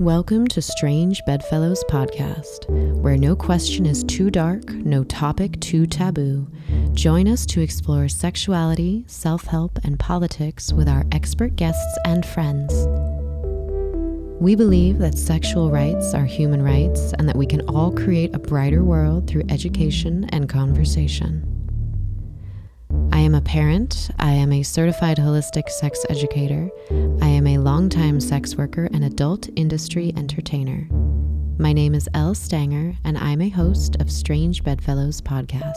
Welcome 0.00 0.48
to 0.48 0.60
Strange 0.60 1.22
Bedfellows 1.24 1.84
Podcast, 1.84 2.68
where 3.00 3.16
no 3.16 3.36
question 3.36 3.86
is 3.86 4.02
too 4.02 4.28
dark, 4.28 4.68
no 4.70 5.04
topic 5.04 5.60
too 5.60 5.86
taboo. 5.86 6.48
Join 6.94 7.28
us 7.28 7.46
to 7.46 7.60
explore 7.60 8.08
sexuality, 8.08 9.04
self 9.06 9.44
help, 9.44 9.78
and 9.84 9.96
politics 9.96 10.72
with 10.72 10.88
our 10.88 11.04
expert 11.12 11.54
guests 11.54 11.96
and 12.04 12.26
friends. 12.26 12.88
We 14.42 14.56
believe 14.56 14.98
that 14.98 15.16
sexual 15.16 15.70
rights 15.70 16.12
are 16.12 16.24
human 16.24 16.62
rights 16.62 17.12
and 17.12 17.28
that 17.28 17.36
we 17.36 17.46
can 17.46 17.60
all 17.68 17.92
create 17.92 18.34
a 18.34 18.40
brighter 18.40 18.82
world 18.82 19.28
through 19.28 19.44
education 19.48 20.24
and 20.30 20.48
conversation. 20.48 21.54
I 23.12 23.20
am 23.20 23.36
a 23.36 23.40
parent. 23.40 24.10
I 24.18 24.32
am 24.32 24.52
a 24.52 24.64
certified 24.64 25.18
holistic 25.18 25.68
sex 25.68 26.04
educator. 26.10 26.68
I 27.22 27.28
am 27.28 27.43
longtime 27.64 28.20
sex 28.20 28.56
worker 28.56 28.90
and 28.92 29.02
adult 29.02 29.48
industry 29.56 30.12
entertainer. 30.18 30.86
My 31.58 31.72
name 31.72 31.94
is 31.94 32.10
Elle 32.12 32.34
Stanger, 32.34 32.94
and 33.04 33.16
I'm 33.16 33.40
a 33.40 33.48
host 33.48 33.96
of 34.02 34.12
Strange 34.12 34.62
Bedfellows 34.62 35.22
podcast. 35.22 35.74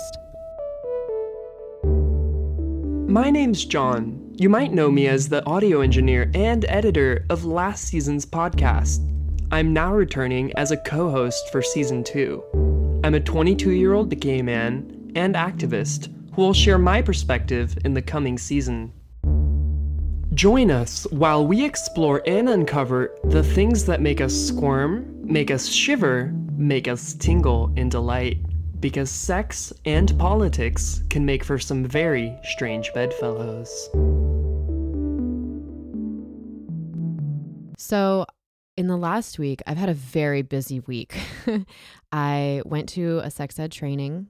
My 3.10 3.30
name's 3.30 3.64
John. 3.64 4.22
You 4.34 4.50
might 4.50 4.74
know 4.74 4.92
me 4.92 5.08
as 5.08 5.30
the 5.30 5.46
audio 5.46 5.80
engineer 5.80 6.30
and 6.34 6.66
editor 6.68 7.26
of 7.30 7.46
last 7.46 7.86
season's 7.86 8.26
podcast. 8.26 9.00
I'm 9.50 9.72
now 9.72 9.94
returning 9.94 10.52
as 10.58 10.72
a 10.72 10.78
co 10.78 11.10
host 11.10 11.50
for 11.54 11.62
season 11.62 12.04
two. 12.04 12.44
I'm 13.06 13.14
a 13.14 13.22
22 13.22 13.72
year 13.72 13.94
old 13.94 14.10
gay 14.20 14.42
man 14.42 15.14
and 15.16 15.36
activist 15.36 16.14
who 16.34 16.42
will 16.42 16.54
share 16.54 16.78
my 16.78 17.02
perspective 17.02 17.78
in 17.86 17.94
the 17.94 18.02
coming 18.02 18.38
season. 18.38 18.92
Join 20.38 20.70
us 20.70 21.08
while 21.10 21.48
we 21.48 21.66
explore 21.66 22.22
and 22.28 22.48
uncover 22.48 23.18
the 23.24 23.42
things 23.42 23.86
that 23.86 24.02
make 24.02 24.22
us 24.22 24.36
squirm, 24.36 25.20
make 25.24 25.50
us 25.50 25.66
shiver, 25.68 26.32
make 26.52 26.88
us 26.88 27.16
tingle 27.16 27.74
in 27.76 27.90
delight. 27.90 28.38
Because 28.80 29.10
sex 29.10 29.74
and 29.86 30.16
politics 30.20 31.02
can 31.10 31.26
make 31.26 31.44
for 31.44 31.58
some 31.58 31.84
very 31.84 32.38
strange 32.44 32.94
bedfellows. 32.94 33.90
So, 37.80 38.28
in 38.78 38.86
the 38.86 38.96
last 38.96 39.40
week, 39.40 39.64
I've 39.66 39.78
had 39.78 39.90
a 39.90 39.96
very 39.96 40.44
busy 40.44 40.82
week. 40.82 41.18
I 42.12 42.62
went 42.64 42.90
to 42.90 43.22
a 43.24 43.32
sex 43.32 43.58
ed 43.58 43.72
training 43.72 44.28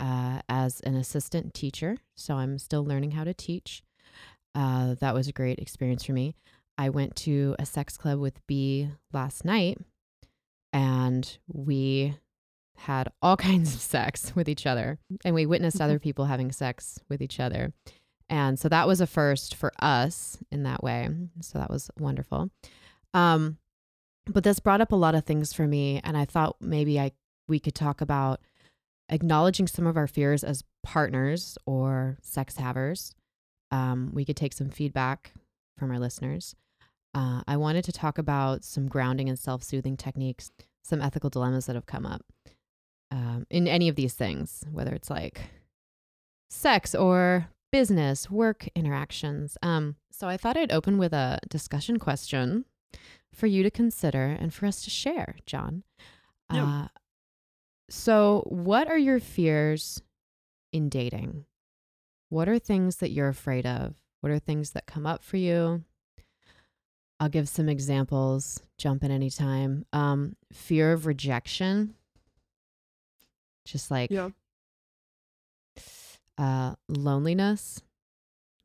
uh, 0.00 0.40
as 0.48 0.80
an 0.80 0.96
assistant 0.96 1.54
teacher. 1.54 1.98
So 2.16 2.34
I'm 2.34 2.58
still 2.58 2.84
learning 2.84 3.12
how 3.12 3.22
to 3.22 3.34
teach. 3.34 3.84
Uh, 4.54 4.94
that 5.00 5.14
was 5.14 5.28
a 5.28 5.32
great 5.32 5.58
experience 5.58 6.04
for 6.04 6.12
me. 6.12 6.34
I 6.76 6.90
went 6.90 7.16
to 7.16 7.56
a 7.58 7.66
sex 7.66 7.96
club 7.96 8.20
with 8.20 8.44
B 8.46 8.90
last 9.12 9.44
night 9.44 9.78
and 10.72 11.38
we 11.48 12.16
had 12.76 13.10
all 13.20 13.36
kinds 13.48 13.74
of 13.74 13.80
sex 13.80 14.34
with 14.34 14.48
each 14.48 14.66
other 14.66 14.98
and 15.24 15.34
we 15.34 15.46
witnessed 15.46 15.80
other 15.80 15.98
people 15.98 16.26
having 16.26 16.52
sex 16.52 17.00
with 17.08 17.20
each 17.20 17.40
other. 17.40 17.72
And 18.30 18.58
so 18.58 18.68
that 18.68 18.86
was 18.86 19.00
a 19.00 19.06
first 19.06 19.54
for 19.54 19.72
us 19.80 20.38
in 20.52 20.62
that 20.64 20.82
way. 20.82 21.08
So 21.40 21.58
that 21.58 21.70
was 21.70 21.90
wonderful. 21.98 22.50
Um, 23.14 23.58
but 24.26 24.44
this 24.44 24.60
brought 24.60 24.82
up 24.82 24.92
a 24.92 24.96
lot 24.96 25.14
of 25.14 25.24
things 25.24 25.52
for 25.52 25.66
me 25.66 26.00
and 26.04 26.16
I 26.16 26.26
thought 26.26 26.56
maybe 26.60 27.00
I 27.00 27.12
we 27.48 27.58
could 27.58 27.74
talk 27.74 28.00
about 28.02 28.40
acknowledging 29.08 29.66
some 29.66 29.86
of 29.86 29.96
our 29.96 30.06
fears 30.06 30.44
as 30.44 30.64
partners 30.82 31.56
or 31.66 32.18
sex 32.20 32.56
havers. 32.56 33.14
Um, 33.70 34.10
we 34.12 34.24
could 34.24 34.36
take 34.36 34.52
some 34.52 34.70
feedback 34.70 35.32
from 35.76 35.90
our 35.90 35.98
listeners. 35.98 36.54
Uh, 37.14 37.42
I 37.46 37.56
wanted 37.56 37.84
to 37.84 37.92
talk 37.92 38.18
about 38.18 38.64
some 38.64 38.88
grounding 38.88 39.28
and 39.28 39.38
self 39.38 39.62
soothing 39.62 39.96
techniques, 39.96 40.50
some 40.82 41.00
ethical 41.00 41.30
dilemmas 41.30 41.66
that 41.66 41.74
have 41.74 41.86
come 41.86 42.06
up 42.06 42.22
um, 43.10 43.46
in 43.50 43.66
any 43.66 43.88
of 43.88 43.96
these 43.96 44.14
things, 44.14 44.64
whether 44.70 44.92
it's 44.92 45.10
like 45.10 45.40
sex 46.50 46.94
or 46.94 47.48
business, 47.72 48.30
work 48.30 48.68
interactions. 48.74 49.56
Um, 49.62 49.96
so 50.10 50.28
I 50.28 50.36
thought 50.36 50.56
I'd 50.56 50.72
open 50.72 50.98
with 50.98 51.12
a 51.12 51.38
discussion 51.48 51.98
question 51.98 52.64
for 53.32 53.46
you 53.46 53.62
to 53.62 53.70
consider 53.70 54.36
and 54.38 54.52
for 54.52 54.66
us 54.66 54.82
to 54.84 54.90
share, 54.90 55.36
John. 55.46 55.84
Yeah. 56.52 56.64
Uh, 56.64 56.88
so, 57.90 58.44
what 58.46 58.88
are 58.88 58.98
your 58.98 59.18
fears 59.20 60.02
in 60.72 60.88
dating? 60.88 61.44
What 62.28 62.48
are 62.48 62.58
things 62.58 62.96
that 62.96 63.10
you're 63.10 63.28
afraid 63.28 63.66
of? 63.66 63.94
What 64.20 64.32
are 64.32 64.38
things 64.38 64.70
that 64.72 64.86
come 64.86 65.06
up 65.06 65.22
for 65.24 65.36
you? 65.36 65.84
I'll 67.20 67.28
give 67.28 67.48
some 67.48 67.68
examples. 67.68 68.62
Jump 68.76 69.02
in 69.02 69.10
anytime. 69.10 69.84
Um, 69.92 70.36
fear 70.52 70.92
of 70.92 71.06
rejection. 71.06 71.94
Just 73.64 73.90
like 73.90 74.10
Yeah. 74.10 74.30
uh, 76.36 76.74
loneliness, 76.88 77.82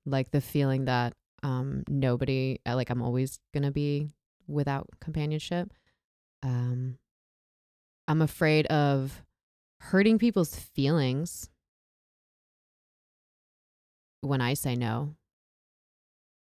like 0.06 0.32
the 0.32 0.42
feeling 0.42 0.86
that 0.86 1.14
um, 1.42 1.84
nobody, 1.90 2.60
uh, 2.66 2.76
like 2.76 2.90
I'm 2.90 3.02
always 3.02 3.40
gonna 3.54 3.72
be 3.72 4.10
without 4.48 4.88
companionship. 5.02 5.74
Um, 6.42 6.98
I'm 8.08 8.22
afraid 8.22 8.66
of 8.68 9.24
hurting 9.80 10.20
people's 10.20 10.56
feelings 10.58 11.50
when 14.24 14.42
I 14.42 14.54
say 14.54 14.76
no. 14.76 15.16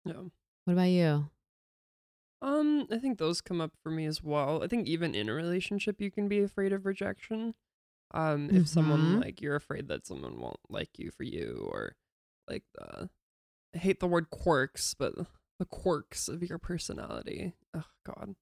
Yeah. 0.05 0.21
What 0.65 0.73
about 0.73 0.83
you? 0.83 1.29
Um, 2.41 2.87
I 2.91 2.97
think 2.99 3.17
those 3.17 3.41
come 3.41 3.59
up 3.61 3.71
for 3.81 3.89
me 3.89 4.05
as 4.05 4.21
well. 4.21 4.63
I 4.63 4.67
think 4.67 4.87
even 4.87 5.15
in 5.15 5.29
a 5.29 5.33
relationship 5.33 5.99
you 5.99 6.11
can 6.11 6.27
be 6.27 6.39
afraid 6.41 6.73
of 6.73 6.85
rejection. 6.85 7.55
Um, 8.11 8.49
if 8.51 8.67
someone 8.67 9.15
Mhm. 9.15 9.21
like 9.21 9.41
you're 9.41 9.55
afraid 9.55 9.87
that 9.87 10.05
someone 10.05 10.39
won't 10.39 10.59
like 10.69 10.99
you 10.99 11.11
for 11.11 11.23
you 11.23 11.67
or 11.71 11.95
like 12.47 12.63
the 12.73 13.09
I 13.73 13.77
hate 13.77 13.99
the 13.99 14.07
word 14.07 14.29
quirks, 14.29 14.93
but 14.93 15.15
the 15.59 15.65
quirks 15.65 16.27
of 16.27 16.43
your 16.43 16.59
personality. 16.59 17.55
Oh 17.73 17.89
god. 18.05 18.35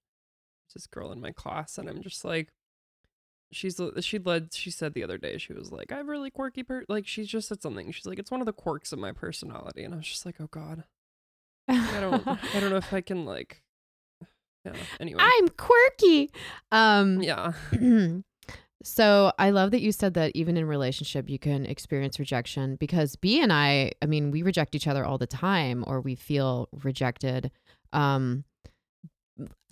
This 0.73 0.85
girl 0.87 1.11
in 1.11 1.21
my 1.21 1.31
class 1.31 1.77
and 1.77 1.87
I'm 1.89 2.01
just 2.01 2.25
like 2.25 2.51
she's 3.53 3.79
she 4.01 4.19
led 4.19 4.53
she 4.53 4.71
said 4.71 4.93
the 4.93 5.03
other 5.03 5.17
day 5.17 5.37
she 5.37 5.53
was 5.53 5.71
like 5.71 5.91
I 5.91 5.97
have 5.97 6.07
really 6.07 6.29
quirky 6.29 6.63
per 6.63 6.83
like 6.89 7.07
she 7.07 7.23
just 7.23 7.47
said 7.47 7.61
something. 7.61 7.91
She's 7.91 8.05
like 8.05 8.19
it's 8.19 8.31
one 8.31 8.41
of 8.41 8.45
the 8.45 8.53
quirks 8.53 8.91
of 8.91 8.99
my 8.99 9.11
personality 9.11 9.83
and 9.83 9.93
I 9.93 9.97
was 9.97 10.07
just 10.07 10.25
like, 10.25 10.35
"Oh 10.39 10.47
god." 10.47 10.83
I 11.67 11.99
don't 12.01 12.27
I 12.27 12.59
don't 12.59 12.71
know 12.71 12.77
if 12.77 12.93
I 12.93 13.01
can 13.01 13.25
like 13.25 13.63
yeah, 14.65 14.73
anyway. 14.99 15.21
I'm 15.21 15.49
quirky. 15.49 16.31
Um, 16.71 17.21
yeah. 17.21 17.53
so 18.83 19.31
I 19.37 19.49
love 19.49 19.71
that 19.71 19.81
you 19.81 19.91
said 19.91 20.13
that 20.15 20.31
even 20.35 20.57
in 20.57 20.65
relationship 20.65 21.29
you 21.29 21.39
can 21.39 21.65
experience 21.65 22.19
rejection 22.19 22.75
because 22.75 23.15
B 23.15 23.41
and 23.41 23.51
I, 23.51 23.91
I 24.01 24.05
mean, 24.05 24.31
we 24.31 24.41
reject 24.41 24.75
each 24.75 24.87
other 24.87 25.05
all 25.05 25.17
the 25.17 25.27
time 25.27 25.83
or 25.87 26.01
we 26.01 26.15
feel 26.15 26.69
rejected. 26.83 27.51
Um, 27.91 28.43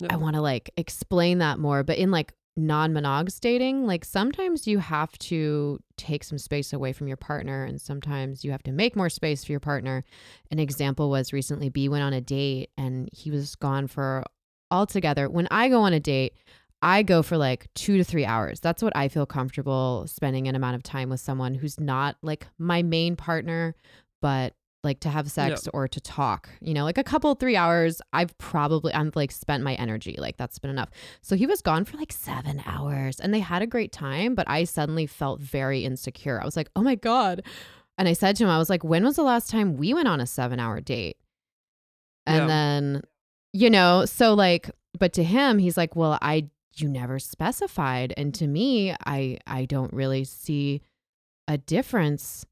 I 0.08 0.16
want 0.16 0.34
to 0.34 0.42
like 0.42 0.70
explain 0.76 1.38
that 1.38 1.58
more, 1.58 1.82
but 1.82 1.98
in 1.98 2.10
like 2.10 2.34
non-monogamous 2.56 3.40
dating, 3.40 3.86
like 3.86 4.04
sometimes 4.04 4.66
you 4.66 4.78
have 4.78 5.16
to 5.18 5.78
take 5.96 6.22
some 6.22 6.38
space 6.38 6.72
away 6.72 6.92
from 6.92 7.08
your 7.08 7.16
partner 7.16 7.64
and 7.64 7.80
sometimes 7.80 8.44
you 8.44 8.50
have 8.50 8.62
to 8.62 8.72
make 8.72 8.94
more 8.94 9.08
space 9.08 9.44
for 9.44 9.52
your 9.52 9.60
partner. 9.60 10.04
An 10.50 10.58
example 10.58 11.08
was 11.08 11.32
recently 11.32 11.70
B 11.70 11.88
went 11.88 12.04
on 12.04 12.12
a 12.12 12.20
date 12.20 12.70
and 12.76 13.08
he 13.12 13.30
was 13.30 13.54
gone 13.54 13.86
for 13.86 14.24
altogether. 14.70 15.30
When 15.30 15.48
I 15.50 15.68
go 15.68 15.80
on 15.82 15.92
a 15.92 16.00
date, 16.00 16.34
I 16.82 17.02
go 17.02 17.22
for 17.22 17.36
like 17.36 17.68
2 17.74 17.96
to 17.98 18.04
3 18.04 18.24
hours. 18.24 18.60
That's 18.60 18.82
what 18.82 18.94
I 18.96 19.08
feel 19.08 19.24
comfortable 19.24 20.06
spending 20.06 20.48
an 20.48 20.56
amount 20.56 20.76
of 20.76 20.82
time 20.82 21.08
with 21.08 21.20
someone 21.20 21.54
who's 21.54 21.78
not 21.80 22.16
like 22.22 22.46
my 22.58 22.82
main 22.82 23.16
partner, 23.16 23.76
but 24.20 24.54
like 24.84 24.98
to 25.00 25.08
have 25.08 25.30
sex 25.30 25.68
or 25.72 25.86
to 25.86 26.00
talk, 26.00 26.48
you 26.60 26.74
know, 26.74 26.82
like 26.84 26.98
a 26.98 27.04
couple 27.04 27.32
three 27.36 27.54
hours. 27.56 28.02
I've 28.12 28.36
probably 28.38 28.92
I'm 28.92 29.12
like 29.14 29.30
spent 29.30 29.62
my 29.62 29.74
energy, 29.74 30.16
like 30.18 30.36
that's 30.36 30.58
been 30.58 30.70
enough. 30.70 30.90
So 31.20 31.36
he 31.36 31.46
was 31.46 31.62
gone 31.62 31.84
for 31.84 31.96
like 31.96 32.12
seven 32.12 32.62
hours, 32.66 33.20
and 33.20 33.32
they 33.32 33.40
had 33.40 33.62
a 33.62 33.66
great 33.66 33.92
time. 33.92 34.34
But 34.34 34.48
I 34.50 34.64
suddenly 34.64 35.06
felt 35.06 35.40
very 35.40 35.84
insecure. 35.84 36.40
I 36.40 36.44
was 36.44 36.56
like, 36.56 36.68
oh 36.74 36.82
my 36.82 36.96
god, 36.96 37.42
and 37.96 38.08
I 38.08 38.12
said 38.12 38.34
to 38.36 38.44
him, 38.44 38.50
I 38.50 38.58
was 38.58 38.68
like, 38.70 38.82
when 38.82 39.04
was 39.04 39.16
the 39.16 39.22
last 39.22 39.50
time 39.50 39.76
we 39.76 39.94
went 39.94 40.08
on 40.08 40.20
a 40.20 40.26
seven 40.26 40.58
hour 40.58 40.80
date? 40.80 41.16
And 42.26 42.36
Yeah. 42.42 42.46
then, 42.46 43.02
you 43.52 43.70
know, 43.70 44.04
so 44.04 44.34
like, 44.34 44.70
but 44.98 45.12
to 45.14 45.22
him, 45.24 45.58
he's 45.58 45.76
like, 45.76 45.94
well, 45.96 46.18
I 46.20 46.50
you 46.74 46.88
never 46.88 47.18
specified, 47.18 48.14
and 48.16 48.34
to 48.34 48.46
me, 48.46 48.96
I 49.06 49.38
I 49.46 49.66
don't 49.66 49.92
really 49.92 50.24
see 50.24 50.80
a 51.46 51.58
difference. 51.58 52.46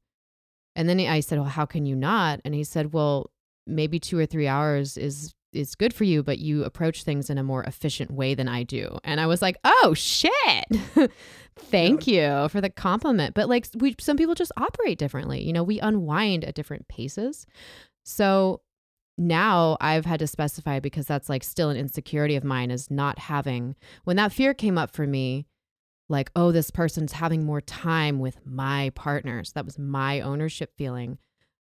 And 0.75 0.87
then 0.87 0.99
I 0.99 1.19
said, 1.19 1.39
"Well, 1.39 1.47
how 1.47 1.65
can 1.65 1.85
you 1.85 1.95
not?" 1.95 2.41
And 2.45 2.53
he 2.53 2.63
said, 2.63 2.93
"Well, 2.93 3.31
maybe 3.67 3.99
2 3.99 4.17
or 4.17 4.25
3 4.25 4.47
hours 4.47 4.97
is 4.97 5.33
is 5.53 5.75
good 5.75 5.93
for 5.93 6.05
you, 6.05 6.23
but 6.23 6.39
you 6.39 6.63
approach 6.63 7.03
things 7.03 7.29
in 7.29 7.37
a 7.37 7.43
more 7.43 7.63
efficient 7.63 8.11
way 8.11 8.33
than 8.35 8.47
I 8.47 8.63
do." 8.63 8.97
And 9.03 9.19
I 9.19 9.27
was 9.27 9.41
like, 9.41 9.57
"Oh, 9.63 9.93
shit." 9.93 10.65
Thank 11.57 12.07
you 12.07 12.47
for 12.49 12.61
the 12.61 12.69
compliment. 12.69 13.35
But 13.35 13.49
like 13.49 13.67
we 13.75 13.95
some 13.99 14.17
people 14.17 14.35
just 14.35 14.51
operate 14.57 14.97
differently. 14.97 15.43
You 15.43 15.53
know, 15.53 15.63
we 15.63 15.79
unwind 15.79 16.45
at 16.45 16.55
different 16.55 16.87
paces. 16.87 17.45
So 18.03 18.61
now 19.17 19.77
I've 19.79 20.05
had 20.05 20.19
to 20.19 20.27
specify 20.27 20.79
because 20.79 21.05
that's 21.05 21.29
like 21.29 21.43
still 21.43 21.69
an 21.69 21.77
insecurity 21.77 22.35
of 22.35 22.43
mine 22.43 22.71
is 22.71 22.89
not 22.89 23.19
having 23.19 23.75
when 24.03 24.15
that 24.15 24.31
fear 24.31 24.53
came 24.53 24.77
up 24.77 24.91
for 24.91 25.05
me 25.05 25.45
like 26.11 26.29
oh 26.35 26.51
this 26.51 26.69
person's 26.69 27.13
having 27.13 27.43
more 27.43 27.61
time 27.61 28.19
with 28.19 28.45
my 28.45 28.91
partners. 28.95 29.53
That 29.53 29.65
was 29.65 29.79
my 29.79 30.21
ownership 30.21 30.73
feeling. 30.77 31.17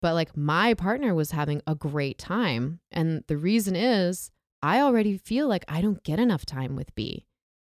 But 0.03 0.15
like 0.15 0.37
my 0.37 0.75
partner 0.75 1.15
was 1.15 1.31
having 1.31 1.63
a 1.67 1.75
great 1.75 2.19
time. 2.19 2.81
And 2.91 3.23
the 3.29 3.37
reason 3.37 3.77
is 3.77 4.31
I 4.63 4.81
already 4.81 5.17
feel 5.17 5.49
like 5.49 5.65
I 5.69 5.81
don't 5.81 6.03
get 6.03 6.19
enough 6.19 6.45
time 6.45 6.77
with 6.77 6.95
B. 6.95 7.27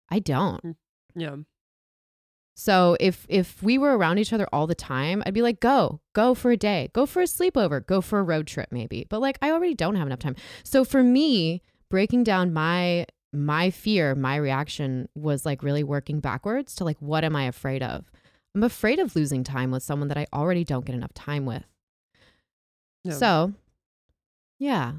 I 0.10 0.20
don't. 0.20 0.64
Mm, 0.64 0.76
yeah. 1.16 1.36
so 2.56 2.98
if 3.00 3.26
if 3.30 3.62
we 3.62 3.78
were 3.78 3.98
around 3.98 4.18
each 4.18 4.34
other 4.34 4.48
all 4.52 4.68
the 4.68 4.76
time, 4.76 5.22
I'd 5.26 5.34
be 5.34 5.42
like, 5.42 5.60
go, 5.60 6.02
go 6.14 6.34
for 6.34 6.52
a 6.52 6.58
day, 6.58 6.90
go 6.94 7.06
for 7.06 7.22
a 7.22 7.26
sleepover, 7.26 7.86
go 7.86 8.02
for 8.02 8.20
a 8.20 8.24
road 8.24 8.48
trip, 8.48 8.70
maybe. 8.72 9.06
But 9.10 9.22
like 9.22 9.38
I 9.42 9.52
already 9.52 9.76
don't 9.76 9.96
have 9.96 10.08
enough 10.08 10.20
time. 10.20 10.36
So 10.64 10.84
for 10.84 11.04
me, 11.04 11.62
breaking 11.90 12.24
down 12.24 12.54
my 12.54 13.06
my 13.36 13.70
fear, 13.70 14.16
my 14.16 14.36
reaction 14.36 15.10
was 15.16 15.46
like 15.46 15.64
really 15.64 15.84
working 15.84 16.20
backwards 16.20 16.76
to 16.76 16.84
like 16.84 16.98
what 17.00 17.24
am 17.24 17.36
I 17.36 17.46
afraid 17.46 17.84
of? 17.84 18.06
I'm 18.54 18.64
afraid 18.64 19.00
of 19.00 19.16
losing 19.16 19.44
time 19.44 19.72
with 19.72 19.84
someone 19.84 20.08
that 20.08 20.18
I 20.18 20.28
already 20.34 20.64
don't 20.64 20.86
get 20.86 20.96
enough 20.96 21.14
time 21.14 21.46
with. 21.46 21.64
So 23.14 23.54
yeah. 24.60 24.94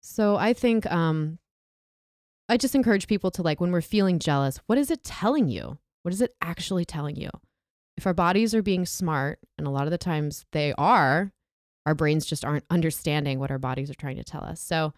So 0.00 0.36
I 0.36 0.52
think 0.52 0.90
um 0.90 1.38
I 2.48 2.56
just 2.56 2.74
encourage 2.74 3.06
people 3.06 3.30
to 3.32 3.42
like 3.42 3.60
when 3.60 3.72
we're 3.72 3.80
feeling 3.80 4.18
jealous, 4.18 4.60
what 4.66 4.78
is 4.78 4.90
it 4.90 5.04
telling 5.04 5.48
you? 5.48 5.78
What 6.02 6.12
is 6.12 6.20
it 6.20 6.34
actually 6.42 6.84
telling 6.84 7.16
you? 7.16 7.30
If 7.96 8.06
our 8.06 8.14
bodies 8.14 8.54
are 8.54 8.62
being 8.62 8.86
smart, 8.86 9.38
and 9.58 9.66
a 9.66 9.70
lot 9.70 9.84
of 9.84 9.90
the 9.90 9.98
times 9.98 10.44
they 10.52 10.74
are, 10.76 11.32
our 11.86 11.94
brains 11.94 12.26
just 12.26 12.44
aren't 12.44 12.64
understanding 12.70 13.38
what 13.38 13.50
our 13.50 13.58
bodies 13.58 13.90
are 13.90 13.94
trying 13.94 14.16
to 14.16 14.24
tell 14.24 14.42
us. 14.42 14.60
So, 14.60 14.92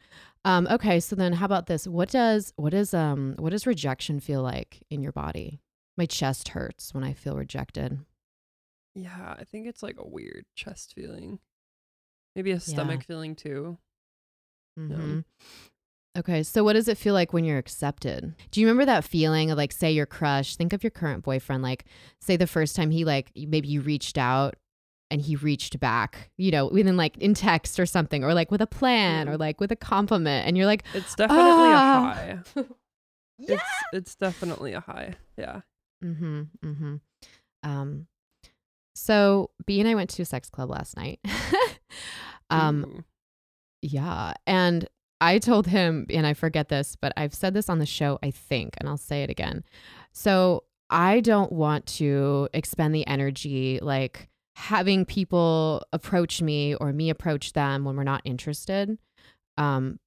um, 0.44 0.66
okay, 0.70 1.00
so 1.00 1.16
then 1.16 1.32
how 1.34 1.46
about 1.46 1.66
this? 1.66 1.86
What 1.86 2.10
does 2.10 2.52
what 2.56 2.74
is 2.74 2.92
um 2.94 3.34
what 3.38 3.50
does 3.50 3.66
rejection 3.66 4.20
feel 4.20 4.42
like 4.42 4.82
in 4.90 5.02
your 5.02 5.12
body? 5.12 5.60
My 5.96 6.06
chest 6.06 6.48
hurts 6.48 6.92
when 6.92 7.04
I 7.04 7.12
feel 7.12 7.36
rejected. 7.36 7.98
Yeah, 8.94 9.36
I 9.38 9.44
think 9.44 9.66
it's 9.66 9.82
like 9.82 9.96
a 9.98 10.06
weird 10.06 10.44
chest 10.54 10.92
feeling. 10.94 11.38
Maybe 12.36 12.50
a 12.50 12.60
stomach 12.60 13.04
feeling 13.04 13.34
too. 13.36 13.78
hmm 14.76 15.20
Okay, 16.16 16.44
so 16.44 16.62
what 16.62 16.74
does 16.74 16.86
it 16.86 16.96
feel 16.96 17.12
like 17.12 17.32
when 17.32 17.44
you're 17.44 17.58
accepted? 17.58 18.34
Do 18.52 18.60
you 18.60 18.68
remember 18.68 18.84
that 18.84 19.02
feeling 19.02 19.50
of 19.50 19.58
like, 19.58 19.72
say 19.72 19.90
your 19.90 20.06
crush? 20.06 20.54
Think 20.54 20.72
of 20.72 20.84
your 20.84 20.92
current 20.92 21.24
boyfriend. 21.24 21.60
Like, 21.64 21.86
say 22.20 22.36
the 22.36 22.46
first 22.46 22.76
time 22.76 22.92
he 22.92 23.04
like 23.04 23.32
maybe 23.34 23.66
you 23.66 23.80
reached 23.80 24.16
out 24.16 24.54
and 25.14 25.22
he 25.22 25.36
reached 25.36 25.78
back, 25.78 26.30
you 26.36 26.50
know, 26.50 26.66
within 26.66 26.96
like 26.96 27.16
in 27.18 27.34
text 27.34 27.78
or 27.78 27.86
something, 27.86 28.24
or 28.24 28.34
like 28.34 28.50
with 28.50 28.60
a 28.60 28.66
plan, 28.66 29.28
or 29.28 29.36
Mm. 29.36 29.38
like 29.38 29.60
with 29.60 29.70
a 29.70 29.76
compliment, 29.76 30.46
and 30.48 30.56
you're 30.56 30.66
like, 30.66 30.82
It's 30.92 31.14
definitely 31.14 31.44
Ah. 31.46 32.10
a 32.10 32.14
high. 32.14 32.38
It's 33.38 33.62
it's 33.92 34.14
definitely 34.16 34.72
a 34.74 34.80
high. 34.80 35.14
Yeah. 35.36 35.60
Mm-hmm. 36.04 36.42
Mm-hmm. 36.64 36.94
Um, 37.62 38.06
so 38.94 39.50
B 39.66 39.78
and 39.80 39.88
I 39.88 39.94
went 39.94 40.10
to 40.10 40.22
a 40.22 40.24
sex 40.24 40.50
club 40.50 40.70
last 40.70 40.96
night. 40.96 41.20
um, 42.50 42.84
Ooh. 42.84 43.04
Yeah. 43.82 44.34
And 44.46 44.88
I 45.20 45.38
told 45.38 45.66
him, 45.66 46.06
and 46.10 46.26
I 46.26 46.34
forget 46.34 46.68
this, 46.68 46.96
but 47.00 47.12
I've 47.16 47.34
said 47.34 47.54
this 47.54 47.68
on 47.68 47.78
the 47.78 47.86
show, 47.86 48.18
I 48.22 48.30
think, 48.30 48.74
and 48.78 48.88
I'll 48.88 48.96
say 48.96 49.22
it 49.22 49.30
again. 49.30 49.64
So 50.12 50.64
I 50.90 51.20
don't 51.20 51.50
want 51.52 51.86
to 51.98 52.48
expend 52.52 52.94
the 52.94 53.06
energy 53.06 53.78
like 53.82 54.28
having 54.56 55.04
people 55.04 55.84
approach 55.92 56.40
me 56.40 56.74
or 56.76 56.92
me 56.92 57.10
approach 57.10 57.52
them 57.52 57.84
when 57.84 57.96
we're 57.96 58.04
not 58.04 58.22
interested. 58.24 58.98
Um, 59.56 59.98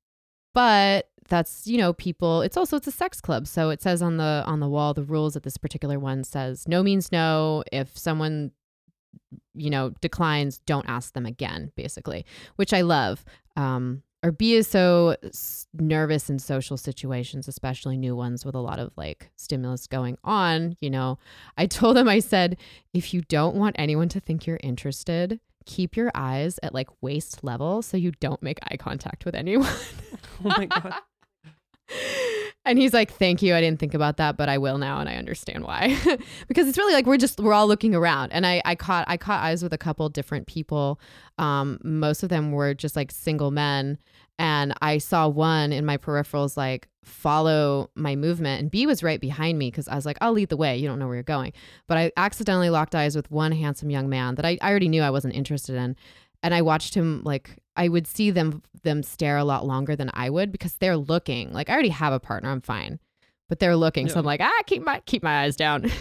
but 0.54 1.10
that's 1.30 1.68
you 1.68 1.78
know 1.78 1.92
people 1.92 2.42
it's 2.42 2.56
also 2.56 2.78
it's 2.78 2.88
a 2.88 2.92
sex 2.92 3.22
club. 3.22 3.48
So 3.48 3.70
it 3.70 3.82
says 3.82 4.02
on 4.02 4.18
the 4.18 4.44
on 4.46 4.60
the 4.60 4.68
wall 4.68 4.94
the 4.94 5.04
rules 5.04 5.36
of 5.36 5.44
this 5.44 5.58
particular 5.58 6.00
one 6.00 6.24
says 6.24 6.68
no 6.68 6.82
means 6.82 7.12
no. 7.12 7.64
If 7.72 7.98
someone 7.98 8.52
you 9.54 9.70
know 9.70 9.92
declines 10.02 10.60
don't 10.60 10.88
ask 10.88 11.14
them 11.14 11.26
again 11.26 11.72
basically 11.76 12.26
which 12.56 12.74
i 12.74 12.82
love. 12.82 13.26
Um 13.56 14.04
or 14.24 14.32
B 14.32 14.54
is 14.54 14.68
so 14.68 15.16
nervous 15.74 16.30
in 16.30 16.40
social 16.40 16.78
situations, 16.78 17.48
especially 17.48 17.98
new 17.98 18.16
ones 18.16 18.46
with 18.46 18.56
a 18.56 18.60
lot 18.60 18.80
of 18.80 18.92
like 18.98 19.30
stimulus 19.36 19.88
going 19.88 20.18
on. 20.24 20.76
You 20.80 20.90
know, 20.90 21.20
I 21.58 21.66
told 21.68 21.98
him, 21.98 22.08
I 22.08 22.20
said, 22.20 22.58
if 22.94 23.14
you 23.14 23.22
don't 23.22 23.56
want 23.56 23.76
anyone 23.78 24.10
to 24.10 24.20
think 24.20 24.48
you're 24.48 24.60
interested, 24.64 25.40
keep 25.66 25.96
your 25.96 26.12
eyes 26.16 26.60
at 26.64 26.74
like 26.74 26.90
waist 27.02 27.44
level 27.44 27.82
so 27.82 27.98
you 27.98 28.12
don't 28.20 28.42
make 28.42 28.60
eye 28.64 28.78
contact 28.78 29.26
with 29.26 29.36
anyone. 29.36 29.74
Oh 30.46 30.50
my 30.50 30.66
god. 30.68 30.94
and 32.68 32.78
he's 32.78 32.94
like, 32.94 33.12
"Thank 33.12 33.42
you. 33.42 33.56
I 33.56 33.62
didn't 33.62 33.80
think 33.80 33.94
about 33.94 34.18
that, 34.18 34.38
but 34.38 34.50
I 34.50 34.58
will 34.58 34.78
now, 34.78 35.00
and 35.00 35.10
I 35.10 35.16
understand 35.16 35.64
why." 35.64 35.98
because 36.48 36.68
it's 36.68 36.78
really 36.78 36.94
like 36.94 37.06
we're 37.06 37.18
just 37.18 37.40
we're 37.40 37.54
all 37.54 37.68
looking 37.68 37.96
around, 37.96 38.32
and 38.32 38.46
I 38.46 38.62
I 38.66 38.76
caught 38.76 39.06
I 39.08 39.18
caught 39.18 39.44
eyes 39.44 39.64
with 39.64 39.74
a 39.74 39.78
couple 39.78 40.08
different 40.10 40.48
people. 40.48 41.00
Um, 41.38 41.80
most 41.84 42.24
of 42.24 42.30
them 42.30 42.52
were 42.52 42.74
just 42.74 42.96
like 42.96 43.12
single 43.12 43.52
men, 43.52 43.98
and 44.40 44.74
I 44.82 44.98
saw 44.98 45.28
one 45.28 45.72
in 45.72 45.86
my 45.86 45.98
peripherals 45.98 46.58
like 46.58 46.88
follow 47.04 47.90
my 47.96 48.16
movement, 48.16 48.62
and 48.62 48.70
B 48.70 48.86
was 48.86 49.02
right 49.02 49.20
behind 49.20 49.58
me 49.58 49.72
because 49.72 49.88
I 49.88 49.96
was 49.96 50.06
like, 50.06 50.18
"I'll 50.22 50.34
lead 50.34 50.50
the 50.50 50.58
way. 50.58 50.78
You 50.78 50.88
don't 50.88 51.00
know 51.00 51.08
where 51.08 51.16
you're 51.16 51.24
going." 51.24 51.54
But 51.88 51.98
I 51.98 52.12
accidentally 52.18 52.70
locked 52.70 52.96
eyes 52.96 53.16
with 53.16 53.32
one 53.32 53.52
handsome 53.52 53.90
young 53.90 54.10
man 54.10 54.36
that 54.36 54.46
I, 54.46 54.58
I 54.62 54.70
already 54.70 54.90
knew 54.90 55.02
I 55.02 55.10
wasn't 55.10 55.36
interested 55.36 55.76
in, 55.76 55.96
and 56.48 56.56
I 56.56 56.62
watched 56.62 56.94
him 56.96 57.22
like 57.26 57.58
I 57.76 57.90
would 57.90 58.08
see 58.08 58.32
them 58.32 58.64
them 58.84 59.04
stare 59.04 59.36
a 59.36 59.44
lot 59.44 59.66
longer 59.66 59.98
than 59.98 60.10
I 60.14 60.30
would 60.30 60.50
because 60.52 60.76
they're 60.76 60.96
looking. 60.96 61.52
Like 61.52 61.70
I 61.70 61.74
already 61.74 61.90
have 61.90 62.14
a 62.14 62.20
partner, 62.22 62.50
I'm 62.50 62.62
fine. 62.62 63.00
But 63.50 63.60
they're 63.60 63.76
looking. 63.76 64.08
So 64.08 64.18
I'm 64.18 64.26
like, 64.26 64.40
ah, 64.42 64.62
keep 64.66 64.82
my 64.86 65.02
keep 65.06 65.24
my 65.24 65.42
eyes 65.44 65.58
down. 65.58 65.92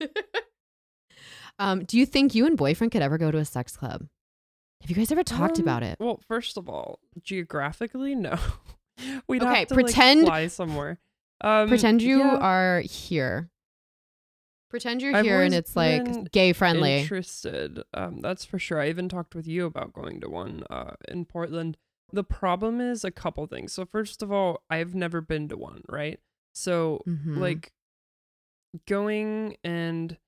um, 1.58 1.84
do 1.84 1.98
you 1.98 2.06
think 2.06 2.34
you 2.34 2.46
and 2.46 2.56
boyfriend 2.56 2.92
could 2.92 3.02
ever 3.02 3.18
go 3.18 3.30
to 3.30 3.38
a 3.38 3.44
sex 3.44 3.76
club? 3.76 4.06
Have 4.82 4.90
you 4.90 4.96
guys 4.96 5.10
ever 5.10 5.24
talked 5.24 5.58
Um, 5.58 5.64
about 5.64 5.82
it? 5.82 5.96
Well, 5.98 6.20
first 6.28 6.56
of 6.56 6.68
all, 6.68 7.00
geographically, 7.22 8.14
no. 8.14 8.36
We'd 9.28 9.42
Okay, 9.42 9.60
have 9.60 9.68
to 9.68 9.74
pretend- 9.74 10.20
like, 10.20 10.28
fly 10.28 10.46
somewhere. 10.48 10.98
Um, 11.40 11.68
Pretend 11.68 12.02
you 12.02 12.18
yeah, 12.18 12.36
are 12.38 12.80
here. 12.80 13.48
Pretend 14.70 15.00
you're 15.02 15.14
I've 15.14 15.24
here 15.24 15.42
and 15.42 15.54
it's 15.54 15.74
like 15.74 16.30
gay 16.30 16.52
friendly. 16.52 16.98
interested. 16.98 17.82
Um, 17.94 18.20
that's 18.20 18.44
for 18.44 18.58
sure. 18.58 18.80
I 18.80 18.88
even 18.88 19.08
talked 19.08 19.34
with 19.34 19.46
you 19.46 19.64
about 19.64 19.92
going 19.94 20.20
to 20.20 20.28
one 20.28 20.64
uh, 20.68 20.92
in 21.08 21.24
Portland. 21.24 21.76
The 22.12 22.24
problem 22.24 22.80
is 22.80 23.04
a 23.04 23.10
couple 23.10 23.46
things. 23.46 23.72
So 23.72 23.84
first 23.86 24.22
of 24.22 24.30
all, 24.30 24.62
I've 24.68 24.94
never 24.94 25.20
been 25.20 25.48
to 25.48 25.56
one, 25.56 25.82
right? 25.88 26.20
So 26.54 27.02
Mhm. 27.06 27.36
like 27.40 27.72
going 28.86 29.56
and 29.64 30.18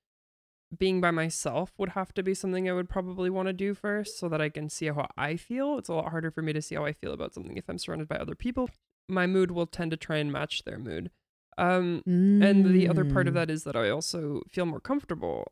being 0.77 1.01
by 1.01 1.11
myself 1.11 1.73
would 1.77 1.89
have 1.89 2.13
to 2.13 2.23
be 2.23 2.33
something 2.33 2.69
I 2.69 2.73
would 2.73 2.89
probably 2.89 3.29
want 3.29 3.47
to 3.47 3.53
do 3.53 3.73
first 3.73 4.17
so 4.17 4.29
that 4.29 4.41
I 4.41 4.49
can 4.49 4.69
see 4.69 4.87
how 4.87 5.07
I 5.17 5.35
feel. 5.35 5.77
It's 5.77 5.89
a 5.89 5.93
lot 5.93 6.09
harder 6.09 6.31
for 6.31 6.41
me 6.41 6.53
to 6.53 6.61
see 6.61 6.75
how 6.75 6.85
I 6.85 6.93
feel 6.93 7.11
about 7.13 7.33
something 7.33 7.57
if 7.57 7.69
I'm 7.69 7.77
surrounded 7.77 8.07
by 8.07 8.15
other 8.15 8.35
people. 8.35 8.69
My 9.09 9.27
mood 9.27 9.51
will 9.51 9.67
tend 9.67 9.91
to 9.91 9.97
try 9.97 10.17
and 10.17 10.31
match 10.31 10.63
their 10.63 10.79
mood. 10.79 11.11
Um 11.61 12.03
and 12.41 12.65
the 12.65 12.89
other 12.89 13.05
part 13.05 13.27
of 13.27 13.33
Mm. 13.33 13.35
that 13.35 13.49
is 13.51 13.63
that 13.65 13.75
I 13.75 13.89
also 13.89 14.41
feel 14.49 14.65
more 14.65 14.79
comfortable 14.79 15.51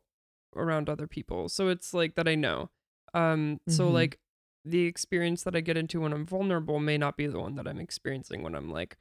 around 0.56 0.88
other 0.88 1.06
people. 1.06 1.48
So 1.48 1.68
it's 1.68 1.94
like 1.94 2.16
that 2.16 2.26
I 2.28 2.34
know. 2.34 2.70
Um 3.14 3.60
so 3.68 3.88
Mhm. 3.88 3.92
like 3.94 4.18
the 4.64 4.84
experience 4.86 5.42
that 5.44 5.56
I 5.56 5.60
get 5.60 5.76
into 5.78 6.00
when 6.00 6.12
I'm 6.12 6.26
vulnerable 6.26 6.80
may 6.80 6.98
not 6.98 7.16
be 7.16 7.26
the 7.26 7.40
one 7.40 7.54
that 7.54 7.66
I'm 7.68 7.80
experiencing 7.80 8.42
when 8.42 8.54
I'm 8.54 8.70
like 8.70 8.98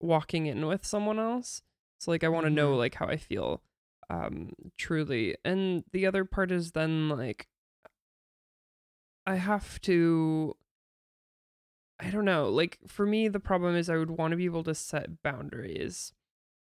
walking 0.00 0.46
in 0.46 0.66
with 0.66 0.84
someone 0.84 1.18
else. 1.18 1.62
So 1.98 2.10
like 2.10 2.24
I 2.24 2.28
want 2.28 2.44
to 2.46 2.50
know 2.50 2.74
Mhm. 2.74 2.78
like 2.78 2.94
how 2.96 3.06
I 3.06 3.16
feel 3.16 3.62
um 4.10 4.52
truly. 4.76 5.36
And 5.44 5.84
the 5.92 6.06
other 6.06 6.24
part 6.24 6.50
is 6.50 6.72
then 6.72 7.08
like 7.08 7.46
I 9.26 9.36
have 9.36 9.80
to 9.82 10.56
I 12.00 12.10
don't 12.10 12.24
know. 12.24 12.48
Like 12.48 12.78
for 12.86 13.06
me 13.06 13.28
the 13.28 13.40
problem 13.40 13.74
is 13.76 13.88
I 13.90 13.96
would 13.96 14.10
want 14.10 14.30
to 14.32 14.36
be 14.36 14.44
able 14.44 14.64
to 14.64 14.74
set 14.74 15.22
boundaries. 15.22 16.12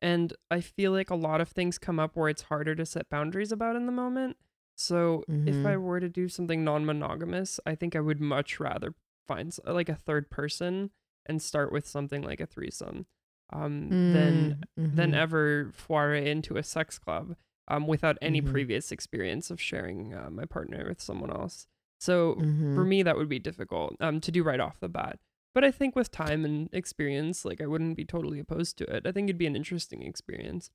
And 0.02 0.32
I 0.50 0.60
feel 0.60 0.92
like 0.92 1.10
a 1.10 1.14
lot 1.16 1.40
of 1.40 1.48
things 1.48 1.78
come 1.78 1.98
up 1.98 2.16
where 2.16 2.28
it's 2.28 2.42
harder 2.42 2.74
to 2.74 2.86
set 2.86 3.08
boundaries 3.08 3.52
about 3.52 3.76
in 3.76 3.86
the 3.86 3.92
moment. 3.92 4.36
So 4.76 5.24
if 5.46 5.64
I 5.64 5.76
Mhm. 5.76 5.80
were 5.80 6.00
to 6.00 6.08
do 6.08 6.28
something 6.28 6.62
non-monogamous, 6.64 7.60
I 7.66 7.74
think 7.74 7.96
I 7.96 8.00
would 8.00 8.20
much 8.20 8.60
rather 8.60 8.94
find 9.26 9.56
like 9.64 9.88
a 9.88 9.94
third 9.94 10.30
person 10.30 10.90
and 11.24 11.40
start 11.42 11.72
with 11.72 11.86
something 11.86 12.22
like 12.22 12.40
a 12.40 12.46
threesome 12.46 13.06
um 13.52 13.96
than 14.10 14.54
Mm, 14.54 14.62
than 14.92 15.10
mhm. 15.10 15.14
ever 15.14 15.70
foray 15.72 16.30
into 16.30 16.56
a 16.56 16.62
sex 16.62 16.98
club 16.98 17.36
um 17.68 17.86
without 17.86 18.18
any 18.22 18.40
Mhm. 18.40 18.50
previous 18.52 18.92
experience 18.92 19.50
of 19.50 19.60
sharing 19.60 20.12
uh, 20.14 20.28
my 20.30 20.44
partner 20.44 20.84
with 20.88 21.00
someone 21.00 21.30
else. 21.30 21.66
So 21.98 22.44
for 22.74 22.84
Mhm. 22.84 22.88
me 22.88 23.02
that 23.02 23.16
would 23.16 23.28
be 23.28 23.38
difficult 23.38 23.96
um 24.00 24.20
to 24.20 24.30
do 24.32 24.42
right 24.44 24.60
off 24.60 24.78
the 24.80 24.88
bat. 24.88 25.18
But 25.56 25.64
I 25.64 25.70
think 25.70 25.96
with 25.96 26.10
time 26.10 26.44
and 26.44 26.68
experience, 26.74 27.46
like 27.46 27.62
I 27.62 27.66
wouldn't 27.66 27.96
be 27.96 28.04
totally 28.04 28.38
opposed 28.38 28.76
to 28.76 28.84
it. 28.94 29.06
I 29.06 29.10
think 29.12 29.30
it'd 29.30 29.38
be 29.38 29.46
an 29.46 29.56
interesting 29.56 30.02
experience. 30.02 30.68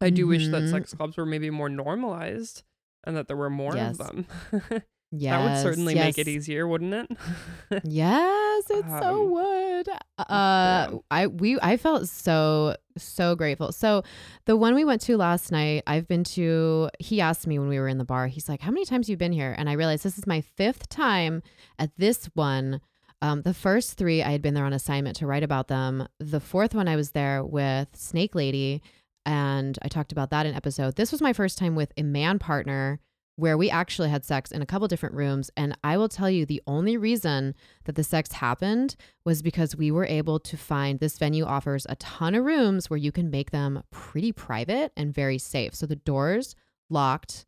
I 0.00 0.08
do 0.10 0.28
wish 0.28 0.46
that 0.46 0.62
Mhm. 0.62 0.70
sex 0.70 0.94
clubs 0.94 1.16
were 1.16 1.26
maybe 1.26 1.50
more 1.50 1.68
normalized 1.68 2.62
and 3.02 3.16
that 3.16 3.26
there 3.26 3.36
were 3.36 3.50
more 3.50 3.74
Yes. 3.74 3.98
of 3.98 4.06
them. 4.06 4.26
Yes. 5.10 5.32
that 5.32 5.44
would 5.44 5.62
certainly 5.62 5.96
make 5.96 6.16
it 6.16 6.28
easier, 6.28 6.68
wouldn't 6.68 6.94
it? 6.94 7.82
Yes, 7.82 8.64
it 8.70 8.84
so 9.00 9.24
Um, 9.24 9.30
would. 9.32 9.88
Uh, 9.88 10.24
yeah. 10.28 10.90
I 11.10 11.26
we 11.26 11.58
I 11.60 11.76
felt 11.76 12.06
so 12.08 12.76
so 12.96 13.34
grateful. 13.34 13.72
So 13.72 14.04
the 14.44 14.56
one 14.56 14.76
we 14.76 14.84
went 14.84 15.00
to 15.02 15.16
last 15.16 15.50
night, 15.50 15.82
I've 15.88 16.06
been 16.06 16.22
to. 16.38 16.88
He 17.00 17.20
asked 17.20 17.48
me 17.48 17.58
when 17.58 17.68
we 17.68 17.80
were 17.80 17.88
in 17.88 17.98
the 17.98 18.04
bar. 18.04 18.28
He's 18.28 18.48
like, 18.48 18.60
"How 18.60 18.70
many 18.70 18.84
times 18.84 19.08
you 19.08 19.16
been 19.16 19.32
here?" 19.32 19.56
And 19.58 19.68
I 19.68 19.72
realized 19.72 20.04
this 20.04 20.18
is 20.18 20.26
my 20.26 20.40
fifth 20.40 20.88
time 20.88 21.42
at 21.80 21.90
this 21.96 22.26
one. 22.34 22.80
Um, 23.20 23.42
the 23.42 23.54
first 23.54 23.98
three, 23.98 24.22
I 24.22 24.30
had 24.30 24.42
been 24.42 24.54
there 24.54 24.64
on 24.64 24.72
assignment 24.72 25.16
to 25.16 25.26
write 25.26 25.42
about 25.42 25.68
them. 25.68 26.06
The 26.20 26.40
fourth 26.40 26.74
one, 26.74 26.88
I 26.88 26.96
was 26.96 27.10
there 27.10 27.44
with 27.44 27.88
Snake 27.94 28.34
Lady, 28.34 28.82
and 29.26 29.78
I 29.82 29.88
talked 29.88 30.12
about 30.12 30.30
that 30.30 30.46
in 30.46 30.54
episode. 30.54 30.96
This 30.96 31.12
was 31.12 31.20
my 31.20 31.32
first 31.32 31.58
time 31.58 31.74
with 31.74 31.92
a 31.96 32.02
man 32.02 32.38
partner 32.38 33.00
where 33.38 33.56
we 33.56 33.70
actually 33.70 34.08
had 34.08 34.24
sex 34.24 34.50
in 34.50 34.62
a 34.62 34.66
couple 34.66 34.88
different 34.88 35.14
rooms. 35.14 35.48
And 35.56 35.78
I 35.84 35.96
will 35.96 36.08
tell 36.08 36.28
you, 36.28 36.44
the 36.44 36.62
only 36.66 36.96
reason 36.96 37.54
that 37.84 37.94
the 37.94 38.02
sex 38.02 38.32
happened 38.32 38.96
was 39.24 39.42
because 39.42 39.76
we 39.76 39.92
were 39.92 40.06
able 40.06 40.40
to 40.40 40.56
find 40.56 40.98
this 40.98 41.18
venue 41.18 41.44
offers 41.44 41.86
a 41.88 41.94
ton 41.96 42.34
of 42.34 42.44
rooms 42.44 42.90
where 42.90 42.96
you 42.96 43.12
can 43.12 43.30
make 43.30 43.52
them 43.52 43.84
pretty 43.92 44.32
private 44.32 44.92
and 44.96 45.14
very 45.14 45.38
safe. 45.38 45.72
So 45.72 45.86
the 45.86 45.94
doors 45.94 46.56
locked. 46.90 47.46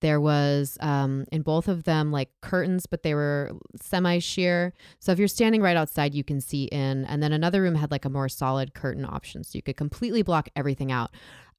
There 0.00 0.20
was 0.20 0.76
um, 0.80 1.24
in 1.32 1.42
both 1.42 1.68
of 1.68 1.84
them 1.84 2.12
like 2.12 2.28
curtains, 2.42 2.86
but 2.86 3.02
they 3.02 3.14
were 3.14 3.52
semi 3.80 4.18
sheer. 4.18 4.72
So 4.98 5.12
if 5.12 5.18
you're 5.18 5.28
standing 5.28 5.62
right 5.62 5.76
outside, 5.76 6.14
you 6.14 6.22
can 6.22 6.40
see 6.40 6.64
in. 6.64 7.04
And 7.06 7.22
then 7.22 7.32
another 7.32 7.62
room 7.62 7.74
had 7.74 7.90
like 7.90 8.04
a 8.04 8.10
more 8.10 8.28
solid 8.28 8.74
curtain 8.74 9.04
option. 9.04 9.42
So 9.42 9.56
you 9.56 9.62
could 9.62 9.76
completely 9.76 10.22
block 10.22 10.48
everything 10.54 10.92
out. 10.92 11.10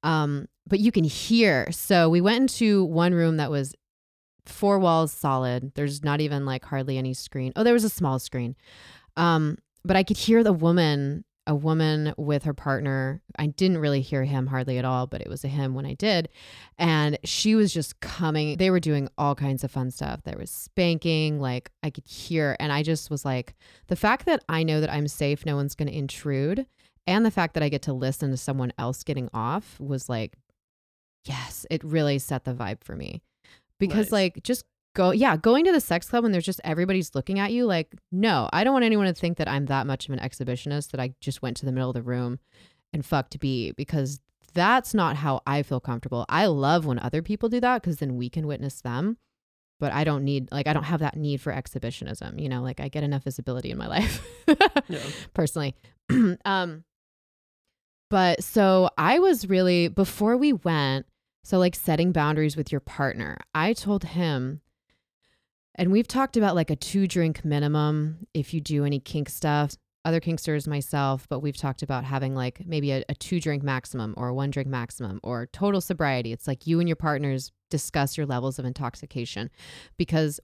Um, 0.02 0.46
but 0.66 0.78
you 0.78 0.92
can 0.92 1.04
hear. 1.04 1.70
So 1.72 2.08
we 2.08 2.20
went 2.20 2.42
into 2.42 2.84
one 2.84 3.12
room 3.12 3.38
that 3.38 3.50
was 3.50 3.74
four 4.46 4.78
walls 4.78 5.12
solid. 5.12 5.72
There's 5.74 6.04
not 6.04 6.20
even 6.20 6.46
like 6.46 6.64
hardly 6.64 6.96
any 6.98 7.14
screen. 7.14 7.52
Oh, 7.56 7.64
there 7.64 7.74
was 7.74 7.84
a 7.84 7.90
small 7.90 8.18
screen. 8.18 8.56
Um, 9.16 9.58
but 9.84 9.96
I 9.96 10.02
could 10.02 10.16
hear 10.16 10.42
the 10.42 10.52
woman, 10.52 11.24
a 11.48 11.54
woman 11.54 12.14
with 12.16 12.44
her 12.44 12.54
partner. 12.54 13.22
I 13.38 13.46
didn't 13.46 13.78
really 13.78 14.02
hear 14.02 14.22
him 14.24 14.46
hardly 14.46 14.78
at 14.78 14.84
all, 14.84 15.06
but 15.08 15.20
it 15.22 15.28
was 15.28 15.42
a 15.44 15.48
him 15.48 15.74
when 15.74 15.86
I 15.86 15.94
did. 15.94 16.28
And 16.78 17.18
she 17.24 17.54
was 17.56 17.72
just 17.72 17.98
coming. 18.00 18.58
They 18.58 18.70
were 18.70 18.78
doing 18.78 19.08
all 19.18 19.34
kinds 19.34 19.64
of 19.64 19.70
fun 19.70 19.90
stuff. 19.90 20.22
There 20.24 20.38
was 20.38 20.50
spanking, 20.50 21.40
like 21.40 21.70
I 21.82 21.90
could 21.90 22.06
hear. 22.06 22.54
And 22.60 22.70
I 22.70 22.82
just 22.82 23.10
was 23.10 23.24
like, 23.24 23.54
the 23.88 23.96
fact 23.96 24.26
that 24.26 24.44
I 24.48 24.62
know 24.62 24.80
that 24.80 24.92
I'm 24.92 25.08
safe, 25.08 25.44
no 25.46 25.56
one's 25.56 25.74
going 25.74 25.88
to 25.88 25.96
intrude, 25.96 26.66
and 27.06 27.24
the 27.24 27.30
fact 27.30 27.54
that 27.54 27.62
I 27.62 27.70
get 27.70 27.80
to 27.82 27.94
listen 27.94 28.30
to 28.30 28.36
someone 28.36 28.72
else 28.78 29.02
getting 29.02 29.30
off 29.32 29.80
was 29.80 30.10
like, 30.10 30.36
yes, 31.24 31.64
it 31.70 31.82
really 31.82 32.18
set 32.18 32.44
the 32.44 32.52
vibe 32.52 32.84
for 32.84 32.94
me. 32.94 33.22
Because 33.78 34.06
Nice. 34.06 34.12
like 34.12 34.42
just 34.42 34.66
go 34.94 35.10
yeah, 35.10 35.36
going 35.36 35.64
to 35.64 35.72
the 35.72 35.80
sex 35.80 36.08
club 36.08 36.22
when 36.24 36.32
there's 36.32 36.44
just 36.44 36.60
everybody's 36.64 37.14
looking 37.14 37.38
at 37.38 37.52
you 37.52 37.66
like, 37.66 37.94
no, 38.10 38.48
I 38.52 38.64
don't 38.64 38.72
want 38.72 38.84
anyone 38.84 39.06
to 39.06 39.14
think 39.14 39.38
that 39.38 39.48
I'm 39.48 39.66
that 39.66 39.86
much 39.86 40.08
of 40.08 40.12
an 40.12 40.20
exhibitionist 40.20 40.90
that 40.90 41.00
I 41.00 41.14
just 41.20 41.42
went 41.42 41.56
to 41.58 41.66
the 41.66 41.72
middle 41.72 41.90
of 41.90 41.94
the 41.94 42.02
room 42.02 42.38
and 42.92 43.04
fucked 43.04 43.38
B 43.38 43.72
because 43.72 44.20
that's 44.54 44.94
not 44.94 45.16
how 45.16 45.40
I 45.46 45.62
feel 45.62 45.80
comfortable. 45.80 46.24
I 46.28 46.46
love 46.46 46.86
when 46.86 46.98
other 46.98 47.22
people 47.22 47.48
do 47.48 47.60
that 47.60 47.82
because 47.82 47.98
then 47.98 48.16
we 48.16 48.28
can 48.28 48.46
witness 48.46 48.80
them. 48.80 49.18
But 49.80 49.92
I 49.92 50.02
don't 50.02 50.24
need 50.24 50.50
like 50.50 50.66
I 50.66 50.72
don't 50.72 50.84
have 50.84 51.00
that 51.00 51.16
need 51.16 51.40
for 51.40 51.52
exhibitionism, 51.52 52.40
you 52.40 52.48
know, 52.48 52.62
like 52.62 52.80
I 52.80 52.88
get 52.88 53.04
enough 53.04 53.22
visibility 53.22 53.70
in 53.70 53.78
my 53.78 53.86
life. 53.98 54.26
Yeah. 54.88 54.98
personally. 55.34 55.76
um 56.44 56.84
but 58.10 58.42
so 58.42 58.90
I 58.96 59.18
was 59.18 59.48
really 59.48 59.88
before 59.88 60.36
we 60.36 60.52
went, 60.52 61.06
so 61.44 61.58
like 61.58 61.76
setting 61.76 62.10
boundaries 62.10 62.56
with 62.56 62.72
your 62.72 62.80
partner. 62.80 63.36
I 63.54 63.72
told 63.72 64.02
him 64.02 64.62
and 65.78 65.92
we've 65.92 66.08
talked 66.08 66.36
about 66.36 66.56
like 66.56 66.70
a 66.70 66.76
two 66.76 67.06
drink 67.06 67.44
minimum 67.44 68.26
if 68.34 68.52
you 68.52 68.60
do 68.60 68.84
any 68.84 68.98
kink 68.98 69.28
stuff. 69.28 69.76
Other 70.04 70.20
kinksters, 70.20 70.66
myself, 70.66 71.26
but 71.28 71.40
we've 71.40 71.56
talked 71.56 71.82
about 71.82 72.04
having 72.04 72.34
like 72.34 72.66
maybe 72.66 72.92
a, 72.92 73.04
a 73.08 73.14
two 73.14 73.40
drink 73.40 73.62
maximum 73.62 74.14
or 74.16 74.28
a 74.28 74.34
one 74.34 74.50
drink 74.50 74.68
maximum 74.68 75.20
or 75.22 75.46
total 75.46 75.80
sobriety. 75.80 76.32
It's 76.32 76.46
like 76.46 76.66
you 76.66 76.80
and 76.80 76.88
your 76.88 76.96
partners 76.96 77.52
discuss 77.70 78.16
your 78.16 78.26
levels 78.26 78.58
of 78.58 78.64
intoxication 78.64 79.50
because 79.96 80.40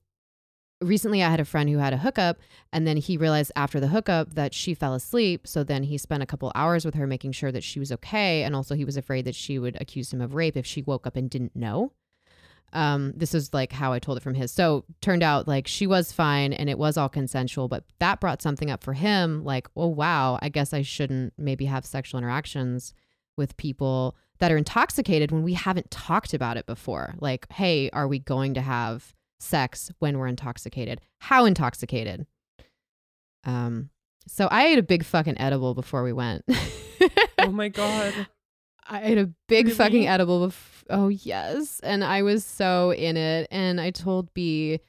recently 0.80 1.22
I 1.22 1.30
had 1.30 1.40
a 1.40 1.44
friend 1.44 1.68
who 1.70 1.78
had 1.78 1.94
a 1.94 1.98
hookup 1.98 2.38
and 2.72 2.86
then 2.86 2.96
he 2.98 3.16
realized 3.16 3.52
after 3.56 3.80
the 3.80 3.88
hookup 3.88 4.34
that 4.34 4.54
she 4.54 4.74
fell 4.74 4.94
asleep. 4.94 5.46
So 5.46 5.64
then 5.64 5.84
he 5.84 5.98
spent 5.98 6.22
a 6.22 6.26
couple 6.26 6.52
hours 6.54 6.84
with 6.84 6.94
her 6.94 7.06
making 7.06 7.32
sure 7.32 7.50
that 7.50 7.64
she 7.64 7.78
was 7.78 7.90
okay. 7.90 8.42
And 8.42 8.54
also 8.54 8.74
he 8.74 8.84
was 8.84 8.96
afraid 8.96 9.24
that 9.24 9.34
she 9.34 9.58
would 9.58 9.80
accuse 9.80 10.12
him 10.12 10.20
of 10.20 10.34
rape 10.34 10.56
if 10.56 10.66
she 10.66 10.82
woke 10.82 11.06
up 11.06 11.16
and 11.16 11.30
didn't 11.30 11.56
know. 11.56 11.92
Um, 12.72 13.12
this 13.14 13.34
is 13.34 13.54
like 13.54 13.70
how 13.70 13.92
I 13.92 13.98
told 13.98 14.18
it 14.18 14.22
from 14.22 14.34
his. 14.34 14.50
So 14.50 14.84
turned 15.00 15.22
out 15.22 15.46
like 15.46 15.68
she 15.68 15.86
was 15.86 16.10
fine 16.10 16.52
and 16.52 16.68
it 16.68 16.78
was 16.78 16.96
all 16.96 17.08
consensual, 17.08 17.68
but 17.68 17.84
that 18.00 18.20
brought 18.20 18.42
something 18.42 18.70
up 18.70 18.82
for 18.82 18.94
him 18.94 19.44
like, 19.44 19.68
oh 19.76 19.86
wow, 19.86 20.38
I 20.42 20.48
guess 20.48 20.72
I 20.72 20.82
shouldn't 20.82 21.34
maybe 21.38 21.66
have 21.66 21.86
sexual 21.86 22.18
interactions 22.18 22.92
with 23.36 23.56
people 23.56 24.16
that 24.38 24.50
are 24.50 24.56
intoxicated 24.56 25.30
when 25.30 25.42
we 25.42 25.54
haven't 25.54 25.90
talked 25.90 26.34
about 26.34 26.56
it 26.56 26.66
before. 26.66 27.14
Like, 27.20 27.50
hey, 27.52 27.90
are 27.90 28.08
we 28.08 28.18
going 28.18 28.54
to 28.54 28.60
have 28.60 29.14
sex 29.38 29.92
when 30.00 30.18
we're 30.18 30.26
intoxicated? 30.26 31.00
How 31.18 31.44
intoxicated? 31.44 32.26
Um, 33.44 33.90
so 34.26 34.48
I 34.50 34.66
ate 34.66 34.78
a 34.78 34.82
big 34.82 35.04
fucking 35.04 35.38
edible 35.38 35.74
before 35.74 36.02
we 36.02 36.12
went. 36.12 36.44
oh 37.38 37.50
my 37.50 37.68
god. 37.68 38.26
I 38.86 38.98
had 39.00 39.18
a 39.18 39.30
big 39.48 39.66
Really? 39.66 39.76
fucking 39.76 40.06
edible. 40.06 40.48
Bef- 40.48 40.84
oh 40.90 41.08
yes, 41.08 41.80
and 41.82 42.04
I 42.04 42.22
was 42.22 42.44
so 42.44 42.92
in 42.92 43.16
it. 43.16 43.48
And 43.50 43.80
I 43.80 43.90
told 43.90 44.32
B, 44.34 44.80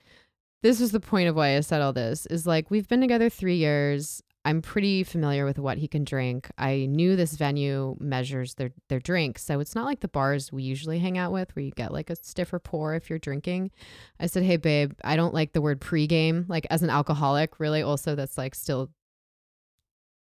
this 0.64 0.80
was 0.80 0.92
the 0.92 1.00
point 1.00 1.30
of 1.30 1.36
why 1.36 1.56
I 1.56 1.60
said 1.62 1.82
all 1.82 1.94
this. 1.94 2.26
Is 2.28 2.46
like 2.46 2.70
we've 2.72 2.88
been 2.88 3.02
together 3.02 3.30
three 3.30 3.56
years. 3.58 4.22
I'm 4.48 4.62
pretty 4.62 5.04
familiar 5.04 5.44
with 5.44 5.58
what 5.58 5.80
he 5.80 5.88
can 5.88 6.04
drink. 6.04 6.52
I 6.60 6.86
knew 6.86 7.16
this 7.16 7.34
venue 7.34 7.96
measures 8.00 8.54
their 8.56 8.70
their 8.90 9.00
drinks, 9.00 9.44
so 9.44 9.60
it's 9.60 9.74
not 9.74 9.86
like 9.86 10.02
the 10.02 10.08
bars 10.08 10.52
we 10.52 10.62
usually 10.62 11.00
hang 11.00 11.18
out 11.18 11.32
with, 11.32 11.56
where 11.56 11.66
you 11.66 11.72
get 11.72 11.92
like 11.92 12.12
a 12.12 12.16
stiffer 12.16 12.60
pour 12.60 12.94
if 12.94 13.10
you're 13.10 13.18
drinking. 13.18 13.72
I 14.20 14.28
said, 14.28 14.44
"Hey, 14.44 14.58
babe, 14.58 14.92
I 15.04 15.16
don't 15.16 15.34
like 15.34 15.54
the 15.54 15.62
word 15.62 15.82
pregame. 15.82 16.48
Like 16.48 16.68
as 16.70 16.84
an 16.84 16.92
alcoholic, 16.92 17.60
really, 17.60 17.82
also 17.82 18.14
that's 18.14 18.38
like 18.38 18.54
still 18.54 18.92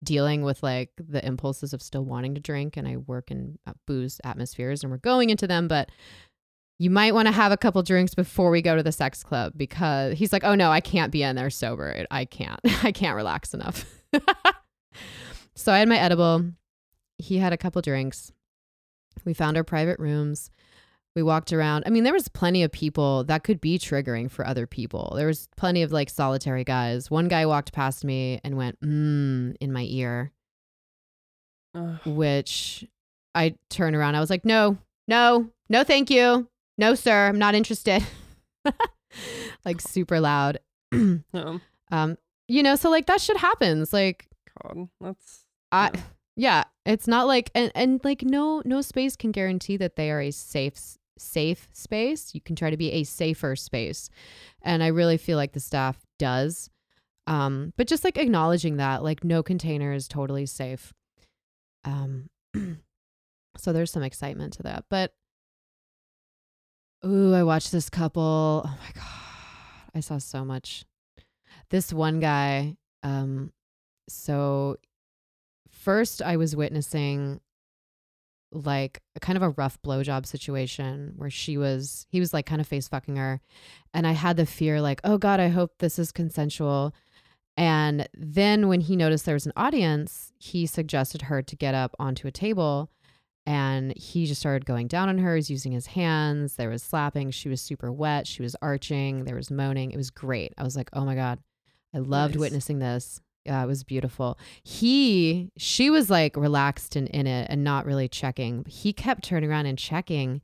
dealing 0.03 0.43
with 0.43 0.61
like 0.61 0.91
the 0.97 1.25
impulses 1.25 1.73
of 1.73 1.81
still 1.81 2.05
wanting 2.05 2.35
to 2.35 2.41
drink 2.41 2.77
and 2.77 2.87
I 2.87 2.97
work 2.97 3.31
in 3.31 3.57
uh, 3.65 3.73
booze 3.85 4.21
atmospheres 4.23 4.83
and 4.83 4.91
we're 4.91 4.97
going 4.97 5.29
into 5.29 5.47
them 5.47 5.67
but 5.67 5.89
you 6.79 6.91
might 6.91 7.15
want 7.15 7.27
to 7.27 7.31
have 7.31 7.51
a 7.51 7.57
couple 7.57 7.81
drinks 7.81 8.13
before 8.13 8.51
we 8.51 8.61
go 8.61 8.75
to 8.75 8.83
the 8.83 8.91
sex 8.91 9.23
club 9.23 9.53
because 9.57 10.17
he's 10.17 10.31
like 10.31 10.43
oh 10.43 10.53
no 10.55 10.71
I 10.71 10.81
can't 10.81 11.11
be 11.11 11.23
in 11.23 11.35
there 11.35 11.49
sober. 11.49 12.05
I 12.11 12.25
can't. 12.25 12.59
I 12.83 12.91
can't 12.91 13.15
relax 13.15 13.53
enough. 13.53 13.85
So 15.57 15.73
I 15.73 15.79
had 15.79 15.89
my 15.89 15.97
edible. 15.97 16.51
He 17.17 17.39
had 17.39 17.51
a 17.51 17.57
couple 17.57 17.81
drinks. 17.81 18.31
We 19.25 19.33
found 19.33 19.57
our 19.57 19.63
private 19.63 19.97
rooms 19.97 20.51
we 21.17 21.23
walked 21.23 21.51
around. 21.51 21.83
I 21.87 21.89
mean 21.89 22.03
there 22.03 22.13
was 22.13 22.27
plenty 22.27 22.61
of 22.61 22.71
people 22.71 23.23
that 23.23 23.43
could 23.43 23.59
be 23.59 23.79
triggering 23.79 24.29
for 24.29 24.45
other 24.45 24.67
people. 24.67 25.13
There 25.15 25.25
was 25.25 25.49
plenty 25.57 25.81
of 25.81 25.91
like 25.91 26.11
solitary 26.11 26.63
guys. 26.63 27.09
One 27.09 27.27
guy 27.27 27.47
walked 27.47 27.73
past 27.73 28.05
me 28.05 28.39
and 28.43 28.55
went 28.55 28.79
mmm 28.81 29.55
in 29.59 29.73
my 29.73 29.81
ear. 29.89 30.31
Ugh. 31.73 31.99
which 32.05 32.85
i 33.35 33.55
turned 33.69 33.95
around. 33.95 34.13
I 34.15 34.19
was 34.19 34.29
like 34.29 34.45
no 34.45 34.77
no 35.07 35.49
no 35.69 35.83
thank 35.83 36.11
you. 36.11 36.47
No 36.77 36.93
sir 36.93 37.27
i'm 37.27 37.39
not 37.39 37.55
interested. 37.55 38.03
Like 39.65 39.81
super 39.81 40.19
loud. 40.19 40.59
Um 41.91 42.17
you 42.47 42.61
know 42.61 42.75
so 42.75 42.89
like 42.91 43.07
that 43.07 43.21
shit 43.21 43.37
happens. 43.37 43.91
Like 43.91 44.27
God. 44.61 44.87
That's 45.01 45.45
I 45.71 45.89
Yeah. 45.93 46.01
yeah, 46.35 46.63
it's 46.85 47.07
not 47.07 47.25
like 47.27 47.49
and 47.55 47.71
and 47.73 47.99
like 48.03 48.21
no 48.23 48.61
no 48.65 48.81
space 48.81 49.15
can 49.15 49.31
guarantee 49.31 49.77
that 49.77 49.95
they 49.95 50.11
are 50.11 50.21
a 50.21 50.29
safe 50.31 50.77
safe 51.17 51.67
space. 51.73 52.33
You 52.33 52.41
can 52.41 52.55
try 52.55 52.69
to 52.69 52.77
be 52.77 52.91
a 52.91 53.03
safer 53.03 53.55
space. 53.55 54.09
And 54.61 54.83
I 54.83 54.87
really 54.87 55.17
feel 55.17 55.37
like 55.37 55.53
the 55.53 55.59
staff 55.59 56.05
does. 56.19 56.69
Um 57.25 57.73
but 57.77 57.87
just 57.87 58.03
like 58.03 58.17
acknowledging 58.17 58.77
that 58.77 59.03
like 59.03 59.23
no 59.23 59.43
container 59.43 59.93
is 59.93 60.07
totally 60.07 60.45
safe. 60.45 60.93
Um 61.83 62.29
so 63.57 63.73
there's 63.73 63.91
some 63.91 64.03
excitement 64.03 64.53
to 64.53 64.63
that. 64.63 64.85
But 64.89 65.13
ooh, 67.05 67.33
I 67.33 67.43
watched 67.43 67.71
this 67.71 67.89
couple. 67.89 68.63
Oh 68.65 68.77
my 68.81 68.91
god. 68.93 69.91
I 69.95 69.99
saw 69.99 70.17
so 70.17 70.45
much. 70.45 70.85
This 71.69 71.91
one 71.91 72.19
guy 72.19 72.77
um 73.03 73.51
so 74.09 74.77
first 75.69 76.21
I 76.21 76.37
was 76.37 76.55
witnessing 76.55 77.41
like 78.51 79.01
a 79.15 79.19
kind 79.19 79.35
of 79.37 79.43
a 79.43 79.49
rough 79.49 79.81
blowjob 79.81 80.25
situation 80.25 81.13
where 81.17 81.29
she 81.29 81.57
was 81.57 82.07
he 82.09 82.19
was 82.19 82.33
like 82.33 82.45
kind 82.45 82.61
of 82.61 82.67
face 82.67 82.87
fucking 82.87 83.15
her 83.17 83.41
and 83.93 84.07
I 84.07 84.13
had 84.13 84.37
the 84.37 84.45
fear 84.45 84.79
like 84.81 85.01
oh 85.03 85.17
god 85.17 85.39
I 85.39 85.49
hope 85.49 85.73
this 85.79 85.99
is 85.99 86.11
consensual 86.13 86.93
and 87.57 88.07
then 88.13 88.67
when 88.67 88.81
he 88.81 88.95
noticed 88.95 89.25
there 89.25 89.33
was 89.35 89.45
an 89.45 89.53
audience 89.57 90.31
he 90.37 90.65
suggested 90.65 91.23
her 91.23 91.41
to 91.41 91.55
get 91.55 91.75
up 91.75 91.95
onto 91.99 92.27
a 92.27 92.31
table 92.31 92.89
and 93.45 93.95
he 93.97 94.25
just 94.25 94.41
started 94.41 94.65
going 94.65 94.87
down 94.87 95.07
on 95.07 95.19
her. 95.19 95.37
He's 95.37 95.49
using 95.49 95.71
his 95.71 95.87
hands. 95.87 96.57
There 96.57 96.69
was 96.69 96.83
slapping. 96.83 97.31
She 97.31 97.47
was 97.47 97.61
super 97.61 97.89
wet. 97.89 98.27
She 98.27 98.41
was 98.41 98.57
arching. 98.61 99.23
There 99.23 99.37
was 99.37 99.49
moaning. 99.49 99.91
It 99.91 99.95
was 99.97 100.09
great. 100.09 100.53
I 100.57 100.63
was 100.63 100.75
like, 100.75 100.89
oh 100.91 101.05
my 101.05 101.15
God. 101.15 101.39
I 101.95 101.99
loved 101.99 102.33
Nice. 102.35 102.41
witnessing 102.41 102.79
this. 102.79 103.21
It 103.47 103.67
was 103.67 103.83
beautiful. 103.83 104.37
He, 104.63 105.51
she 105.57 105.89
was 105.89 106.09
like 106.09 106.35
relaxed 106.35 106.95
and 106.95 107.07
in 107.09 107.27
it 107.27 107.47
and 107.49 107.63
not 107.63 107.85
really 107.85 108.07
checking. 108.07 108.65
He 108.67 108.93
kept 108.93 109.23
turning 109.23 109.49
around 109.49 109.65
and 109.65 109.77
checking 109.77 110.41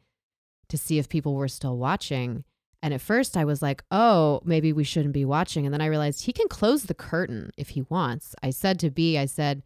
to 0.69 0.77
see 0.77 0.97
if 0.97 1.09
people 1.09 1.35
were 1.35 1.47
still 1.47 1.77
watching. 1.77 2.43
And 2.81 2.93
at 2.93 3.01
first 3.01 3.37
I 3.37 3.45
was 3.45 3.61
like, 3.61 3.83
oh, 3.91 4.41
maybe 4.43 4.73
we 4.73 4.83
shouldn't 4.83 5.13
be 5.13 5.25
watching. 5.25 5.65
And 5.65 5.73
then 5.73 5.81
I 5.81 5.85
realized 5.87 6.25
he 6.25 6.33
can 6.33 6.47
close 6.47 6.83
the 6.83 6.93
curtain 6.93 7.51
if 7.57 7.69
he 7.69 7.83
wants. 7.83 8.35
I 8.41 8.49
said 8.49 8.79
to 8.79 8.89
B, 8.89 9.17
I 9.17 9.25
said, 9.25 9.63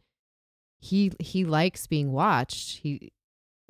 he 0.80 1.12
he 1.20 1.44
likes 1.44 1.88
being 1.88 2.12
watched. 2.12 2.80
He 2.80 3.12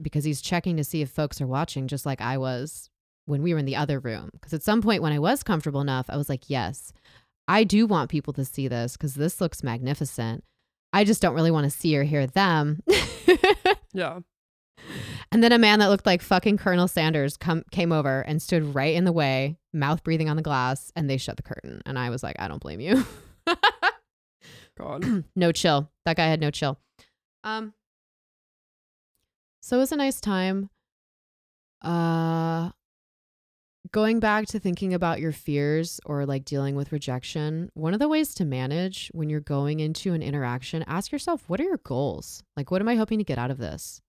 because 0.02 0.24
he's 0.26 0.42
checking 0.42 0.78
to 0.78 0.84
see 0.84 1.02
if 1.02 1.10
folks 1.10 1.42
are 1.42 1.48
watching, 1.48 1.88
just 1.88 2.06
like 2.06 2.22
I 2.22 2.38
was 2.38 2.90
when 3.26 3.42
we 3.42 3.54
were 3.54 3.60
in 3.60 3.66
the 3.66 3.76
other 3.76 4.00
room. 4.00 4.30
Because 4.34 4.54
at 4.54 4.64
some 4.64 4.82
point 4.82 5.02
when 5.02 5.14
I 5.14 5.20
was 5.20 5.44
comfortable 5.44 5.82
enough, 5.82 6.06
I 6.10 6.18
was 6.18 6.30
like, 6.30 6.50
yes, 6.50 6.92
I 7.48 7.64
do 7.64 7.86
want 7.88 8.10
people 8.10 8.34
to 8.34 8.46
see 8.46 8.68
this 8.68 8.94
because 8.98 9.16
this 9.16 9.40
looks 9.40 9.64
magnificent. 9.64 10.44
I 10.94 11.04
just 11.04 11.22
don't 11.22 11.36
really 11.36 11.52
want 11.52 11.66
to 11.66 11.70
see 11.70 11.96
or 11.98 12.04
hear 12.04 12.28
them. 12.28 12.82
Yeah. 13.94 14.20
and 15.32 15.44
then 15.44 15.52
a 15.52 15.58
man 15.58 15.80
that 15.80 15.88
looked 15.88 16.06
like 16.06 16.22
fucking 16.22 16.58
Colonel 16.58 16.88
Sanders 16.88 17.36
come 17.36 17.64
came 17.72 17.92
over 17.92 18.22
and 18.22 18.40
stood 18.40 18.76
right 18.76 18.94
in 18.94 19.06
the 19.06 19.12
way, 19.12 19.58
mouth 19.74 20.04
breathing 20.04 20.30
on 20.30 20.36
the 20.36 20.44
glass, 20.44 20.92
and 20.96 21.10
they 21.10 21.18
shut 21.18 21.36
the 21.38 21.42
curtain. 21.42 21.82
And 21.88 21.98
I 21.98 22.12
was 22.12 22.22
like, 22.22 22.36
I 22.38 22.48
don't 22.48 22.62
blame 22.62 22.80
you. 22.80 23.04
God. 24.78 25.24
no 25.36 25.52
chill. 25.52 25.90
That 26.06 26.18
guy 26.18 26.28
had 26.28 26.40
no 26.40 26.52
chill. 26.52 26.78
Um 27.44 27.74
so 29.62 29.78
it 29.78 29.80
was 29.80 29.92
a 29.92 29.96
nice 29.98 30.22
time. 30.22 30.70
Uh 31.82 32.70
going 33.92 34.20
back 34.20 34.46
to 34.48 34.60
thinking 34.60 34.94
about 34.94 35.20
your 35.20 35.32
fears 35.32 36.00
or 36.06 36.26
like 36.26 36.46
dealing 36.46 36.76
with 36.76 36.92
rejection, 36.92 37.70
one 37.74 37.94
of 37.94 38.00
the 38.00 38.08
ways 38.08 38.34
to 38.36 38.46
manage 38.46 39.10
when 39.14 39.30
you're 39.30 39.40
going 39.40 39.80
into 39.80 40.14
an 40.14 40.22
interaction, 40.22 40.84
ask 40.88 41.12
yourself, 41.12 41.44
what 41.48 41.60
are 41.60 41.66
your 41.66 41.78
goals? 41.78 42.44
Like 42.56 42.72
what 42.72 42.82
am 42.82 42.88
I 42.88 42.96
hoping 42.96 43.20
to 43.20 43.24
get 43.24 43.38
out 43.38 43.52
of 43.52 43.58
this? 43.58 44.02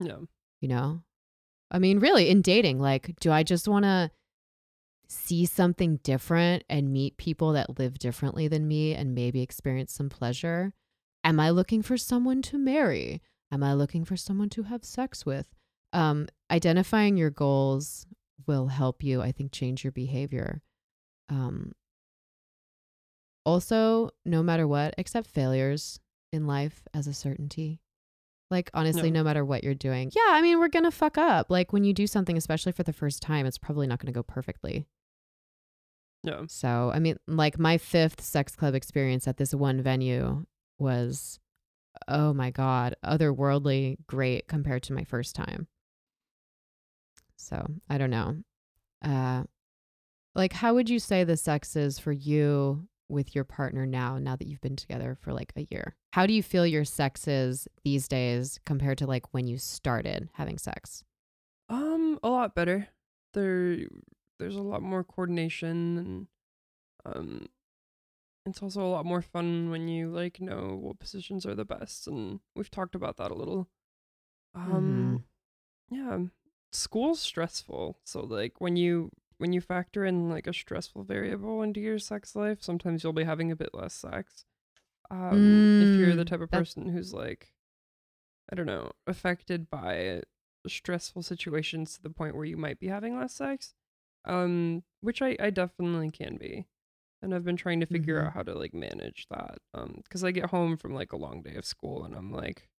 Yeah. 0.00 0.18
You 0.60 0.68
know? 0.68 1.02
I 1.70 1.78
mean, 1.78 1.98
really 1.98 2.28
in 2.28 2.42
dating, 2.42 2.80
like 2.80 3.14
do 3.20 3.30
I 3.30 3.42
just 3.42 3.68
want 3.68 3.84
to 3.84 4.10
see 5.08 5.44
something 5.44 5.98
different 6.02 6.64
and 6.68 6.92
meet 6.92 7.16
people 7.16 7.52
that 7.52 7.78
live 7.78 7.98
differently 7.98 8.48
than 8.48 8.66
me 8.66 8.94
and 8.94 9.14
maybe 9.14 9.42
experience 9.42 9.92
some 9.92 10.08
pleasure? 10.08 10.72
Am 11.22 11.40
I 11.40 11.50
looking 11.50 11.82
for 11.82 11.96
someone 11.96 12.42
to 12.42 12.58
marry? 12.58 13.22
Am 13.50 13.62
I 13.62 13.72
looking 13.72 14.04
for 14.04 14.16
someone 14.16 14.50
to 14.50 14.64
have 14.64 14.84
sex 14.84 15.24
with? 15.24 15.46
Um, 15.92 16.26
identifying 16.50 17.16
your 17.16 17.30
goals 17.30 18.06
will 18.46 18.68
help 18.68 19.02
you, 19.02 19.22
I 19.22 19.32
think, 19.32 19.52
change 19.52 19.84
your 19.84 19.92
behavior. 19.92 20.62
Um, 21.28 21.72
also, 23.46 24.10
no 24.24 24.42
matter 24.42 24.66
what, 24.66 24.94
accept 24.98 25.26
failures 25.28 26.00
in 26.32 26.46
life 26.46 26.82
as 26.94 27.06
a 27.06 27.14
certainty. 27.14 27.80
Like, 28.50 28.70
honestly, 28.74 29.08
Yeah. 29.08 29.14
no 29.14 29.24
matter 29.24 29.44
what 29.44 29.64
you're 29.64 29.74
doing. 29.74 30.10
Yeah, 30.14 30.28
I 30.32 30.42
mean, 30.42 30.58
we're 30.58 30.68
going 30.68 30.84
to 30.84 30.90
fuck 30.90 31.18
up. 31.18 31.50
Like, 31.50 31.72
when 31.72 31.84
you 31.84 31.92
do 31.92 32.06
something, 32.06 32.36
especially 32.36 32.72
for 32.72 32.82
the 32.82 32.92
first 32.92 33.22
time, 33.22 33.46
it's 33.46 33.58
probably 33.58 33.86
not 33.86 33.98
going 33.98 34.12
to 34.12 34.16
go 34.16 34.22
perfectly. 34.22 34.86
Yeah. 36.22 36.44
So, 36.48 36.90
I 36.94 37.00
mean, 37.00 37.16
like 37.26 37.58
my 37.58 37.76
fifth 37.78 38.22
sex 38.22 38.56
club 38.56 38.74
experience 38.74 39.28
at 39.28 39.36
this 39.36 39.54
one 39.54 39.82
venue 39.82 40.46
was, 40.78 41.38
oh 42.08 42.32
my 42.32 42.50
God, 42.50 42.96
otherworldly 43.04 43.98
great 44.06 44.48
compared 44.48 44.82
to 44.84 44.94
my 44.94 45.04
first 45.04 45.34
time. 45.36 45.68
So, 47.44 47.66
I 47.88 47.98
don't 47.98 48.10
know. 48.10 48.36
Uh, 49.04 49.44
like, 50.34 50.52
how 50.52 50.74
would 50.74 50.88
you 50.88 50.98
say 50.98 51.24
the 51.24 51.36
sex 51.36 51.76
is 51.76 51.98
for 51.98 52.12
you 52.12 52.88
with 53.08 53.34
your 53.34 53.44
partner 53.44 53.86
now, 53.86 54.18
now 54.18 54.34
that 54.34 54.48
you've 54.48 54.60
been 54.60 54.76
together 54.76 55.16
for 55.20 55.32
like 55.32 55.52
a 55.56 55.66
year? 55.70 55.94
How 56.12 56.26
do 56.26 56.32
you 56.32 56.42
feel 56.42 56.66
your 56.66 56.84
sex 56.84 57.28
is 57.28 57.68
these 57.84 58.08
days 58.08 58.58
compared 58.64 58.98
to 58.98 59.06
like 59.06 59.32
when 59.32 59.46
you 59.46 59.58
started 59.58 60.28
having 60.32 60.58
sex? 60.58 61.04
Um, 61.68 62.18
a 62.22 62.28
lot 62.28 62.54
better. 62.54 62.88
There, 63.34 63.78
there's 64.38 64.56
a 64.56 64.62
lot 64.62 64.82
more 64.82 65.04
coordination, 65.04 65.98
and 65.98 66.26
um, 67.04 67.46
it's 68.46 68.62
also 68.62 68.82
a 68.82 68.88
lot 68.88 69.06
more 69.06 69.22
fun 69.22 69.70
when 69.70 69.88
you 69.88 70.10
like 70.10 70.40
know 70.40 70.78
what 70.80 70.98
positions 70.98 71.44
are 71.46 71.54
the 71.54 71.64
best. 71.64 72.06
And 72.06 72.40
we've 72.54 72.70
talked 72.70 72.94
about 72.94 73.16
that 73.18 73.30
a 73.30 73.34
little. 73.34 73.68
Um, 74.54 75.24
yeah, 75.90 76.18
school's 76.74 77.20
stressful. 77.20 77.98
So 78.04 78.20
like 78.22 78.60
when 78.60 78.76
you 78.76 79.10
when 79.38 79.52
you 79.52 79.60
factor 79.60 80.04
in 80.04 80.28
like 80.30 80.46
a 80.46 80.52
stressful 80.54 81.04
variable 81.04 81.62
into 81.62 81.80
your 81.80 81.98
sex 81.98 82.36
life, 82.36 82.62
sometimes 82.62 83.02
you'll 83.04 83.12
be 83.12 83.24
having 83.24 83.50
a 83.50 83.56
bit 83.56 83.70
less 83.74 83.94
sex. 83.94 84.44
Um, 85.10 85.70
if 85.78 85.98
you're 85.98 86.16
the 86.16 86.24
Mm, 86.24 86.26
type 86.26 86.40
of 86.42 86.50
person 86.50 86.88
who's 86.88 87.14
like, 87.14 87.54
I 88.50 88.54
don't 88.56 88.66
know, 88.66 88.92
affected 89.06 89.70
by 89.70 90.22
stressful 90.66 91.22
situations 91.22 91.94
to 91.96 92.02
the 92.02 92.10
point 92.10 92.36
where 92.36 92.44
you 92.44 92.56
might 92.56 92.78
be 92.78 92.88
having 92.88 93.18
less 93.18 93.34
sex, 93.34 93.74
um, 94.24 94.84
which 95.00 95.22
I 95.22 95.36
I 95.40 95.50
definitely 95.50 96.10
can 96.10 96.36
be, 96.36 96.66
and 97.22 97.34
I've 97.34 97.44
been 97.44 97.56
trying 97.56 97.80
to 97.80 97.86
figure 97.86 98.20
Mhm. 98.20 98.24
out 98.24 98.34
how 98.34 98.42
to 98.44 98.54
like 98.54 98.74
manage 98.74 99.26
that. 99.30 99.58
Um, 99.74 100.00
because 100.04 100.24
I 100.24 100.32
get 100.32 100.50
home 100.50 100.76
from 100.78 100.94
like 100.94 101.12
a 101.12 101.16
long 101.18 101.42
day 101.42 101.56
of 101.56 101.66
school 101.66 102.04
and 102.04 102.14
I'm 102.16 102.32
like, 102.32 102.70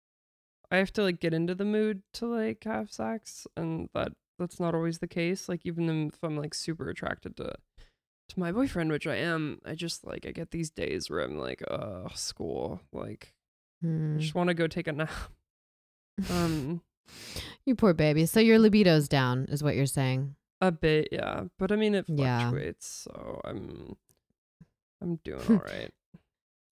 I 0.70 0.77
have 0.79 0.92
to 0.94 1.03
like 1.03 1.20
get 1.20 1.35
into 1.35 1.55
the 1.55 1.64
mood 1.64 2.03
to 2.14 2.27
like 2.27 2.64
have 2.64 2.90
sex, 2.92 3.46
and 3.57 3.88
that 3.94 4.12
that's 4.38 4.59
not 4.59 4.74
always 4.74 4.98
the 4.98 5.07
case. 5.07 5.48
Like 5.48 5.61
even 5.64 6.09
if 6.09 6.22
I'm 6.22 6.37
like 6.37 6.55
super 6.55 6.88
attracted 6.88 7.37
to 7.37 7.55
to 8.31 8.40
my 8.40 8.50
boyfriend, 8.53 8.90
which 8.90 9.07
I 9.07 9.16
am, 9.16 9.61
I 9.64 9.74
just 9.74 10.07
like 10.07 10.27
I 10.27 10.31
get 10.33 10.50
these 10.50 10.70
days 10.70 11.11
where 11.11 11.20
I'm 11.20 11.38
like, 11.38 11.62
uh, 11.70 12.09
school, 12.14 12.81
like 12.92 13.35
I 13.85 13.87
Hmm. 13.87 14.18
just 14.18 14.35
want 14.35 14.48
to 14.48 14.55
go 14.55 14.66
take 14.66 14.88
a 14.88 14.92
nap. 14.92 15.11
Um, 16.31 16.81
you 17.66 17.74
poor 17.74 17.92
baby. 17.92 18.24
So 18.27 18.38
your 18.40 18.59
libido's 18.59 19.09
down, 19.09 19.46
is 19.50 19.62
what 19.64 19.74
you're 19.77 19.85
saying. 19.87 20.37
a 20.61 20.70
bit, 20.72 21.09
yeah, 21.12 21.44
but 21.59 21.70
I 21.72 21.77
mean 21.77 21.94
it 21.94 22.07
Yeah. 22.09 22.38
fluctuates, 22.38 22.87
so 22.87 23.40
I'm 23.44 23.96
I'm 25.03 25.16
doing 25.24 25.42
all 25.50 25.57
right. 25.59 25.90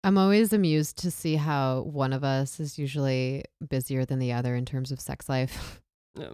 I'm 0.04 0.18
always 0.18 0.52
amused 0.52 0.98
to 0.98 1.10
see 1.10 1.36
how 1.36 1.82
one 1.82 2.12
of 2.12 2.24
us 2.24 2.58
is 2.58 2.78
usually 2.78 3.44
busier 3.68 4.04
than 4.04 4.18
the 4.18 4.32
other 4.32 4.54
in 4.56 4.64
terms 4.64 4.90
of 4.92 5.00
sex 5.00 5.28
life. 5.28 5.80
Yeah, 6.14 6.30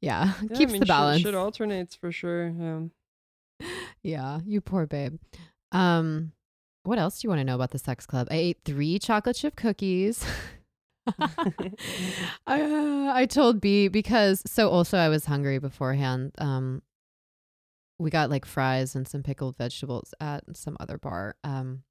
yeah, 0.00 0.32
Yeah, 0.50 0.56
I 0.56 0.58
mean, 0.58 0.68
the 0.68 0.72
shit- 0.78 0.86
balance. 0.88 1.22
Shit, 1.22 1.34
alternates 1.34 1.94
for 1.94 2.10
sure. 2.12 2.48
Yeah. 2.48 3.66
yeah, 4.02 4.40
you 4.46 4.60
poor 4.60 4.86
babe. 4.86 5.18
Um, 5.72 6.32
what 6.84 6.98
else 6.98 7.20
do 7.20 7.26
you 7.26 7.30
want 7.30 7.40
to 7.40 7.44
know 7.44 7.54
about 7.56 7.70
the 7.72 7.78
sex 7.78 8.06
club? 8.06 8.28
I 8.30 8.36
ate 8.36 8.58
three 8.64 8.98
chocolate 8.98 9.36
chip 9.36 9.56
cookies. 9.56 10.24
I, 11.18 11.42
uh, 12.46 13.12
I 13.14 13.26
told 13.26 13.60
B 13.60 13.88
because 13.88 14.42
so 14.46 14.68
also 14.70 14.96
I 14.98 15.08
was 15.08 15.26
hungry 15.26 15.58
beforehand. 15.58 16.32
Um, 16.38 16.82
we 17.98 18.08
got 18.10 18.30
like 18.30 18.46
fries 18.46 18.94
and 18.94 19.06
some 19.06 19.22
pickled 19.22 19.56
vegetables 19.58 20.14
at 20.20 20.44
some 20.54 20.76
other 20.80 20.96
bar. 20.96 21.36
Um, 21.44 21.82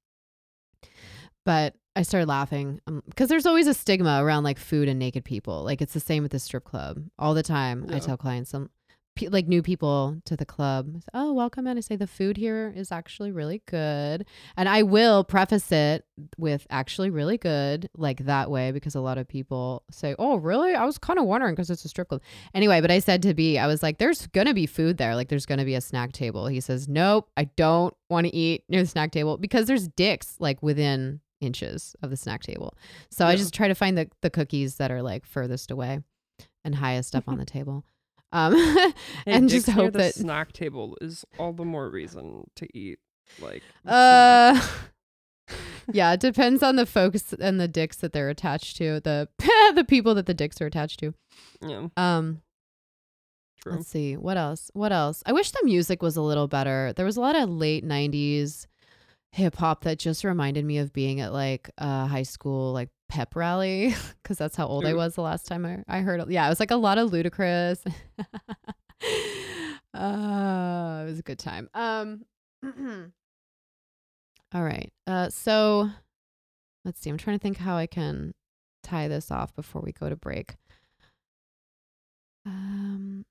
but 1.44 1.74
I 1.96 2.02
started 2.02 2.28
laughing 2.28 2.80
um, 2.86 3.02
because 3.08 3.28
there's 3.28 3.46
always 3.46 3.66
a 3.66 3.74
stigma 3.74 4.22
around 4.22 4.44
like 4.44 4.58
food 4.58 4.88
and 4.88 4.98
naked 4.98 5.24
people. 5.24 5.62
Like 5.64 5.82
it's 5.82 5.92
the 5.94 6.00
same 6.00 6.22
with 6.22 6.32
the 6.32 6.38
strip 6.38 6.64
club 6.64 7.02
all 7.18 7.34
the 7.34 7.42
time. 7.42 7.86
I 7.90 7.98
tell 7.98 8.16
clients 8.16 8.50
some 8.50 8.66
pe- 8.66 8.70
like 9.28 9.46
new 9.46 9.62
people 9.62 10.20
to 10.24 10.36
the 10.36 10.46
club. 10.46 11.02
Oh, 11.12 11.32
welcome 11.32 11.66
And 11.66 11.78
I 11.78 11.80
say 11.80 11.96
the 11.96 12.06
food 12.06 12.36
here 12.36 12.72
is 12.74 12.90
actually 12.92 13.32
really 13.32 13.62
good, 13.66 14.26
and 14.56 14.68
I 14.68 14.82
will 14.82 15.24
preface 15.24 15.70
it 15.72 16.04
with 16.38 16.66
actually 16.70 17.10
really 17.10 17.38
good, 17.38 17.88
like 17.96 18.24
that 18.26 18.50
way, 18.50 18.72
because 18.72 18.94
a 18.94 19.00
lot 19.00 19.18
of 19.18 19.28
people 19.28 19.84
say, 19.90 20.14
oh, 20.18 20.36
really? 20.36 20.74
I 20.74 20.84
was 20.84 20.98
kind 20.98 21.18
of 21.18 21.24
wondering 21.24 21.54
because 21.54 21.70
it's 21.70 21.84
a 21.84 21.88
strip 21.88 22.08
club. 22.08 22.22
Anyway, 22.54 22.80
but 22.80 22.90
I 22.90 22.98
said 22.98 23.22
to 23.22 23.34
B, 23.34 23.58
I 23.58 23.66
was 23.66 23.82
like, 23.82 23.98
there's 23.98 24.26
gonna 24.28 24.54
be 24.54 24.66
food 24.66 24.96
there. 24.98 25.14
Like 25.14 25.28
there's 25.28 25.46
gonna 25.46 25.64
be 25.64 25.74
a 25.74 25.80
snack 25.80 26.12
table. 26.12 26.46
He 26.46 26.60
says, 26.60 26.88
nope, 26.88 27.28
I 27.36 27.44
don't 27.44 27.94
want 28.08 28.26
to 28.26 28.34
eat 28.34 28.64
near 28.68 28.82
the 28.82 28.88
snack 28.88 29.12
table 29.12 29.38
because 29.38 29.66
there's 29.66 29.88
dicks 29.88 30.36
like 30.38 30.62
within 30.62 31.20
inches 31.40 31.96
of 32.02 32.10
the 32.10 32.16
snack 32.16 32.42
table. 32.42 32.74
So 33.10 33.26
I 33.26 33.36
just 33.36 33.54
try 33.54 33.68
to 33.68 33.74
find 33.74 33.96
the 33.96 34.10
the 34.20 34.30
cookies 34.30 34.76
that 34.76 34.90
are 34.90 35.02
like 35.02 35.26
furthest 35.26 35.70
away 35.70 36.00
and 36.64 36.74
highest 36.74 37.14
up 37.14 37.28
on 37.28 37.38
the 37.38 37.44
table. 37.44 37.84
Um, 38.32 38.54
Hey, 38.54 38.92
and 39.26 39.48
just 39.48 39.68
hope 39.68 39.92
the 39.92 39.98
that 39.98 40.14
snack 40.14 40.52
table 40.52 40.96
is 41.00 41.24
all 41.38 41.52
the 41.52 41.64
more 41.64 41.88
reason 41.90 42.44
to 42.56 42.68
eat. 42.76 42.98
Like, 43.40 43.62
uh 43.86 44.60
yeah, 45.92 46.12
it 46.12 46.20
depends 46.20 46.62
on 46.62 46.76
the 46.76 46.86
folks 46.86 47.32
and 47.32 47.60
the 47.60 47.66
dicks 47.68 47.96
that 47.98 48.12
they're 48.12 48.28
attached 48.28 48.76
to, 48.76 49.00
the 49.00 49.28
the 49.74 49.84
people 49.84 50.14
that 50.14 50.26
the 50.26 50.34
dicks 50.34 50.60
are 50.60 50.66
attached 50.66 51.00
to. 51.00 51.14
yeah, 51.60 51.88
Um 51.96 52.42
true. 53.60 53.72
Let's 53.72 53.88
see. 53.88 54.16
What 54.16 54.36
else? 54.36 54.70
What 54.74 54.92
else? 54.92 55.22
I 55.26 55.32
wish 55.32 55.50
the 55.50 55.60
music 55.64 56.02
was 56.02 56.16
a 56.16 56.22
little 56.22 56.48
better. 56.48 56.92
There 56.94 57.04
was 57.04 57.16
a 57.16 57.20
lot 57.20 57.36
of 57.36 57.50
late 57.50 57.84
90s 57.84 58.66
hip 59.32 59.56
hop 59.56 59.84
that 59.84 59.98
just 59.98 60.24
reminded 60.24 60.64
me 60.64 60.78
of 60.78 60.92
being 60.92 61.20
at 61.20 61.32
like 61.32 61.70
uh 61.78 62.06
high 62.06 62.22
school 62.24 62.72
like 62.72 62.88
pep 63.10 63.36
rally 63.36 63.94
because 64.22 64.38
that's 64.38 64.56
how 64.56 64.66
old 64.66 64.86
I 64.86 64.94
was 64.94 65.16
the 65.16 65.22
last 65.22 65.46
time 65.46 65.66
I, 65.66 65.82
I 65.88 66.00
heard 66.00 66.20
it. 66.20 66.30
Yeah, 66.30 66.46
it 66.46 66.48
was 66.48 66.60
like 66.60 66.70
a 66.70 66.76
lot 66.76 66.96
of 66.96 67.10
Ludacris. 67.10 67.84
uh, 69.94 71.02
it 71.02 71.10
was 71.10 71.18
a 71.18 71.24
good 71.24 71.38
time. 71.38 71.68
Um, 71.74 72.24
all 74.54 74.62
right. 74.62 74.92
Uh, 75.06 75.28
so 75.28 75.90
let's 76.84 77.00
see. 77.00 77.10
I'm 77.10 77.18
trying 77.18 77.38
to 77.38 77.42
think 77.42 77.58
how 77.58 77.76
I 77.76 77.86
can 77.86 78.32
tie 78.82 79.08
this 79.08 79.30
off 79.30 79.54
before 79.54 79.82
we 79.82 79.92
go 79.92 80.08
to 80.08 80.16
break. 80.16 80.54
Um, 82.46 83.26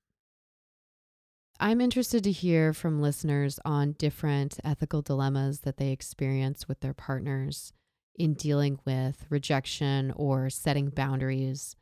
I'm 1.58 1.80
interested 1.80 2.22
to 2.24 2.32
hear 2.32 2.72
from 2.72 3.00
listeners 3.00 3.58
on 3.64 3.92
different 3.92 4.60
ethical 4.62 5.02
dilemmas 5.02 5.60
that 5.60 5.78
they 5.78 5.90
experience 5.90 6.68
with 6.68 6.80
their 6.80 6.94
partners 6.94 7.72
in 8.16 8.34
dealing 8.34 8.78
with 8.84 9.24
rejection 9.30 10.12
or 10.16 10.50
setting 10.50 10.90
boundaries. 10.90 11.76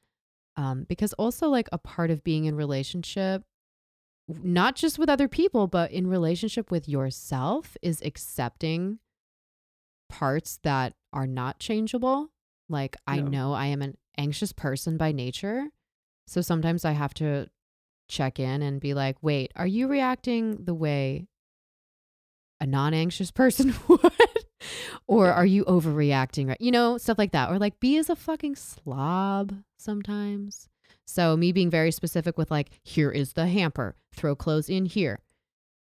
Um, 0.56 0.84
because 0.88 1.12
also, 1.14 1.48
like, 1.48 1.68
a 1.72 1.78
part 1.78 2.10
of 2.10 2.24
being 2.24 2.44
in 2.46 2.56
relationship, 2.56 3.42
not 4.28 4.74
just 4.74 4.98
with 4.98 5.08
other 5.08 5.28
people, 5.28 5.68
but 5.68 5.92
in 5.92 6.06
relationship 6.06 6.70
with 6.70 6.88
yourself, 6.88 7.76
is 7.80 8.02
accepting 8.02 8.98
parts 10.08 10.58
that 10.64 10.94
are 11.12 11.26
not 11.26 11.58
changeable. 11.60 12.30
Like, 12.68 12.96
I 13.06 13.20
know 13.20 13.52
I 13.52 13.66
am 13.66 13.82
an 13.82 13.96
anxious 14.16 14.52
person 14.52 14.96
by 14.96 15.12
nature. 15.12 15.68
So 16.26 16.40
sometimes 16.40 16.84
I 16.84 16.92
have 16.92 17.14
to 17.14 17.48
check 18.08 18.38
in 18.38 18.62
and 18.62 18.80
be 18.80 18.94
like, 18.94 19.16
wait, 19.22 19.52
are 19.56 19.66
you 19.66 19.86
reacting 19.86 20.64
the 20.64 20.74
way 20.74 21.28
a 22.60 22.66
non 22.66 22.92
anxious 22.94 23.30
person 23.30 23.74
would? 23.88 24.12
Or 25.06 25.32
are 25.32 25.46
you 25.46 25.64
overreacting? 25.64 26.48
Right? 26.48 26.60
You 26.60 26.70
know, 26.70 26.98
stuff 26.98 27.18
like 27.18 27.32
that. 27.32 27.50
Or 27.50 27.58
like, 27.58 27.80
be 27.80 27.96
as 27.98 28.10
a 28.10 28.16
fucking 28.16 28.56
slob 28.56 29.54
sometimes. 29.78 30.68
So, 31.06 31.36
me 31.36 31.52
being 31.52 31.70
very 31.70 31.90
specific 31.90 32.36
with 32.36 32.50
like, 32.50 32.68
here 32.82 33.10
is 33.10 33.32
the 33.32 33.46
hamper, 33.46 33.96
throw 34.14 34.34
clothes 34.36 34.68
in 34.68 34.86
here. 34.86 35.20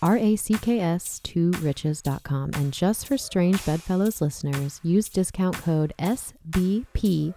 R 0.00 0.16
A 0.16 0.36
C 0.36 0.54
K 0.54 0.80
S 0.80 1.18
to 1.18 1.50
riches.com. 1.60 2.52
And 2.54 2.72
just 2.72 3.06
for 3.06 3.18
Strange 3.18 3.66
Bedfellows 3.66 4.22
listeners, 4.22 4.80
use 4.82 5.10
discount 5.10 5.56
code 5.56 5.92
SBP 5.98 7.34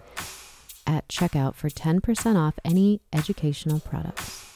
at 0.86 1.08
checkout 1.08 1.56
for 1.56 1.68
10% 1.68 2.38
off 2.38 2.58
any 2.64 3.02
educational 3.12 3.80
products. 3.80 4.51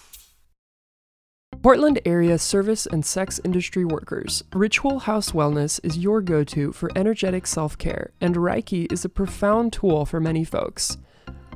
Portland 1.63 2.01
area 2.05 2.39
service 2.39 2.87
and 2.87 3.05
sex 3.05 3.41
industry 3.45 3.85
workers, 3.85 4.45
Ritual 4.53 5.01
House 5.01 5.33
Wellness 5.33 5.81
is 5.83 5.99
your 5.99 6.21
go 6.21 6.45
to 6.45 6.73
for 6.73 6.91
energetic 6.97 7.47
self 7.47 7.77
care, 7.77 8.11
and 8.21 8.37
Reiki 8.37 8.91
is 8.93 9.05
a 9.05 9.09
profound 9.09 9.73
tool 9.73 10.05
for 10.07 10.21
many 10.21 10.45
folks. 10.45 10.99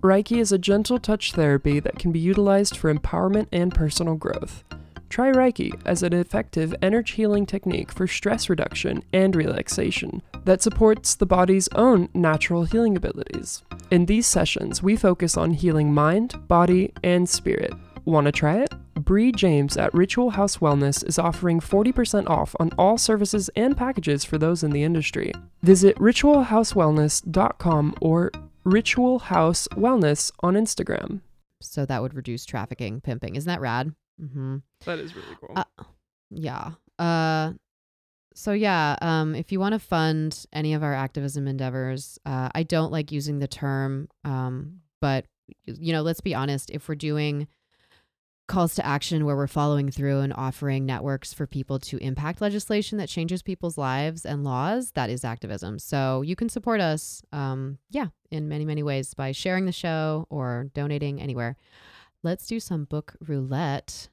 Reiki 0.00 0.38
is 0.38 0.50
a 0.50 0.58
gentle 0.58 0.98
touch 0.98 1.32
therapy 1.32 1.78
that 1.80 1.98
can 1.98 2.10
be 2.10 2.18
utilized 2.18 2.76
for 2.76 2.92
empowerment 2.92 3.46
and 3.52 3.74
personal 3.74 4.16
growth. 4.16 4.64
Try 5.10 5.30
Reiki 5.30 5.78
as 5.84 6.02
an 6.02 6.12
effective 6.12 6.74
energy 6.80 7.14
healing 7.16 7.44
technique 7.44 7.92
for 7.92 8.06
stress 8.06 8.48
reduction 8.48 9.02
and 9.12 9.34
relaxation 9.34 10.22
that 10.44 10.62
supports 10.62 11.14
the 11.14 11.26
body's 11.26 11.68
own 11.74 12.08
natural 12.14 12.64
healing 12.64 12.96
abilities. 12.96 13.62
In 13.90 14.06
these 14.06 14.26
sessions, 14.26 14.82
we 14.82 14.96
focus 14.96 15.36
on 15.36 15.52
healing 15.52 15.92
mind, 15.92 16.48
body, 16.48 16.92
and 17.02 17.28
spirit. 17.28 17.74
Want 18.04 18.26
to 18.26 18.32
try 18.32 18.56
it? 18.58 18.72
Bree 18.94 19.32
James 19.32 19.76
at 19.76 19.92
Ritual 19.94 20.30
House 20.30 20.58
Wellness 20.58 21.06
is 21.06 21.18
offering 21.18 21.60
40% 21.60 22.28
off 22.28 22.54
on 22.60 22.70
all 22.78 22.98
services 22.98 23.48
and 23.56 23.76
packages 23.76 24.24
for 24.24 24.38
those 24.38 24.62
in 24.62 24.70
the 24.70 24.82
industry. 24.82 25.32
Visit 25.62 25.96
ritualhousewellness.com 25.96 27.94
or 28.00 28.30
Ritual 28.64 29.18
House 29.20 29.68
Wellness 29.68 30.30
on 30.40 30.54
Instagram. 30.54 31.20
So 31.62 31.84
that 31.86 32.02
would 32.02 32.14
reduce 32.14 32.44
trafficking, 32.44 33.00
pimping. 33.00 33.36
Isn't 33.36 33.48
that 33.48 33.60
rad? 33.60 33.94
Mm-hmm. 34.20 34.56
That 34.84 34.98
is 34.98 35.14
really 35.14 35.36
cool. 35.40 35.52
Uh, 35.56 35.64
Yeah. 36.30 36.72
Uh 36.98 37.52
so 38.34 38.52
yeah, 38.52 38.96
um 39.02 39.34
if 39.34 39.50
you 39.52 39.58
want 39.60 39.72
to 39.72 39.78
fund 39.78 40.44
any 40.52 40.72
of 40.74 40.82
our 40.82 40.94
activism 40.94 41.48
endeavors, 41.48 42.18
uh 42.26 42.48
I 42.54 42.62
don't 42.62 42.92
like 42.92 43.12
using 43.12 43.38
the 43.38 43.48
term 43.48 44.08
um 44.24 44.80
but 45.00 45.24
you 45.66 45.92
know, 45.92 46.02
let's 46.02 46.20
be 46.20 46.34
honest, 46.34 46.70
if 46.70 46.88
we're 46.88 46.94
doing 46.94 47.48
calls 48.50 48.74
to 48.74 48.84
action 48.84 49.24
where 49.24 49.36
we're 49.36 49.46
following 49.46 49.92
through 49.92 50.18
and 50.18 50.32
offering 50.32 50.84
networks 50.84 51.32
for 51.32 51.46
people 51.46 51.78
to 51.78 51.96
impact 51.98 52.40
legislation 52.40 52.98
that 52.98 53.08
changes 53.08 53.42
people's 53.44 53.78
lives 53.78 54.26
and 54.26 54.42
laws, 54.42 54.90
that 54.92 55.08
is 55.08 55.24
activism. 55.24 55.78
So 55.78 56.22
you 56.22 56.34
can 56.34 56.48
support 56.48 56.80
us 56.80 57.22
um 57.32 57.78
yeah, 57.90 58.08
in 58.32 58.48
many 58.48 58.64
many 58.64 58.82
ways 58.82 59.14
by 59.14 59.30
sharing 59.30 59.66
the 59.66 59.72
show 59.72 60.26
or 60.30 60.66
donating 60.74 61.20
anywhere. 61.20 61.56
Let's 62.24 62.46
do 62.48 62.58
some 62.58 62.84
book 62.84 63.14
roulette. 63.20 64.08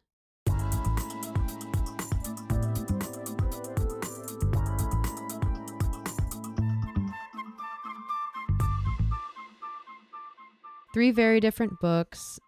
three 10.93 11.11
very 11.11 11.39
different 11.39 11.79
books 11.79 12.39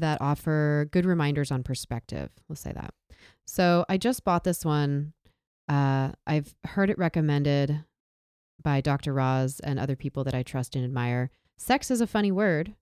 that 0.00 0.20
offer 0.20 0.88
good 0.90 1.04
reminders 1.04 1.50
on 1.50 1.62
perspective. 1.62 2.30
We'll 2.48 2.56
say 2.56 2.72
that. 2.72 2.94
So 3.46 3.84
I 3.88 3.96
just 3.96 4.24
bought 4.24 4.44
this 4.44 4.64
one. 4.64 5.12
Uh, 5.68 6.12
I've 6.26 6.54
heard 6.64 6.90
it 6.90 6.98
recommended 6.98 7.84
by 8.62 8.80
Dr. 8.80 9.12
Roz 9.14 9.60
and 9.60 9.78
other 9.78 9.96
people 9.96 10.24
that 10.24 10.34
I 10.34 10.42
trust 10.42 10.76
and 10.76 10.84
admire. 10.84 11.30
Sex 11.56 11.90
is 11.90 12.00
a 12.00 12.06
Funny 12.06 12.32
Word 12.32 12.74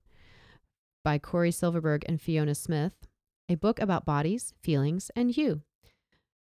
by 1.04 1.18
Cory 1.18 1.50
Silverberg 1.50 2.04
and 2.07 2.20
Fiona 2.20 2.54
Smith, 2.54 2.92
a 3.48 3.54
book 3.54 3.81
about 3.81 4.04
bodies, 4.04 4.54
feelings, 4.62 5.11
and 5.16 5.37
you. 5.37 5.62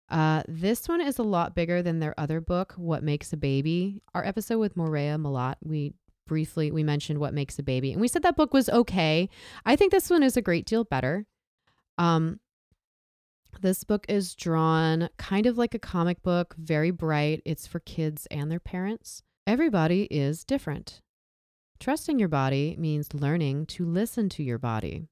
Uh, 0.09 0.42
this 0.49 0.88
one 0.88 1.01
is 1.01 1.18
a 1.18 1.23
lot 1.23 1.55
bigger 1.55 1.83
than 1.83 2.01
their 2.01 2.18
other 2.18 2.40
book, 2.40 2.75
What 2.77 3.03
Makes 3.05 3.33
a 3.33 3.37
Baby. 3.37 4.03
Our 4.12 4.25
episode 4.25 4.59
with 4.59 4.77
Morea 4.77 5.16
Malat, 5.16 5.57
we 5.62 5.94
briefly 6.31 6.71
we 6.71 6.85
mentioned 6.85 7.19
what 7.19 7.35
makes 7.35 7.59
a 7.59 7.62
baby 7.64 7.90
and 7.90 8.01
we 8.01 8.07
said 8.07 8.23
that 8.23 8.37
book 8.37 8.55
was 8.55 8.69
okay. 8.69 9.29
I 9.66 9.75
think 9.75 9.90
this 9.90 10.09
one 10.09 10.23
is 10.23 10.37
a 10.37 10.40
great 10.40 10.64
deal 10.64 10.85
better. 10.85 11.27
Um 11.99 12.38
this 13.61 13.83
book 13.83 14.07
is 14.09 14.37
drawn 14.37 15.09
kind 15.19 15.47
of 15.47 15.59
like 15.59 15.75
a 15.75 15.81
comic 15.81 16.23
book 16.23 16.55
very 16.57 16.93
bright. 16.93 17.43
It's 17.45 17.66
for 17.66 17.81
kids 17.81 18.29
and 18.31 18.49
their 18.49 18.61
parents. 18.61 19.25
Everybody 19.45 20.05
is 20.05 20.45
different. 20.45 21.01
Trusting 21.81 22.21
your 22.21 22.29
body 22.29 22.77
means 22.79 23.12
learning 23.12 23.66
to 23.75 23.85
listen 23.85 24.29
to 24.29 24.45
your 24.45 24.59
body. 24.59 25.09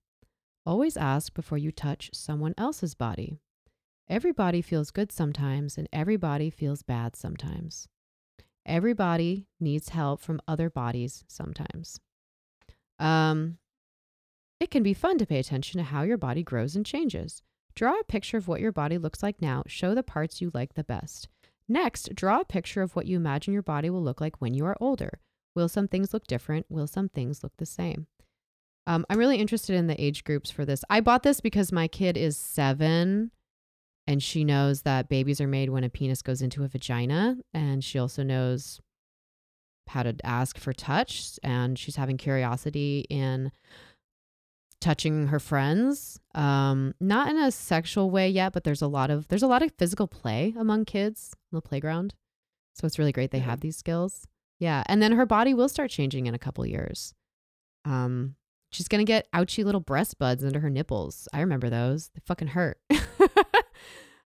Always 0.65 0.97
ask 0.97 1.35
before 1.35 1.59
you 1.59 1.73
touch 1.73 2.11
someone 2.15 2.55
else's 2.57 2.95
body. 2.95 3.41
Everybody 4.09 4.63
feels 4.63 4.93
good 4.93 5.11
sometimes 5.11 5.77
and 5.77 5.89
everybody 5.93 6.49
feels 6.49 6.85
bad 6.85 7.17
sometimes 7.17 7.89
everybody 8.69 9.47
needs 9.59 9.91
help 9.91 10.21
from 10.21 10.41
other 10.47 10.71
bodies 10.71 11.25
sometimes. 11.27 12.01
Um, 12.99 13.59
it 14.61 14.71
can 14.71 14.83
be 14.83 14.95
fun 14.95 15.19
to 15.19 15.27
pay 15.27 15.39
attention 15.39 15.79
to 15.79 15.85
how 15.85 16.03
your 16.03 16.19
body 16.19 16.43
grows 16.43 16.77
and 16.77 16.85
changes. 16.85 17.43
Draw 17.75 18.01
a 18.01 18.05
picture 18.05 18.37
of 18.37 18.49
what 18.49 18.61
your 18.61 18.73
body 18.73 18.99
looks 18.99 19.23
like 19.23 19.41
now. 19.41 19.63
Show 19.67 19.95
the 19.95 20.03
parts 20.03 20.41
you 20.41 20.51
like 20.53 20.75
the 20.75 20.85
best. 20.85 21.29
Next, 21.69 22.15
draw 22.15 22.41
a 22.41 22.45
picture 22.45 22.83
of 22.83 22.97
what 22.97 23.07
you 23.07 23.17
imagine 23.17 23.53
your 23.53 23.63
body 23.63 23.91
will 23.91 24.03
look 24.03 24.21
like 24.21 24.41
when 24.41 24.55
you 24.55 24.65
are 24.65 24.77
older. 24.81 25.21
Will 25.55 25.69
some 25.69 25.87
things 25.87 26.13
look 26.13 26.27
different? 26.27 26.67
Will 26.69 26.87
some 26.87 27.09
things 27.09 27.43
look 27.43 27.53
the 27.59 27.67
same? 27.67 28.07
Um, 28.87 29.05
I'm 29.11 29.19
really 29.19 29.37
interested 29.37 29.77
in 29.77 29.87
the 29.87 30.03
age 30.03 30.25
groups 30.25 30.51
for 30.51 30.65
this. 30.65 30.83
I 30.89 31.01
bought 31.01 31.23
this 31.23 31.41
because 31.41 31.71
my 31.71 31.89
kid 31.89 32.17
is 32.17 32.37
seven 32.37 33.31
and 34.09 34.23
she 34.23 34.43
knows 34.43 34.83
that 34.83 35.11
babies 35.11 35.39
are 35.39 35.47
made 35.47 35.69
when 35.69 35.85
a 35.85 35.91
penis 35.91 36.23
goes 36.23 36.41
into 36.41 36.65
a 36.65 36.69
vagina 36.69 37.37
and 37.53 37.85
she 37.85 37.99
also 37.99 38.23
knows 38.23 38.81
how 39.89 40.03
to 40.03 40.17
ask 40.25 40.59
for 40.59 40.73
touch 40.73 41.39
and 41.43 41.79
she's 41.79 41.97
having 41.97 42.17
curiosity 42.17 43.05
in 43.11 43.53
touching 44.81 45.27
her 45.27 45.41
friends 45.41 46.21
um 46.35 46.95
not 47.01 47.29
in 47.29 47.37
a 47.37 47.51
sexual 47.51 48.11
way 48.11 48.29
yet 48.29 48.53
but 48.53 48.65
there's 48.65 48.83
a 48.83 48.87
lot 48.87 49.11
of 49.11 49.29
there's 49.29 49.43
a 49.43 49.47
lot 49.47 49.63
of 49.63 49.73
physical 49.79 50.07
play 50.07 50.55
among 50.59 50.85
kids 50.85 51.35
on 51.53 51.57
the 51.57 51.63
playground. 51.63 52.15
So 52.75 52.87
it's 52.87 52.99
really 52.99 53.13
great 53.13 53.31
they 53.31 53.41
have 53.41 53.61
these 53.61 53.77
skills. 53.77 54.27
Yeah 54.59 54.85
and 54.87 55.03
then 55.03 55.13
her 55.13 55.27
body 55.27 55.53
will 55.53 55.69
start 55.69 55.91
changing 55.91 56.27
in 56.27 56.35
a 56.35 56.39
couple 56.39 56.65
years. 56.65 57.13
Um 57.85 58.37
she's 58.71 58.89
gonna 58.89 59.05
get 59.05 59.27
ouchy 59.33 59.65
little 59.65 59.81
breast 59.81 60.19
buds 60.19 60.45
under 60.45 60.61
her 60.61 60.71
nipples. 60.71 61.29
I 61.33 61.41
remember 61.41 61.69
those. 61.69 62.11
They 62.15 62.23
fucking 62.25 62.49
hurt 62.49 62.79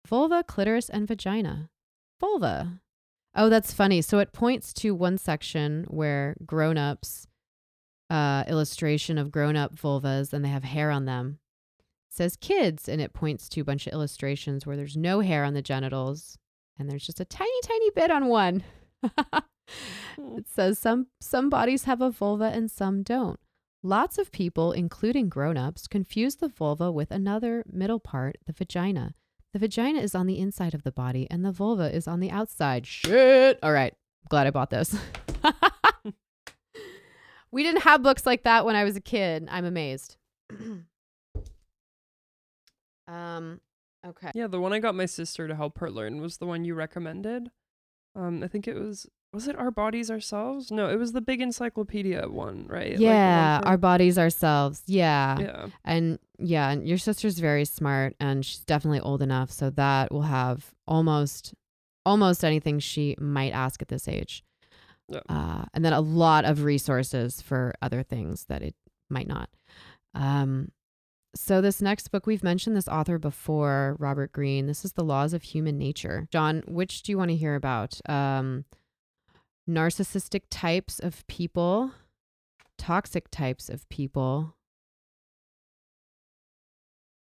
vulva 0.09 0.43
clitoris 0.43 0.89
and 0.89 1.07
vagina. 1.07 1.69
Vulva. 2.19 2.81
Oh 3.35 3.47
that's 3.47 3.71
funny. 3.71 4.01
So 4.01 4.17
it 4.17 4.33
points 4.33 4.73
to 4.73 4.95
one 4.95 5.19
section 5.19 5.85
where 5.87 6.35
grown-ups 6.45 7.27
uh, 8.09 8.43
illustration 8.47 9.19
of 9.19 9.31
grown-up 9.31 9.75
vulvas 9.75 10.33
and 10.33 10.43
they 10.43 10.49
have 10.49 10.63
hair 10.63 10.89
on 10.89 11.05
them. 11.05 11.37
It 12.09 12.15
says 12.15 12.35
kids 12.35 12.89
and 12.89 12.99
it 12.99 13.13
points 13.13 13.47
to 13.49 13.61
a 13.61 13.63
bunch 13.63 13.85
of 13.85 13.93
illustrations 13.93 14.65
where 14.65 14.75
there's 14.75 14.97
no 14.97 15.19
hair 15.19 15.43
on 15.43 15.53
the 15.53 15.61
genitals 15.61 16.39
and 16.79 16.89
there's 16.89 17.05
just 17.05 17.19
a 17.19 17.25
tiny 17.25 17.61
tiny 17.63 17.91
bit 17.91 18.09
on 18.09 18.25
one. 18.25 18.63
It 20.17 20.47
says 20.47 20.79
some 20.79 21.07
some 21.21 21.51
bodies 21.51 21.83
have 21.83 22.01
a 22.01 22.09
vulva 22.09 22.45
and 22.45 22.71
some 22.71 23.03
don't. 23.03 23.39
Lots 23.83 24.17
of 24.17 24.31
people 24.31 24.71
including 24.71 25.29
grown-ups 25.29 25.87
confuse 25.87 26.37
the 26.37 26.47
vulva 26.49 26.91
with 26.91 27.11
another 27.11 27.63
middle 27.71 27.99
part 27.99 28.39
the 28.47 28.53
vagina 28.53 29.13
the 29.53 29.59
vagina 29.59 29.99
is 29.99 30.15
on 30.15 30.27
the 30.27 30.39
inside 30.39 30.73
of 30.73 30.83
the 30.83 30.91
body 30.91 31.27
and 31.29 31.43
the 31.43 31.51
vulva 31.51 31.93
is 31.93 32.07
on 32.07 32.19
the 32.19 32.31
outside. 32.31 32.85
Shit. 32.85 33.59
All 33.63 33.71
right. 33.71 33.93
Glad 34.29 34.47
i 34.47 34.51
bought 34.51 34.69
this. 34.69 34.95
We 37.51 37.63
didn't 37.63 37.81
have 37.81 38.03
books 38.03 38.25
like 38.25 38.43
that 38.43 38.65
when 38.65 38.75
i 38.75 38.83
was 38.83 38.95
a 38.95 39.01
kid. 39.01 39.47
I'm 39.51 39.65
amazed. 39.65 40.17
Um 43.07 43.59
okay. 44.05 44.29
Yeah, 44.35 44.45
the 44.45 44.59
one 44.59 44.71
I 44.71 44.77
got 44.77 44.93
my 44.93 45.07
sister 45.07 45.47
to 45.47 45.55
help 45.55 45.79
her 45.79 45.89
learn 45.89 46.21
was 46.21 46.37
the 46.37 46.45
one 46.45 46.63
you 46.63 46.75
recommended. 46.75 47.49
Um, 48.15 48.43
I 48.43 48.47
think 48.47 48.67
it 48.67 48.75
was 48.75 49.07
was 49.31 49.47
it 49.47 49.55
Our 49.57 49.69
Bodies 49.71 50.09
Ourselves? 50.09 50.71
No, 50.71 50.89
it 50.89 50.97
was 50.97 51.11
the 51.11 51.21
big 51.21 51.39
encyclopedia 51.41 52.27
one, 52.27 52.65
right? 52.67 52.91
Like, 52.93 52.99
yeah 52.99 53.59
for- 53.61 53.67
our 53.67 53.77
bodies 53.77 54.17
ourselves 54.17 54.81
yeah. 54.87 55.39
yeah. 55.39 55.67
and 55.85 56.17
yeah 56.39 56.69
and 56.71 56.87
your 56.87 56.97
sister's 56.97 57.37
very 57.39 57.65
smart 57.65 58.15
and 58.19 58.45
she's 58.45 58.59
definitely 58.65 59.01
old 59.01 59.21
enough 59.21 59.51
so 59.51 59.69
that 59.71 60.11
will 60.11 60.23
have 60.23 60.73
almost 60.87 61.53
almost 62.05 62.43
anything 62.43 62.79
she 62.79 63.15
might 63.19 63.51
ask 63.51 63.81
at 63.81 63.89
this 63.89 64.07
age 64.07 64.43
Yeah. 65.09 65.19
uh, 65.29 65.65
and 65.73 65.83
then 65.85 65.93
a 65.93 66.01
lot 66.01 66.45
of 66.45 66.63
resources 66.63 67.41
for 67.41 67.73
other 67.81 68.01
things 68.03 68.45
that 68.45 68.61
it 68.63 68.73
might 69.09 69.27
not 69.27 69.49
um, 70.15 70.71
so 71.35 71.61
this 71.61 71.81
next 71.81 72.07
book 72.09 72.25
we've 72.25 72.43
mentioned 72.43 72.75
this 72.75 72.87
author 72.87 73.19
before 73.19 73.95
robert 73.99 74.31
greene 74.31 74.65
this 74.65 74.83
is 74.85 74.93
the 74.93 75.03
laws 75.03 75.33
of 75.33 75.43
human 75.43 75.77
nature 75.77 76.27
john 76.31 76.63
which 76.67 77.03
do 77.03 77.11
you 77.11 77.17
want 77.17 77.29
to 77.29 77.35
hear 77.37 77.53
about 77.55 77.99
um, 78.09 78.63
narcissistic 79.69 80.41
types 80.49 80.99
of 80.99 81.25
people 81.27 81.91
toxic 82.77 83.29
types 83.29 83.69
of 83.69 83.87
people 83.89 84.55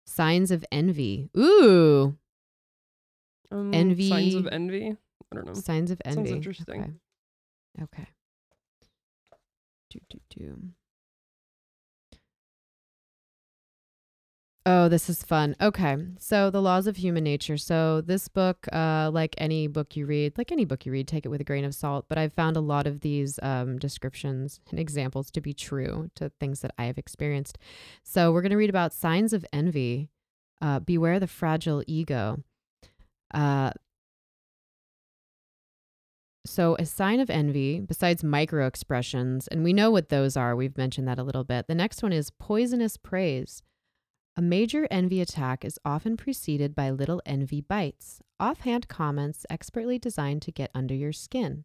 signs 0.06 0.50
of 0.50 0.64
envy 0.72 1.28
ooh 1.36 2.16
Um, 3.52 3.74
Envy- 3.74 4.08
Signs 4.08 4.34
of 4.34 4.46
envy. 4.52 4.96
I 5.32 5.34
don't 5.34 5.46
know. 5.46 5.54
signs 5.54 5.90
of 5.90 6.00
envy. 6.04 6.16
Sounds 6.16 6.30
interesting. 6.30 6.80
okay, 7.78 7.82
okay. 7.84 8.08
Do, 9.90 9.98
do, 10.08 10.18
do. 10.30 10.58
Oh, 14.66 14.90
this 14.90 15.08
is 15.08 15.22
fun. 15.22 15.56
Okay. 15.58 15.96
So, 16.18 16.50
The 16.50 16.60
Laws 16.60 16.86
of 16.86 16.98
Human 16.98 17.24
Nature. 17.24 17.56
So, 17.56 18.02
this 18.02 18.28
book, 18.28 18.66
uh, 18.70 19.10
like 19.10 19.34
any 19.38 19.68
book 19.68 19.96
you 19.96 20.04
read, 20.04 20.36
like 20.36 20.52
any 20.52 20.66
book 20.66 20.84
you 20.84 20.92
read, 20.92 21.08
take 21.08 21.24
it 21.24 21.30
with 21.30 21.40
a 21.40 21.44
grain 21.44 21.64
of 21.64 21.74
salt. 21.74 22.04
But 22.10 22.18
I've 22.18 22.34
found 22.34 22.58
a 22.58 22.60
lot 22.60 22.86
of 22.86 23.00
these 23.00 23.38
um, 23.42 23.78
descriptions 23.78 24.60
and 24.70 24.78
examples 24.78 25.30
to 25.30 25.40
be 25.40 25.54
true 25.54 26.10
to 26.16 26.30
things 26.40 26.60
that 26.60 26.74
I 26.76 26.84
have 26.84 26.98
experienced. 26.98 27.56
So, 28.02 28.32
we're 28.32 28.42
going 28.42 28.50
to 28.50 28.56
read 28.56 28.68
about 28.68 28.92
signs 28.92 29.32
of 29.32 29.46
envy. 29.50 30.10
Uh, 30.60 30.78
beware 30.78 31.18
the 31.18 31.26
fragile 31.26 31.82
ego. 31.86 32.42
Uh, 33.32 33.70
so, 36.44 36.76
a 36.78 36.84
sign 36.84 37.18
of 37.18 37.30
envy, 37.30 37.80
besides 37.80 38.22
micro 38.22 38.66
expressions, 38.66 39.48
and 39.48 39.64
we 39.64 39.72
know 39.72 39.90
what 39.90 40.10
those 40.10 40.36
are, 40.36 40.54
we've 40.54 40.76
mentioned 40.76 41.08
that 41.08 41.18
a 41.18 41.22
little 41.22 41.44
bit. 41.44 41.66
The 41.66 41.74
next 41.74 42.02
one 42.02 42.12
is 42.12 42.30
poisonous 42.30 42.98
praise. 42.98 43.62
A 44.36 44.42
major 44.42 44.86
envy 44.90 45.20
attack 45.20 45.64
is 45.64 45.78
often 45.84 46.16
preceded 46.16 46.74
by 46.74 46.90
little 46.90 47.20
envy 47.26 47.60
bites, 47.60 48.20
offhand 48.38 48.88
comments 48.88 49.44
expertly 49.50 49.98
designed 49.98 50.42
to 50.42 50.52
get 50.52 50.70
under 50.74 50.94
your 50.94 51.12
skin. 51.12 51.64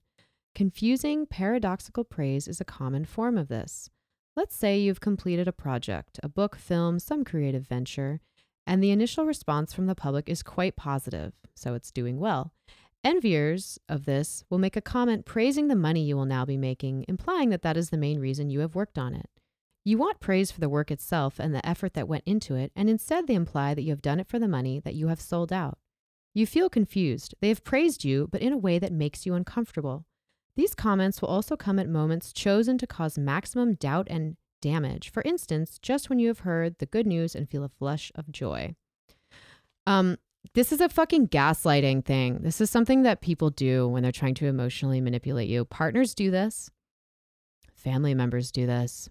Confusing, 0.55 1.25
paradoxical 1.25 2.03
praise 2.03 2.47
is 2.47 2.59
a 2.59 2.65
common 2.65 3.05
form 3.05 3.37
of 3.37 3.49
this. 3.49 3.89
Let's 4.35 4.55
say 4.55 4.79
you've 4.79 4.99
completed 4.99 5.47
a 5.47 5.53
project, 5.53 6.19
a 6.23 6.27
book, 6.27 6.55
film, 6.55 6.99
some 6.99 7.23
creative 7.23 7.67
venture, 7.67 8.19
and 8.67 8.83
the 8.83 8.91
initial 8.91 9.25
response 9.25 9.71
from 9.71 9.85
the 9.85 9.95
public 9.95 10.27
is 10.27 10.41
quite 10.43 10.75
positive, 10.75 11.33
so 11.53 11.75
it's 11.75 11.91
doing 11.91 12.19
well. 12.19 12.51
Enviers 13.05 13.77
of 13.87 14.05
this 14.05 14.43
will 14.49 14.57
make 14.57 14.75
a 14.75 14.81
comment 14.81 15.25
praising 15.25 15.67
the 15.67 15.75
money 15.75 16.03
you 16.03 16.17
will 16.17 16.25
now 16.25 16.43
be 16.43 16.57
making, 16.57 17.05
implying 17.07 17.49
that 17.51 17.61
that 17.61 17.77
is 17.77 17.91
the 17.91 17.97
main 17.97 18.19
reason 18.19 18.49
you 18.49 18.61
have 18.61 18.73
worked 18.73 18.97
on 18.97 19.13
it. 19.13 19.29
You 19.87 19.99
want 19.99 20.19
praise 20.19 20.49
for 20.49 20.59
the 20.59 20.67
work 20.67 20.89
itself 20.89 21.39
and 21.39 21.53
the 21.53 21.63
effort 21.63 21.93
that 21.93 22.07
went 22.07 22.23
into 22.25 22.55
it, 22.55 22.71
and 22.75 22.89
instead 22.89 23.27
they 23.27 23.35
imply 23.35 23.75
that 23.75 23.83
you 23.83 23.91
have 23.91 24.01
done 24.01 24.19
it 24.19 24.27
for 24.27 24.39
the 24.39 24.47
money 24.47 24.79
that 24.79 24.95
you 24.95 25.09
have 25.09 25.21
sold 25.21 25.53
out. 25.53 25.77
You 26.33 26.47
feel 26.47 26.71
confused. 26.71 27.35
They 27.39 27.49
have 27.49 27.63
praised 27.63 28.03
you, 28.03 28.27
but 28.31 28.41
in 28.41 28.51
a 28.51 28.57
way 28.57 28.79
that 28.79 28.91
makes 28.91 29.27
you 29.27 29.35
uncomfortable. 29.35 30.03
These 30.55 30.73
comments 30.73 31.21
will 31.21 31.29
also 31.29 31.55
come 31.55 31.77
at 31.77 31.87
moments 31.87 32.33
chosen 32.33 32.79
to 32.79 32.87
cause 32.87 33.19
maximum 33.19 33.75
doubt 33.75 34.07
and 34.09 34.37
damage. 34.59 35.11
For 35.11 35.21
instance, 35.21 35.77
just 35.79 36.09
when 36.09 36.17
you 36.17 36.29
have 36.29 36.39
heard 36.39 36.79
the 36.79 36.87
good 36.87 37.05
news 37.05 37.35
and 37.35 37.47
feel 37.47 37.63
a 37.63 37.69
flush 37.69 38.11
of 38.15 38.31
joy. 38.31 38.75
Um, 39.85 40.17
this 40.55 40.71
is 40.71 40.81
a 40.81 40.89
fucking 40.89 41.27
gaslighting 41.27 42.05
thing. 42.05 42.39
This 42.41 42.59
is 42.59 42.71
something 42.71 43.03
that 43.03 43.21
people 43.21 43.51
do 43.51 43.87
when 43.87 44.01
they're 44.01 44.11
trying 44.11 44.33
to 44.35 44.47
emotionally 44.47 44.99
manipulate 44.99 45.47
you. 45.47 45.63
Partners 45.63 46.15
do 46.15 46.31
this, 46.31 46.71
family 47.75 48.15
members 48.15 48.51
do 48.51 48.65
this. 48.65 49.09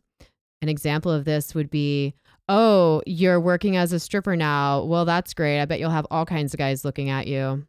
An 0.64 0.70
example 0.70 1.12
of 1.12 1.26
this 1.26 1.54
would 1.54 1.68
be, 1.68 2.14
oh, 2.48 3.02
you're 3.04 3.38
working 3.38 3.76
as 3.76 3.92
a 3.92 4.00
stripper 4.00 4.34
now. 4.34 4.82
Well, 4.84 5.04
that's 5.04 5.34
great. 5.34 5.60
I 5.60 5.66
bet 5.66 5.78
you'll 5.78 5.90
have 5.90 6.06
all 6.10 6.24
kinds 6.24 6.54
of 6.54 6.58
guys 6.58 6.86
looking 6.86 7.10
at 7.10 7.26
you. 7.26 7.66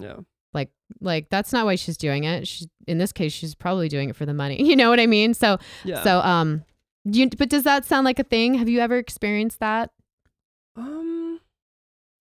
Yeah. 0.00 0.18
Like, 0.54 0.70
like 1.00 1.30
that's 1.30 1.52
not 1.52 1.66
why 1.66 1.74
she's 1.74 1.96
doing 1.96 2.22
it. 2.22 2.46
She, 2.46 2.66
in 2.86 2.98
this 2.98 3.10
case, 3.10 3.32
she's 3.32 3.56
probably 3.56 3.88
doing 3.88 4.08
it 4.08 4.14
for 4.14 4.24
the 4.24 4.34
money. 4.34 4.62
You 4.64 4.76
know 4.76 4.88
what 4.88 5.00
I 5.00 5.06
mean? 5.06 5.34
So, 5.34 5.58
Yeah. 5.82 6.04
so, 6.04 6.20
um, 6.20 6.62
you, 7.04 7.28
but 7.28 7.48
does 7.48 7.64
that 7.64 7.84
sound 7.84 8.04
like 8.04 8.20
a 8.20 8.24
thing? 8.24 8.54
Have 8.54 8.68
you 8.68 8.78
ever 8.78 8.98
experienced 8.98 9.58
that? 9.58 9.90
um 10.76 11.40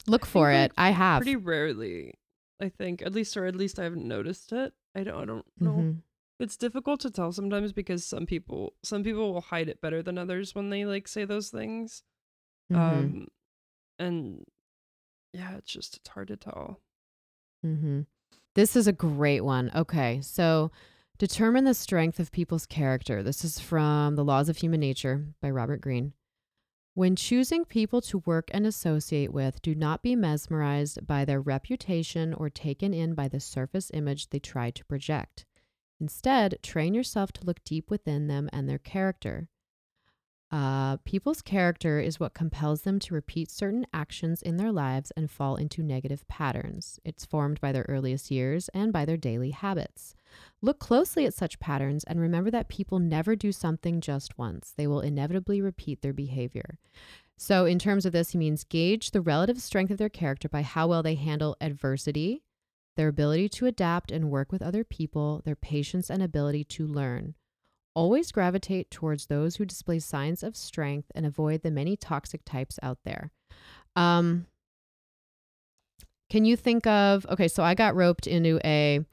Look 0.07 0.25
for 0.25 0.49
think, 0.51 0.71
it. 0.71 0.75
I 0.79 0.89
have. 0.89 1.19
pretty 1.21 1.35
rarely. 1.35 2.15
I 2.59 2.69
think 2.69 3.03
at 3.03 3.13
least 3.13 3.37
or 3.37 3.45
at 3.45 3.55
least 3.55 3.77
I 3.77 3.83
haven't 3.83 4.07
noticed 4.07 4.51
it. 4.51 4.73
I 4.95 5.03
don't 5.03 5.21
I 5.21 5.25
don't 5.25 5.45
know. 5.59 5.71
Mhm. 5.71 5.97
It's 6.39 6.57
difficult 6.57 6.99
to 7.01 7.09
tell 7.09 7.31
sometimes 7.31 7.73
because 7.73 8.05
some 8.05 8.25
people 8.25 8.73
some 8.83 9.03
people 9.03 9.33
will 9.33 9.41
hide 9.41 9.69
it 9.69 9.81
better 9.81 10.03
than 10.03 10.17
others 10.17 10.53
when 10.53 10.69
they 10.69 10.85
like 10.85 11.07
say 11.07 11.25
those 11.25 11.49
things. 11.49 12.03
Mhm. 12.71 12.77
Um 12.77 13.27
and 13.99 14.45
yeah, 15.33 15.57
it's 15.57 15.71
just 15.71 15.97
it's 15.97 16.09
hard 16.09 16.27
to 16.27 16.37
tell. 16.37 16.79
Mm-hmm. 17.65 18.01
This 18.55 18.75
is 18.75 18.87
a 18.87 18.93
great 18.93 19.41
one. 19.41 19.71
Okay, 19.75 20.21
so 20.21 20.71
determine 21.17 21.63
the 21.63 21.73
strength 21.73 22.19
of 22.19 22.31
people's 22.31 22.65
character. 22.65 23.23
This 23.23 23.43
is 23.43 23.59
from 23.59 24.15
The 24.15 24.23
Laws 24.23 24.49
of 24.49 24.57
Human 24.57 24.79
Nature 24.79 25.25
by 25.41 25.49
Robert 25.49 25.81
Greene. 25.81 26.13
When 26.93 27.15
choosing 27.15 27.65
people 27.65 28.01
to 28.01 28.23
work 28.25 28.49
and 28.51 28.65
associate 28.65 29.31
with, 29.31 29.61
do 29.61 29.75
not 29.75 30.01
be 30.01 30.15
mesmerized 30.15 31.05
by 31.05 31.25
their 31.25 31.39
reputation 31.39 32.33
or 32.33 32.49
taken 32.49 32.91
in 32.93 33.13
by 33.13 33.27
the 33.27 33.39
surface 33.39 33.91
image 33.93 34.29
they 34.29 34.39
try 34.39 34.71
to 34.71 34.85
project. 34.85 35.45
Instead, 35.99 36.59
train 36.61 36.93
yourself 36.93 37.31
to 37.33 37.45
look 37.45 37.63
deep 37.63 37.89
within 37.89 38.27
them 38.27 38.49
and 38.53 38.69
their 38.69 38.77
character. 38.77 39.49
Uh, 40.49 40.95
people's 41.03 41.41
character 41.41 41.99
is 41.99 42.21
what 42.21 42.33
compels 42.33 42.83
them 42.83 42.99
to 42.99 43.13
repeat 43.13 43.51
certain 43.51 43.85
actions 43.93 44.41
in 44.41 44.55
their 44.55 44.71
lives 44.71 45.11
and 45.17 45.29
fall 45.29 45.57
into 45.57 45.83
negative 45.83 46.25
patterns. 46.29 46.99
It's 47.03 47.25
formed 47.25 47.59
by 47.59 47.73
their 47.73 47.85
earliest 47.89 48.31
years 48.31 48.69
and 48.69 48.93
by 48.93 49.03
their 49.03 49.17
daily 49.17 49.51
habits. 49.51 50.15
Look 50.61 50.79
closely 50.79 51.25
at 51.25 51.33
such 51.33 51.59
patterns 51.59 52.05
and 52.05 52.21
remember 52.21 52.49
that 52.51 52.69
people 52.69 52.99
never 52.99 53.35
do 53.35 53.51
something 53.51 53.99
just 53.99 54.37
once. 54.37 54.73
They 54.77 54.87
will 54.87 55.01
inevitably 55.01 55.61
repeat 55.61 56.01
their 56.01 56.13
behavior. 56.13 56.77
So, 57.35 57.65
in 57.65 57.77
terms 57.77 58.05
of 58.05 58.13
this, 58.13 58.31
he 58.31 58.37
means 58.37 58.63
gauge 58.63 59.11
the 59.11 59.21
relative 59.21 59.61
strength 59.61 59.91
of 59.91 59.97
their 59.97 60.09
character 60.09 60.49
by 60.49 60.63
how 60.63 60.87
well 60.87 61.03
they 61.03 61.15
handle 61.15 61.57
adversity, 61.61 62.41
their 62.97 63.07
ability 63.07 63.47
to 63.47 63.65
adapt 63.65 64.11
and 64.11 64.29
work 64.29 64.51
with 64.51 64.61
other 64.61 64.83
people, 64.83 65.41
their 65.45 65.55
patience 65.55 66.09
and 66.09 66.21
ability 66.21 66.65
to 66.65 66.85
learn. 66.85 67.35
Always 67.95 68.31
gravitate 68.31 68.91
towards 68.91 69.27
those 69.27 69.55
who 69.55 69.65
display 69.65 69.99
signs 69.99 70.43
of 70.43 70.55
strength 70.55 71.11
and 71.15 71.25
avoid 71.25 71.61
the 71.61 71.71
many 71.71 71.95
toxic 71.95 72.41
types 72.45 72.77
out 72.83 72.99
there. 73.05 73.31
Um, 73.95 74.47
can 76.29 76.43
you 76.43 76.57
think 76.57 76.85
of, 76.85 77.25
okay, 77.29 77.47
so 77.47 77.63
I 77.63 77.73
got 77.73 77.95
roped 77.95 78.27
into 78.27 78.59
a. 78.65 79.05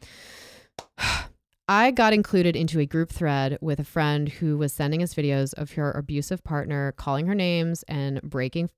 I 1.66 1.92
got 1.92 2.12
included 2.12 2.56
into 2.56 2.78
a 2.78 2.84
group 2.84 3.08
thread 3.08 3.56
with 3.62 3.80
a 3.80 3.84
friend 3.84 4.28
who 4.28 4.58
was 4.58 4.70
sending 4.70 5.02
us 5.02 5.14
videos 5.14 5.54
of 5.54 5.72
her 5.72 5.90
abusive 5.92 6.44
partner 6.44 6.92
calling 6.92 7.26
her 7.26 7.34
names 7.34 7.84
and 7.84 8.20
breaking 8.20 8.68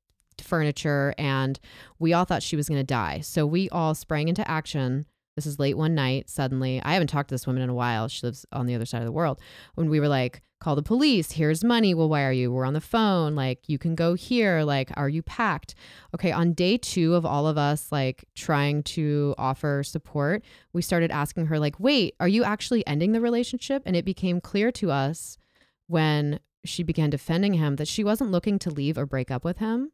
furniture. 0.40 1.14
And 1.18 1.58
we 1.98 2.12
all 2.12 2.24
thought 2.24 2.42
she 2.42 2.56
was 2.56 2.68
going 2.68 2.80
to 2.80 2.84
die. 2.84 3.20
So 3.20 3.46
we 3.46 3.68
all 3.70 3.94
sprang 3.94 4.28
into 4.28 4.48
action 4.48 5.06
this 5.36 5.46
is 5.46 5.58
late 5.58 5.76
one 5.76 5.94
night. 5.94 6.30
Suddenly, 6.30 6.80
I 6.82 6.94
haven't 6.94 7.08
talked 7.08 7.28
to 7.28 7.34
this 7.34 7.46
woman 7.46 7.62
in 7.62 7.68
a 7.68 7.74
while. 7.74 8.08
She 8.08 8.26
lives 8.26 8.46
on 8.52 8.66
the 8.66 8.74
other 8.74 8.86
side 8.86 9.02
of 9.02 9.04
the 9.04 9.12
world. 9.12 9.38
When 9.74 9.90
we 9.90 10.00
were 10.00 10.08
like, 10.08 10.40
call 10.60 10.74
the 10.74 10.82
police, 10.82 11.32
here's 11.32 11.62
money. 11.62 11.92
Well, 11.92 12.08
why 12.08 12.24
are 12.24 12.32
you? 12.32 12.50
We're 12.50 12.64
on 12.64 12.72
the 12.72 12.80
phone. 12.80 13.34
Like, 13.34 13.68
you 13.68 13.78
can 13.78 13.94
go 13.94 14.14
here. 14.14 14.62
Like, 14.62 14.90
are 14.96 15.10
you 15.10 15.22
packed? 15.22 15.74
Okay. 16.14 16.32
On 16.32 16.54
day 16.54 16.78
two 16.78 17.14
of 17.14 17.26
all 17.26 17.46
of 17.46 17.58
us, 17.58 17.92
like, 17.92 18.24
trying 18.34 18.82
to 18.84 19.34
offer 19.36 19.82
support, 19.82 20.42
we 20.72 20.80
started 20.80 21.10
asking 21.10 21.46
her, 21.46 21.58
like, 21.58 21.78
wait, 21.78 22.14
are 22.18 22.28
you 22.28 22.42
actually 22.42 22.86
ending 22.86 23.12
the 23.12 23.20
relationship? 23.20 23.82
And 23.84 23.94
it 23.94 24.06
became 24.06 24.40
clear 24.40 24.72
to 24.72 24.90
us 24.90 25.36
when 25.86 26.40
she 26.64 26.82
began 26.82 27.10
defending 27.10 27.54
him 27.54 27.76
that 27.76 27.88
she 27.88 28.02
wasn't 28.02 28.30
looking 28.30 28.58
to 28.60 28.70
leave 28.70 28.96
or 28.96 29.04
break 29.04 29.30
up 29.30 29.44
with 29.44 29.58
him, 29.58 29.92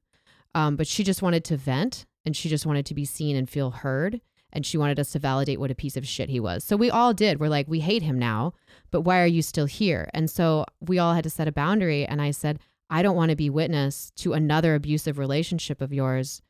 um, 0.55 0.77
but 0.77 0.87
she 0.87 1.05
just 1.05 1.23
wanted 1.23 1.45
to 1.45 1.57
vent 1.57 2.07
and 2.25 2.37
she 2.37 2.49
just 2.49 2.67
wanted 2.67 2.87
to 2.87 2.95
be 2.95 3.05
seen 3.05 3.37
and 3.37 3.49
feel 3.49 3.71
heard 3.71 4.21
and 4.53 4.67
she 4.67 4.77
wanted 4.77 5.01
us 5.01 5.11
to 5.13 5.19
validate 5.19 5.59
what 5.59 5.71
a 5.71 5.75
piece 5.75 5.97
of 5.97 6.07
shit 6.07 6.29
he 6.29 6.39
was. 6.39 6.63
So 6.63 6.77
we 6.77 6.91
all 6.91 7.15
did. 7.15 7.41
We're 7.41 7.49
like, 7.49 7.69
we 7.69 7.81
hate 7.81 8.03
him 8.03 8.19
now, 8.19 8.53
but 8.91 9.01
why 9.01 9.21
are 9.21 9.27
you 9.27 9.43
still 9.43 9.65
here? 9.65 10.11
And 10.13 10.31
so 10.31 10.67
we 10.81 10.99
all 10.99 11.15
had 11.15 11.25
to 11.25 11.31
set 11.31 11.49
a 11.49 11.53
boundary. 11.53 12.05
And 12.05 12.21
I 12.21 12.33
said, 12.33 12.59
I 12.91 13.03
don't 13.03 13.17
want 13.17 13.31
to 13.31 13.37
be 13.37 13.49
witness 13.49 14.13
to 14.17 14.35
another 14.35 14.75
abusive 14.75 15.19
relationship 15.19 15.81
of 15.81 15.93
yours 15.93 16.43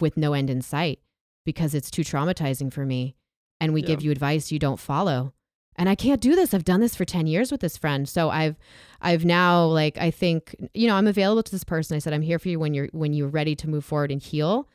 with 0.00 0.16
no 0.16 0.32
end 0.32 0.50
in 0.50 0.62
sight 0.62 1.00
because 1.44 1.74
it's 1.74 1.90
too 1.90 2.02
traumatizing 2.02 2.72
for 2.72 2.84
me. 2.84 3.16
And 3.60 3.74
we 3.74 3.80
yeah. 3.80 3.88
give 3.88 4.02
you 4.02 4.12
advice 4.12 4.52
you 4.52 4.60
don't 4.60 4.78
follow. 4.78 5.32
And 5.78 5.88
I 5.88 5.94
can't 5.94 6.20
do 6.20 6.34
this. 6.34 6.52
I've 6.52 6.64
done 6.64 6.80
this 6.80 6.96
for 6.96 7.04
10 7.04 7.28
years 7.28 7.52
with 7.52 7.60
this 7.60 7.76
friend. 7.76 8.08
So 8.08 8.30
I've 8.30 8.56
I've 9.00 9.24
now 9.24 9.64
like 9.64 9.96
I 9.96 10.10
think, 10.10 10.54
you 10.74 10.88
know, 10.88 10.96
I'm 10.96 11.06
available 11.06 11.44
to 11.44 11.52
this 11.52 11.64
person. 11.64 11.94
I 11.94 12.00
said 12.00 12.12
I'm 12.12 12.22
here 12.22 12.40
for 12.40 12.48
you 12.48 12.58
when 12.58 12.74
you're 12.74 12.88
when 12.92 13.12
you're 13.12 13.28
ready 13.28 13.54
to 13.54 13.68
move 13.68 13.84
forward 13.84 14.10
and 14.10 14.20
heal, 14.20 14.68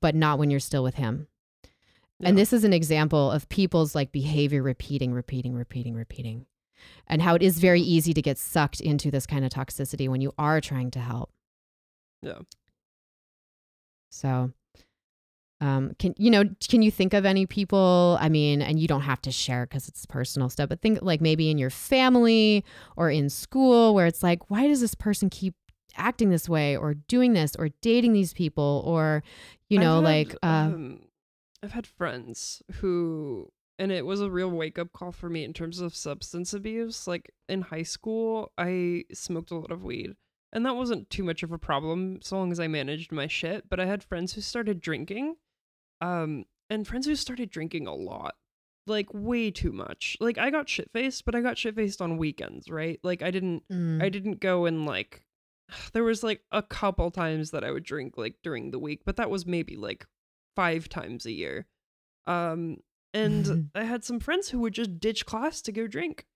but 0.00 0.14
not 0.14 0.38
when 0.38 0.50
you're 0.50 0.60
still 0.60 0.82
with 0.82 0.96
him. 0.96 1.26
And 2.22 2.36
this 2.36 2.52
is 2.52 2.64
an 2.64 2.74
example 2.74 3.30
of 3.30 3.48
people's 3.48 3.94
like 3.94 4.12
behavior 4.12 4.62
repeating, 4.62 5.14
repeating, 5.14 5.54
repeating, 5.54 5.94
repeating. 5.94 6.44
And 7.06 7.22
how 7.22 7.34
it 7.34 7.42
is 7.42 7.58
very 7.58 7.80
easy 7.80 8.12
to 8.14 8.22
get 8.22 8.38
sucked 8.38 8.80
into 8.80 9.10
this 9.10 9.26
kind 9.26 9.44
of 9.44 9.50
toxicity 9.50 10.08
when 10.08 10.20
you 10.20 10.34
are 10.38 10.60
trying 10.60 10.90
to 10.92 10.98
help. 10.98 11.30
Yeah. 12.22 12.40
So 14.10 14.52
um 15.60 15.92
can 15.98 16.14
you 16.16 16.30
know 16.30 16.44
can 16.68 16.82
you 16.82 16.90
think 16.90 17.12
of 17.12 17.24
any 17.24 17.46
people 17.46 18.16
i 18.20 18.28
mean 18.28 18.62
and 18.62 18.78
you 18.78 18.88
don't 18.88 19.02
have 19.02 19.20
to 19.20 19.30
share 19.30 19.66
because 19.66 19.88
it's 19.88 20.06
personal 20.06 20.48
stuff 20.48 20.68
but 20.68 20.80
think 20.80 20.98
like 21.02 21.20
maybe 21.20 21.50
in 21.50 21.58
your 21.58 21.70
family 21.70 22.64
or 22.96 23.10
in 23.10 23.28
school 23.28 23.94
where 23.94 24.06
it's 24.06 24.22
like 24.22 24.50
why 24.50 24.66
does 24.66 24.80
this 24.80 24.94
person 24.94 25.28
keep 25.28 25.54
acting 25.96 26.30
this 26.30 26.48
way 26.48 26.76
or 26.76 26.94
doing 26.94 27.32
this 27.32 27.56
or 27.56 27.68
dating 27.82 28.12
these 28.12 28.32
people 28.32 28.82
or 28.86 29.22
you 29.68 29.78
know 29.78 29.96
had, 29.96 30.04
like 30.04 30.36
uh, 30.42 30.46
um, 30.46 31.00
I've 31.62 31.72
had 31.72 31.86
friends 31.86 32.62
who 32.76 33.50
and 33.80 33.90
it 33.90 34.04
was 34.04 34.20
a 34.20 34.30
real 34.30 34.50
wake 34.50 34.78
up 34.78 34.92
call 34.92 35.10
for 35.10 35.30
me 35.30 35.42
in 35.42 35.54
terms 35.54 35.80
of 35.80 35.96
substance 35.96 36.52
abuse. 36.52 37.08
Like 37.08 37.32
in 37.48 37.62
high 37.62 37.82
school, 37.82 38.52
I 38.58 39.04
smoked 39.10 39.50
a 39.50 39.54
lot 39.54 39.70
of 39.72 39.82
weed. 39.82 40.16
And 40.52 40.66
that 40.66 40.76
wasn't 40.76 41.08
too 41.08 41.24
much 41.24 41.42
of 41.42 41.50
a 41.50 41.58
problem 41.58 42.18
so 42.22 42.36
long 42.36 42.52
as 42.52 42.60
I 42.60 42.68
managed 42.68 43.10
my 43.10 43.26
shit, 43.26 43.70
but 43.70 43.80
I 43.80 43.86
had 43.86 44.04
friends 44.04 44.34
who 44.34 44.42
started 44.42 44.82
drinking. 44.82 45.36
Um 46.00 46.44
and 46.68 46.86
friends 46.86 47.06
who 47.06 47.16
started 47.16 47.50
drinking 47.50 47.86
a 47.86 47.94
lot. 47.94 48.34
Like 48.86 49.08
way 49.12 49.50
too 49.50 49.72
much. 49.72 50.16
Like 50.20 50.38
I 50.38 50.50
got 50.50 50.68
shit 50.68 50.90
faced, 50.92 51.24
but 51.24 51.34
I 51.34 51.40
got 51.40 51.58
shit 51.58 51.74
faced 51.74 52.00
on 52.00 52.16
weekends, 52.16 52.70
right? 52.70 52.98
Like 53.02 53.22
I 53.22 53.30
didn't 53.30 53.62
mm. 53.70 54.02
I 54.02 54.08
didn't 54.08 54.40
go 54.40 54.66
and 54.66 54.86
like 54.86 55.24
there 55.92 56.04
was 56.04 56.22
like 56.22 56.42
a 56.52 56.62
couple 56.62 57.10
times 57.10 57.50
that 57.50 57.64
I 57.64 57.70
would 57.70 57.84
drink 57.84 58.16
like 58.16 58.36
during 58.42 58.70
the 58.70 58.78
week, 58.78 59.02
but 59.04 59.16
that 59.16 59.30
was 59.30 59.46
maybe 59.46 59.76
like 59.76 60.06
five 60.56 60.88
times 60.88 61.26
a 61.26 61.32
year. 61.32 61.66
Um, 62.26 62.78
and. 63.14 63.70
I 63.74 63.84
had 63.84 64.04
some 64.04 64.20
friends 64.20 64.48
who 64.48 64.60
would 64.60 64.74
just 64.74 65.00
ditch 65.00 65.26
class 65.26 65.60
to 65.62 65.72
go 65.72 65.86
drink. 65.86 66.26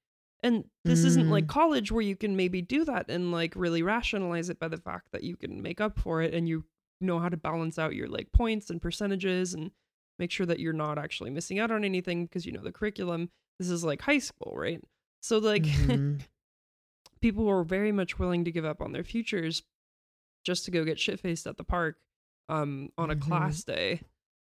And 0.43 0.65
this 0.85 1.03
mm. 1.03 1.07
isn't 1.07 1.31
like 1.31 1.45
mm. 1.45 1.49
college 1.49 1.91
where 1.91 2.03
you 2.03 2.17
can 2.17 2.37
maybe 2.37 2.61
do 2.61 2.85
that 2.85 3.07
and 3.09 3.33
like 3.33 3.55
really 3.57 3.83
rationalize 3.83 4.51
it 4.51 4.59
by 4.59 4.69
the 4.69 4.77
fact 4.77 5.09
that 5.13 5.23
you 5.23 5.37
can 5.37 5.63
make 5.63 5.81
up 5.81 5.99
for 5.99 6.21
it 6.21 6.35
and 6.35 6.47
you 6.47 6.65
know 7.01 7.19
how 7.19 7.29
to 7.29 7.37
balance 7.37 7.79
out 7.79 7.95
your 7.95 8.09
like 8.09 8.33
points 8.33 8.71
and 8.71 8.81
percentages 8.81 9.55
and 9.55 9.71
make 10.19 10.31
sure 10.31 10.47
that 10.47 10.61
you're 10.61 10.73
not 10.73 10.99
actually 10.99 11.31
missing 11.31 11.59
out 11.59 11.71
on 11.71 11.85
anything 11.85 12.27
because 12.27 12.47
you 12.47 12.53
know 12.53 12.63
the 12.63 12.73
curriculum. 12.73 13.31
This 13.59 13.71
is 13.71 13.85
like 13.85 14.03
high 14.03 14.19
school, 14.19 14.53
right? 14.57 14.81
So 15.21 15.39
like 15.39 15.63
mm-hmm. 15.63 16.17
people 17.21 17.45
were 17.45 17.65
very 17.65 17.93
much 17.93 18.19
willing 18.19 18.45
to 18.45 18.53
give 18.53 18.65
up 18.65 18.83
on 18.83 18.93
their 18.93 19.05
futures 19.05 19.63
just 20.45 20.65
to 20.67 20.71
go 20.71 20.85
get 20.85 21.01
shit 21.01 21.19
faced 21.19 21.47
at 21.47 21.57
the 21.57 21.65
park 21.65 21.97
um 22.49 22.91
on 22.99 23.11
a 23.11 23.17
mm-hmm. 23.17 23.31
class 23.31 23.65
day 23.65 24.01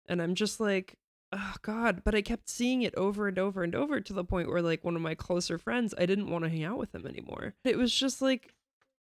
and 0.08 0.20
i'm 0.20 0.34
just 0.34 0.58
like 0.58 0.96
oh 1.32 1.54
god 1.62 2.02
but 2.04 2.14
i 2.14 2.20
kept 2.20 2.48
seeing 2.48 2.82
it 2.82 2.94
over 2.96 3.28
and 3.28 3.38
over 3.38 3.62
and 3.62 3.74
over 3.74 4.00
to 4.00 4.12
the 4.12 4.24
point 4.24 4.48
where 4.48 4.62
like 4.62 4.84
one 4.84 4.96
of 4.96 5.02
my 5.02 5.14
closer 5.14 5.58
friends 5.58 5.94
i 5.98 6.06
didn't 6.06 6.30
want 6.30 6.44
to 6.44 6.50
hang 6.50 6.64
out 6.64 6.78
with 6.78 6.94
him 6.94 7.06
anymore 7.06 7.54
it 7.64 7.78
was 7.78 7.94
just 7.94 8.20
like 8.20 8.52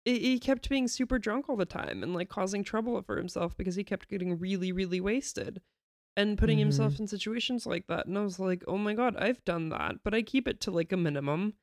he 0.06 0.38
kept 0.38 0.68
being 0.68 0.88
super 0.88 1.18
drunk 1.18 1.48
all 1.48 1.56
the 1.56 1.66
time 1.66 2.02
and 2.02 2.14
like 2.14 2.28
causing 2.28 2.62
trouble 2.62 3.00
for 3.02 3.16
himself 3.16 3.56
because 3.56 3.74
he 3.74 3.84
kept 3.84 4.08
getting 4.08 4.38
really 4.38 4.72
really 4.72 5.00
wasted 5.00 5.60
and 6.16 6.38
putting 6.38 6.56
mm-hmm. 6.56 6.66
himself 6.66 6.98
in 6.98 7.06
situations 7.06 7.66
like 7.66 7.86
that 7.88 8.06
and 8.06 8.16
i 8.16 8.22
was 8.22 8.38
like 8.38 8.62
oh 8.68 8.78
my 8.78 8.94
god 8.94 9.16
i've 9.18 9.44
done 9.44 9.68
that 9.68 9.96
but 10.04 10.14
i 10.14 10.22
keep 10.22 10.46
it 10.48 10.60
to 10.60 10.70
like 10.70 10.92
a 10.92 10.96
minimum 10.96 11.54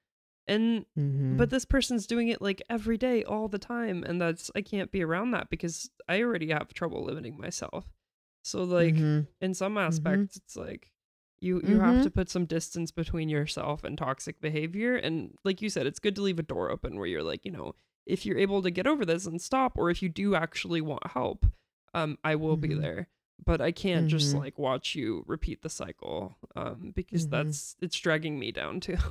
and 0.46 0.86
mm-hmm. 1.00 1.38
but 1.38 1.50
this 1.50 1.66
person's 1.66 2.06
doing 2.06 2.28
it 2.28 2.42
like 2.42 2.62
every 2.70 2.98
day 2.98 3.24
all 3.24 3.48
the 3.48 3.58
time 3.58 4.04
and 4.04 4.22
that's 4.22 4.52
i 4.56 4.62
can't 4.62 4.92
be 4.92 5.02
around 5.02 5.32
that 5.32 5.50
because 5.50 5.90
i 6.10 6.22
already 6.22 6.50
have 6.50 6.74
trouble 6.74 7.04
limiting 7.06 7.40
myself 7.40 7.86
so 8.44 8.64
like 8.64 8.96
mm-hmm. 8.96 9.22
in 9.40 9.54
some 9.54 9.76
mm-hmm. 9.76 9.88
aspects 9.88 10.36
it's 10.36 10.58
like 10.58 10.92
you 11.40 11.62
you 11.66 11.80
have 11.80 11.96
mm-hmm. 11.96 12.04
to 12.04 12.12
put 12.12 12.30
some 12.30 12.46
distance 12.46 12.92
between 12.92 13.30
yourself 13.30 13.84
and 13.84 13.98
toxic 13.98 14.40
behavior 14.42 14.96
and 14.96 15.34
like 15.46 15.62
you 15.62 15.70
said 15.70 15.86
it's 15.88 16.00
good 16.00 16.16
to 16.16 16.22
leave 16.22 16.40
a 16.40 16.44
door 16.44 16.70
open 16.70 16.98
where 16.98 17.08
you're 17.08 17.24
like 17.24 17.46
you 17.46 17.52
know 17.52 17.74
if 18.06 18.26
you're 18.26 18.38
able 18.38 18.62
to 18.62 18.72
get 18.72 18.88
over 18.88 19.06
this 19.06 19.26
and 19.26 19.42
stop 19.42 19.74
or 19.78 19.90
if 19.90 20.02
you 20.02 20.10
do 20.10 20.36
actually 20.36 20.82
want 20.82 21.06
help 21.12 21.46
um 21.94 22.18
i 22.24 22.36
will 22.36 22.58
be 22.58 22.70
mm-hmm. 22.70 22.82
there 22.82 23.08
but 23.44 23.62
i 23.62 23.72
can't 23.72 24.08
just 24.08 24.36
like 24.36 24.58
watch 24.58 24.96
you 24.96 25.24
repeat 25.28 25.62
the 25.62 25.70
cycle 25.70 26.38
um 26.56 26.92
because 26.96 27.28
that's 27.28 27.76
it's 27.82 28.00
dragging 28.00 28.40
me 28.40 28.52
down 28.52 28.80
too 28.80 28.98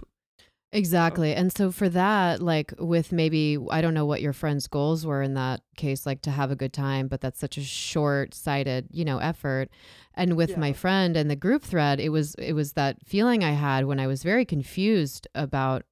Exactly. 0.75 1.35
And 1.35 1.55
so 1.55 1.71
for 1.71 1.91
that, 1.91 2.41
like 2.41 2.73
with 2.79 3.13
maybe, 3.13 3.59
I 3.71 3.83
don't 3.83 3.93
know 3.93 4.07
what 4.07 4.23
your 4.23 4.33
friend's 4.33 4.67
goals 4.67 5.05
were 5.05 5.21
in 5.21 5.35
that 5.35 5.61
case, 5.77 6.07
like 6.07 6.23
to 6.23 6.31
have 6.31 6.51
a 6.51 6.57
good 6.57 6.73
time, 6.73 7.09
but 7.09 7.21
that's 7.21 7.39
such 7.39 7.59
a 7.59 7.63
short 7.63 8.33
sighted, 8.33 8.89
you 8.91 9.05
know, 9.05 9.19
effort. 9.19 9.69
And 10.15 10.35
with 10.35 10.51
yeah. 10.51 10.59
my 10.59 10.73
friend 10.73 11.15
and 11.15 11.31
the 11.31 11.37
group 11.37 11.63
thread, 11.63 12.01
it 12.01 12.09
was, 12.09 12.35
it 12.37 12.55
was 12.55 12.73
that 12.73 13.07
feeling 13.07 13.45
I 13.45 13.51
had 13.51 13.85
when 13.85 14.01
I 14.01 14.07
was 14.07 14.23
very 14.23 14.47
confused 14.47 15.29
about 15.35 15.85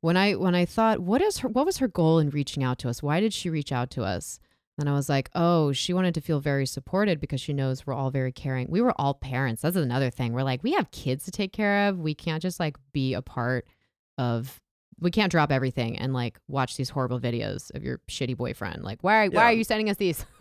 when 0.00 0.16
I, 0.16 0.34
when 0.34 0.54
I 0.54 0.64
thought, 0.64 1.00
what 1.00 1.22
is 1.22 1.38
her, 1.38 1.48
what 1.48 1.66
was 1.66 1.78
her 1.78 1.88
goal 1.88 2.18
in 2.18 2.30
reaching 2.30 2.62
out 2.62 2.78
to 2.80 2.88
us? 2.88 3.02
Why 3.02 3.20
did 3.20 3.32
she 3.32 3.50
reach 3.50 3.72
out 3.72 3.90
to 3.92 4.04
us? 4.04 4.38
And 4.78 4.88
I 4.88 4.92
was 4.92 5.08
like, 5.08 5.30
oh, 5.34 5.72
she 5.72 5.94
wanted 5.94 6.14
to 6.14 6.20
feel 6.20 6.38
very 6.38 6.66
supported 6.66 7.18
because 7.18 7.40
she 7.40 7.54
knows 7.54 7.86
we're 7.86 7.94
all 7.94 8.10
very 8.10 8.32
caring. 8.32 8.68
We 8.70 8.82
were 8.82 8.92
all 9.00 9.14
parents. 9.14 9.62
That's 9.62 9.76
another 9.76 10.10
thing. 10.10 10.32
We're 10.32 10.42
like, 10.42 10.62
we 10.62 10.72
have 10.72 10.90
kids 10.90 11.24
to 11.24 11.30
take 11.30 11.52
care 11.52 11.88
of. 11.88 11.98
We 11.98 12.14
can't 12.14 12.42
just 12.42 12.60
like 12.60 12.76
be 12.92 13.14
a 13.14 13.22
part 13.22 13.66
of 14.18 14.60
we 14.98 15.10
can't 15.10 15.30
drop 15.30 15.52
everything 15.52 15.98
and 15.98 16.14
like 16.14 16.38
watch 16.48 16.76
these 16.76 16.90
horrible 16.90 17.20
videos 17.20 17.74
of 17.74 17.82
your 17.82 18.00
shitty 18.08 18.36
boyfriend. 18.36 18.82
Like, 18.82 19.02
why 19.02 19.18
are, 19.18 19.24
yeah. 19.24 19.30
why 19.30 19.44
are 19.44 19.52
you 19.52 19.64
sending 19.64 19.90
us 19.90 19.96
these? 19.96 20.24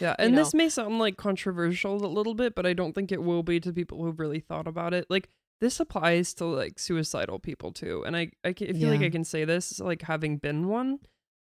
yeah, 0.00 0.14
and 0.18 0.30
you 0.30 0.36
know? 0.36 0.36
this 0.36 0.52
may 0.52 0.68
sound 0.68 0.98
like 0.98 1.16
controversial 1.16 1.94
a 2.04 2.06
little 2.06 2.34
bit, 2.34 2.54
but 2.54 2.66
I 2.66 2.74
don't 2.74 2.94
think 2.94 3.10
it 3.10 3.22
will 3.22 3.42
be 3.42 3.58
to 3.60 3.72
people 3.72 4.02
who've 4.02 4.18
really 4.18 4.40
thought 4.40 4.66
about 4.66 4.92
it. 4.92 5.06
Like, 5.08 5.28
this 5.60 5.80
applies 5.80 6.34
to 6.34 6.44
like 6.44 6.78
suicidal 6.78 7.38
people 7.38 7.72
too, 7.72 8.04
and 8.06 8.16
I 8.16 8.32
I, 8.44 8.52
feel 8.52 8.76
yeah. 8.76 8.90
like 8.90 9.02
I 9.02 9.10
can 9.10 9.24
say 9.24 9.44
this 9.44 9.78
like 9.80 10.02
having 10.02 10.38
been 10.38 10.68
one, 10.68 11.00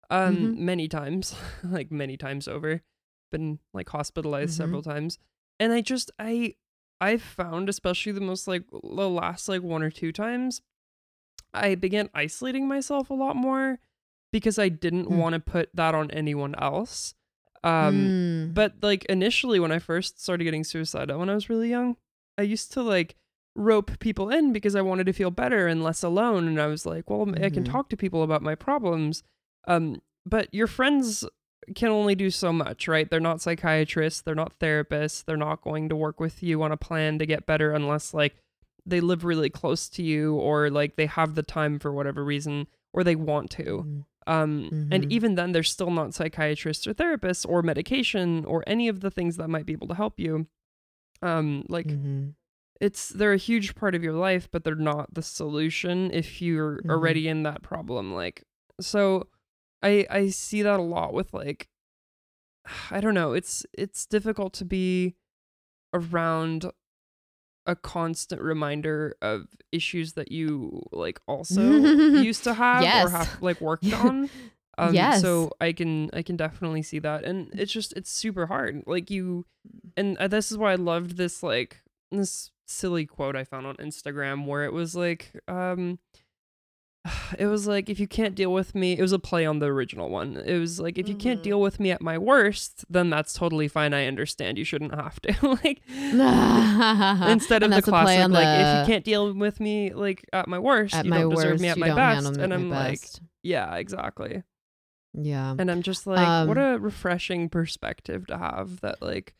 um, 0.09 0.35
mm-hmm. 0.35 0.65
many 0.65 0.87
times, 0.87 1.35
like 1.63 1.91
many 1.91 2.17
times 2.17 2.47
over, 2.47 2.81
been 3.31 3.59
like 3.73 3.89
hospitalized 3.89 4.53
mm-hmm. 4.53 4.63
several 4.63 4.81
times, 4.81 5.19
and 5.59 5.73
I 5.73 5.81
just 5.81 6.11
I 6.19 6.55
I've 7.01 7.21
found 7.21 7.69
especially 7.69 8.13
the 8.13 8.21
most 8.21 8.47
like 8.47 8.63
the 8.71 9.09
last 9.09 9.49
like 9.49 9.61
one 9.61 9.83
or 9.83 9.91
two 9.91 10.11
times 10.11 10.61
I 11.55 11.75
began 11.75 12.09
isolating 12.13 12.67
myself 12.67 13.09
a 13.09 13.13
lot 13.13 13.35
more 13.35 13.79
because 14.31 14.59
I 14.59 14.69
didn't 14.69 15.05
mm. 15.05 15.17
want 15.17 15.33
to 15.33 15.39
put 15.39 15.69
that 15.73 15.95
on 15.95 16.11
anyone 16.11 16.55
else. 16.55 17.15
Um, 17.63 17.95
Mm. 17.95 18.53
but 18.53 18.75
like 18.83 19.05
initially 19.05 19.59
when 19.59 19.71
I 19.71 19.79
first 19.79 20.21
started 20.21 20.43
getting 20.43 20.63
suicidal 20.63 21.17
when 21.17 21.31
I 21.31 21.33
was 21.33 21.49
really 21.49 21.69
young, 21.69 21.97
I 22.37 22.43
used 22.43 22.71
to 22.73 22.83
like 22.83 23.15
rope 23.55 23.99
people 23.99 24.29
in 24.29 24.51
because 24.51 24.75
I 24.75 24.81
wanted 24.81 25.05
to 25.05 25.13
feel 25.13 25.31
better 25.31 25.67
and 25.67 25.83
less 25.83 26.03
alone. 26.03 26.47
And 26.47 26.59
I 26.59 26.67
was 26.67 26.85
like, 26.85 27.09
well, 27.09 27.21
I 27.41 27.49
can 27.49 27.63
Mhm. 27.63 27.71
talk 27.71 27.89
to 27.89 27.97
people 27.97 28.21
about 28.21 28.41
my 28.41 28.53
problems. 28.55 29.23
Um, 29.67 30.01
but 30.25 30.53
your 30.53 30.67
friends 30.67 31.25
can 31.73 31.89
only 31.89 32.13
do 32.15 32.29
so 32.29 32.51
much, 32.53 32.87
right? 32.87 33.09
They're 33.09 33.19
not 33.19 33.41
psychiatrists, 33.41 34.21
they're 34.21 34.35
not 34.35 34.59
therapists, 34.59 35.23
they're 35.23 35.37
not 35.37 35.61
going 35.61 35.89
to 35.89 35.95
work 35.95 36.19
with 36.19 36.43
you 36.43 36.61
on 36.61 36.71
a 36.71 36.77
plan 36.77 37.17
to 37.19 37.25
get 37.25 37.45
better 37.47 37.71
unless 37.71 38.13
like 38.13 38.35
they 38.85 38.99
live 38.99 39.23
really 39.25 39.49
close 39.49 39.89
to 39.89 40.03
you 40.03 40.35
or 40.35 40.69
like 40.69 40.95
they 40.95 41.07
have 41.07 41.33
the 41.33 41.41
time 41.41 41.79
for 41.79 41.91
whatever 41.91 42.23
reason 42.23 42.67
or 42.93 43.03
they 43.03 43.15
want 43.15 43.49
to. 43.51 43.63
Mm. 43.87 44.05
Um, 44.27 44.69
Mhm. 44.71 44.87
And 44.91 45.11
even 45.11 45.35
then, 45.35 45.51
they're 45.53 45.63
still 45.63 45.91
not 45.91 46.13
psychiatrists 46.13 46.85
or 46.87 46.93
therapists 46.93 47.47
or 47.47 47.61
medication 47.61 48.43
or 48.45 48.63
any 48.67 48.87
of 48.87 48.99
the 49.01 49.11
things 49.11 49.37
that 49.37 49.47
might 49.49 49.65
be 49.65 49.73
able 49.73 49.87
to 49.87 49.93
help 49.95 50.19
you. 50.19 50.47
Um, 51.21 51.65
like 51.69 51.87
Mhm. 51.87 52.33
It's 52.81 53.09
they're 53.09 53.33
a 53.33 53.37
huge 53.37 53.75
part 53.75 53.95
of 53.95 54.03
your 54.03 54.13
life, 54.13 54.49
but 54.51 54.63
they're 54.63 54.75
not 54.75 55.13
the 55.13 55.21
solution 55.21 56.11
if 56.13 56.41
you're 56.41 56.81
Mhm. 56.83 56.89
already 56.91 57.27
in 57.27 57.43
that 57.43 57.61
problem. 57.61 58.13
Like, 58.13 58.43
so 58.81 59.27
I 59.81 60.05
I 60.09 60.29
see 60.29 60.61
that 60.61 60.79
a 60.79 60.83
lot 60.83 61.13
with 61.13 61.33
like 61.33 61.69
I 62.91 62.99
don't 63.01 63.13
know. 63.13 63.33
It's 63.33 63.65
it's 63.73 64.05
difficult 64.05 64.53
to 64.53 64.65
be 64.65 65.15
around 65.93 66.71
a 67.67 67.75
constant 67.75 68.41
reminder 68.41 69.15
of 69.21 69.47
issues 69.71 70.13
that 70.13 70.31
you 70.31 70.83
like 70.91 71.19
also 71.27 71.83
used 72.23 72.43
to 72.43 72.53
have 72.53 72.81
Yes. 72.83 73.05
or 73.05 73.09
have 73.09 73.41
like 73.41 73.59
worked 73.61 73.91
on. 73.93 74.29
Um, 74.77 74.93
Yes. 74.93 75.21
So 75.21 75.51
I 75.61 75.71
can 75.71 76.09
I 76.13 76.21
can 76.21 76.35
definitely 76.35 76.81
see 76.83 76.99
that, 76.99 77.23
and 77.23 77.49
it's 77.53 77.71
just 77.71 77.93
it's 77.93 78.11
super 78.11 78.47
hard. 78.47 78.83
Like 78.85 79.09
you, 79.09 79.45
and 79.95 80.17
uh, 80.17 80.27
this 80.27 80.51
is 80.51 80.57
why 80.57 80.73
I 80.73 80.75
loved 80.75 81.15
this 81.17 81.41
like 81.41 81.81
this 82.11 82.51
silly 82.65 83.05
quote 83.05 83.35
I 83.35 83.43
found 83.43 83.65
on 83.67 83.75
Instagram 83.77 84.45
where 84.45 84.63
it 84.65 84.73
was 84.73 84.95
like 84.95 85.31
um. 85.47 85.99
It 87.37 87.45
was 87.45 87.67
like 87.67 87.87
if 87.89 87.99
you 87.99 88.07
can't 88.07 88.33
deal 88.33 88.51
with 88.51 88.73
me, 88.73 88.93
it 88.97 89.01
was 89.01 89.11
a 89.11 89.19
play 89.19 89.45
on 89.45 89.59
the 89.59 89.67
original 89.67 90.09
one. 90.09 90.37
It 90.37 90.57
was 90.57 90.79
like 90.79 90.97
if 90.97 91.07
you 91.07 91.13
can't 91.15 91.39
Mhm. 91.39 91.43
deal 91.43 91.61
with 91.61 91.79
me 91.79 91.91
at 91.91 92.01
my 92.01 92.17
worst, 92.17 92.83
then 92.89 93.09
that's 93.11 93.33
totally 93.33 93.67
fine. 93.67 93.93
I 93.93 94.07
understand. 94.07 94.57
You 94.57 94.63
shouldn't 94.63 94.93
have 94.95 95.19
to. 95.21 95.35
like 95.63 95.81
instead 97.29 97.63
of 97.63 97.71
the 97.71 97.81
classic 97.81 98.31
like 98.31 98.47
if 98.47 98.79
you 98.87 98.93
can't 98.93 99.03
deal 99.05 99.33
with 99.33 99.59
me 99.59 99.93
like 99.93 100.25
at 100.33 100.47
my 100.47 100.59
worst, 100.59 100.95
at 100.95 101.05
you 101.05 101.11
my 101.11 101.21
don't 101.21 101.29
deserve 101.31 101.51
worst, 101.51 101.61
me 101.61 101.67
at 101.69 101.77
my 101.77 101.93
best. 101.93 102.37
And 102.37 102.53
I'm 102.53 102.69
my 102.69 102.75
like, 102.89 103.01
best. 103.01 103.21
yeah, 103.43 103.75
exactly. 103.75 104.43
yeah. 105.13 105.55
And 105.57 105.69
I'm 105.69 105.81
just 105.81 106.07
like, 106.07 106.47
what 106.47 106.57
Um, 106.57 106.63
a 106.75 106.77
refreshing 106.79 107.49
perspective 107.49 108.25
to 108.27 108.37
have 108.37 108.81
that 108.81 109.01
like 109.01 109.35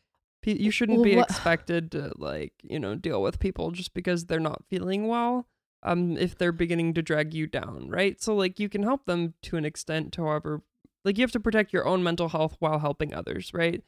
you 0.53 0.71
shouldn't 0.71 0.99
Well, 0.99 1.03
be 1.05 1.15
what- 1.15 1.29
expected 1.29 1.91
to 1.91 2.11
like, 2.17 2.53
you 2.63 2.79
know, 2.79 2.95
deal 2.95 3.21
with 3.21 3.39
people 3.39 3.71
just 3.71 3.93
because 3.93 4.25
they're 4.25 4.39
not 4.39 4.63
feeling 4.69 5.07
well. 5.07 5.47
Um 5.83 6.17
if 6.17 6.37
they're 6.37 6.51
beginning 6.51 6.93
to 6.95 7.01
drag 7.01 7.33
you 7.33 7.47
down, 7.47 7.89
right? 7.89 8.21
So 8.21 8.35
like 8.35 8.59
you 8.59 8.69
can 8.69 8.83
help 8.83 9.05
them 9.05 9.33
to 9.43 9.57
an 9.57 9.65
extent 9.65 10.15
however 10.15 10.61
like 11.03 11.17
you 11.17 11.23
have 11.23 11.31
to 11.33 11.39
protect 11.39 11.71
your 11.73 11.85
own 11.87 12.01
mental 12.03 12.29
health 12.29 12.55
while 12.59 12.79
helping 12.79 13.13
others, 13.13 13.51
right? 13.53 13.83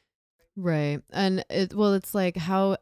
Right. 0.56 1.02
And 1.12 1.44
it 1.50 1.74
well 1.74 1.94
it's 1.94 2.14
like 2.16 2.38
how 2.38 2.78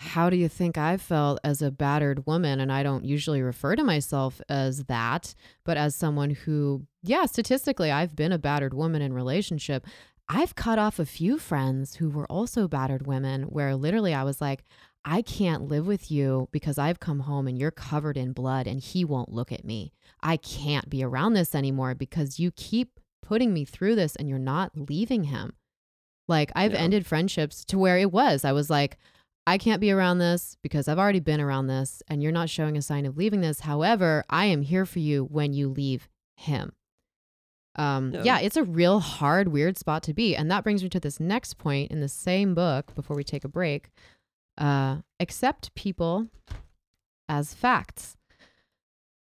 how 0.00 0.30
do 0.30 0.36
you 0.36 0.48
think 0.48 0.78
I 0.78 0.96
felt 0.96 1.40
as 1.42 1.60
a 1.60 1.72
battered 1.72 2.24
woman 2.26 2.60
and 2.60 2.70
I 2.72 2.84
don't 2.84 3.04
usually 3.04 3.42
refer 3.42 3.74
to 3.74 3.82
myself 3.82 4.40
as 4.48 4.84
that, 4.84 5.34
but 5.64 5.76
as 5.76 5.96
someone 5.96 6.30
who 6.30 6.86
yeah, 7.02 7.26
statistically 7.26 7.90
I've 7.90 8.14
been 8.14 8.30
a 8.32 8.38
battered 8.38 8.74
woman 8.74 9.02
in 9.02 9.12
relationship. 9.12 9.84
I've 10.28 10.54
cut 10.54 10.78
off 10.78 10.98
a 10.98 11.06
few 11.06 11.38
friends 11.38 11.96
who 11.96 12.10
were 12.10 12.26
also 12.30 12.68
battered 12.68 13.06
women 13.06 13.44
where 13.44 13.74
literally 13.74 14.12
I 14.14 14.24
was 14.24 14.40
like 14.40 14.62
I 15.04 15.22
can't 15.22 15.68
live 15.68 15.86
with 15.86 16.10
you 16.10 16.48
because 16.52 16.76
I've 16.76 17.00
come 17.00 17.20
home 17.20 17.46
and 17.46 17.58
you're 17.58 17.70
covered 17.70 18.16
in 18.18 18.32
blood 18.32 18.66
and 18.66 18.80
he 18.80 19.04
won't 19.04 19.32
look 19.32 19.52
at 19.52 19.64
me. 19.64 19.92
I 20.22 20.36
can't 20.36 20.90
be 20.90 21.02
around 21.02 21.32
this 21.32 21.54
anymore 21.54 21.94
because 21.94 22.38
you 22.38 22.50
keep 22.50 23.00
putting 23.22 23.54
me 23.54 23.64
through 23.64 23.94
this 23.94 24.16
and 24.16 24.28
you're 24.28 24.38
not 24.38 24.72
leaving 24.76 25.24
him. 25.24 25.54
Like 26.26 26.52
I've 26.54 26.72
Yeah. 26.72 26.78
ended 26.80 27.06
friendships 27.06 27.64
to 27.66 27.78
where 27.78 27.96
it 27.96 28.12
was. 28.12 28.44
I 28.44 28.52
was 28.52 28.68
like, 28.68 28.98
I 29.46 29.56
can't 29.56 29.80
be 29.80 29.90
around 29.92 30.18
this 30.18 30.58
because 30.62 30.88
I've 30.88 30.98
already 30.98 31.20
been 31.20 31.40
around 31.40 31.68
this 31.68 32.02
and 32.08 32.22
you're 32.22 32.32
not 32.32 32.50
showing 32.50 32.76
a 32.76 32.82
sign 32.82 33.06
of 33.06 33.16
leaving 33.16 33.40
this. 33.40 33.60
However, 33.60 34.24
I 34.28 34.44
am 34.46 34.60
here 34.60 34.84
for 34.84 34.98
you 34.98 35.24
when 35.24 35.54
you 35.54 35.68
leave 35.70 36.06
him. 36.36 36.72
Um, 37.78 38.12
Yeah. 38.12 38.22
yeah. 38.24 38.38
it's 38.40 38.56
a 38.56 38.64
real 38.64 39.00
hard, 39.00 39.48
weird 39.48 39.78
spot 39.78 40.02
to 40.04 40.14
be. 40.14 40.34
And 40.36 40.50
that 40.50 40.64
brings 40.64 40.82
me 40.82 40.88
to 40.90 41.00
this 41.00 41.20
next 41.20 41.58
point 41.58 41.90
in 41.90 42.00
the 42.00 42.08
same 42.08 42.54
book 42.54 42.94
before 42.94 43.16
we 43.16 43.24
take 43.24 43.44
a 43.44 43.48
break. 43.48 43.90
Uh, 44.58 44.98
accept 45.20 45.74
people 45.74 46.26
as 47.28 47.54
facts. 47.54 48.16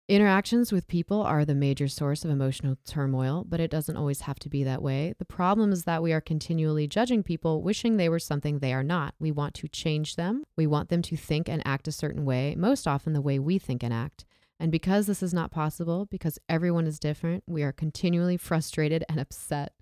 Interactions 0.09 0.71
with 0.71 0.87
people 0.87 1.21
are 1.21 1.43
the 1.43 1.53
major 1.53 1.89
source 1.89 2.23
of 2.23 2.31
emotional 2.31 2.77
turmoil, 2.85 3.43
but 3.47 3.59
it 3.59 3.69
doesn't 3.69 3.97
always 3.97 4.21
have 4.21 4.39
to 4.39 4.47
be 4.47 4.63
that 4.63 4.81
way. 4.81 5.13
The 5.19 5.25
problem 5.25 5.73
is 5.73 5.83
that 5.83 6.01
we 6.01 6.13
are 6.13 6.21
continually 6.21 6.87
judging 6.87 7.23
people, 7.23 7.61
wishing 7.61 7.97
they 7.97 8.07
were 8.07 8.17
something 8.17 8.59
they 8.59 8.71
are 8.71 8.83
not. 8.85 9.15
We 9.19 9.31
want 9.33 9.53
to 9.55 9.67
change 9.67 10.15
them. 10.15 10.45
We 10.55 10.65
want 10.65 10.87
them 10.87 11.01
to 11.01 11.17
think 11.17 11.49
and 11.49 11.61
act 11.65 11.89
a 11.89 11.91
certain 11.91 12.23
way, 12.23 12.55
most 12.57 12.87
often 12.87 13.11
the 13.11 13.21
way 13.21 13.37
we 13.37 13.59
think 13.59 13.83
and 13.83 13.93
act. 13.93 14.23
And 14.59 14.71
because 14.71 15.05
this 15.05 15.21
is 15.21 15.33
not 15.33 15.51
possible, 15.51 16.05
because 16.05 16.39
everyone 16.49 16.87
is 16.87 16.99
different, 16.99 17.43
we 17.47 17.63
are 17.63 17.71
continually 17.71 18.37
frustrated 18.37 19.03
and 19.07 19.19
upset. 19.19 19.73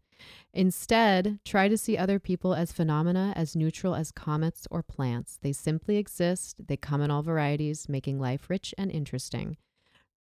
Instead, 0.54 1.40
try 1.44 1.68
to 1.68 1.78
see 1.78 1.98
other 1.98 2.20
people 2.20 2.54
as 2.54 2.72
phenomena 2.72 3.34
as 3.36 3.56
neutral 3.56 3.96
as 3.96 4.12
comets 4.12 4.68
or 4.72 4.82
plants. 4.82 5.38
They 5.42 5.52
simply 5.52 5.98
exist, 5.98 6.56
they 6.68 6.78
come 6.78 7.02
in 7.02 7.12
all 7.12 7.22
varieties, 7.22 7.90
making 7.90 8.20
life 8.20 8.50
rich 8.50 8.74
and 8.78 8.92
interesting. 8.92 9.58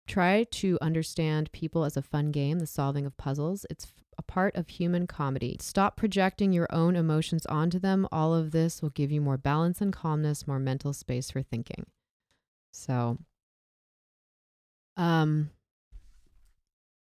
Try 0.06 0.44
to 0.44 0.78
understand 0.80 1.52
people 1.52 1.84
as 1.84 1.96
a 1.96 2.02
fun 2.02 2.32
game, 2.32 2.58
the 2.58 2.66
solving 2.66 3.06
of 3.06 3.16
puzzles. 3.16 3.64
It's 3.70 3.92
a 4.18 4.22
part 4.22 4.54
of 4.56 4.68
human 4.68 5.06
comedy. 5.06 5.56
Stop 5.60 5.96
projecting 5.96 6.52
your 6.52 6.66
own 6.70 6.96
emotions 6.96 7.46
onto 7.46 7.78
them. 7.78 8.06
All 8.10 8.34
of 8.34 8.50
this 8.50 8.82
will 8.82 8.90
give 8.90 9.10
you 9.10 9.20
more 9.20 9.38
balance 9.38 9.80
and 9.80 9.92
calmness, 9.92 10.46
more 10.46 10.58
mental 10.58 10.92
space 10.92 11.30
for 11.30 11.42
thinking. 11.42 11.86
So, 12.72 13.18
um, 14.96 15.50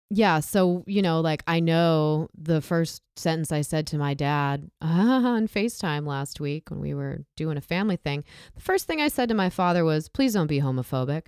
yeah. 0.09 0.39
So, 0.39 0.83
you 0.87 1.01
know, 1.01 1.21
like 1.21 1.43
I 1.45 1.59
know 1.59 2.29
the 2.35 2.61
first 2.61 3.03
sentence 3.15 3.51
I 3.51 3.61
said 3.61 3.85
to 3.87 3.97
my 3.97 4.13
dad 4.13 4.71
on 4.81 5.47
FaceTime 5.47 6.07
last 6.07 6.39
week 6.39 6.71
when 6.71 6.79
we 6.79 6.93
were 6.93 7.25
doing 7.37 7.57
a 7.57 7.61
family 7.61 7.97
thing, 7.97 8.23
the 8.55 8.61
first 8.61 8.87
thing 8.87 9.01
I 9.01 9.07
said 9.07 9.29
to 9.29 9.35
my 9.35 9.49
father 9.49 9.85
was, 9.85 10.09
please 10.09 10.33
don't 10.33 10.47
be 10.47 10.61
homophobic 10.61 11.27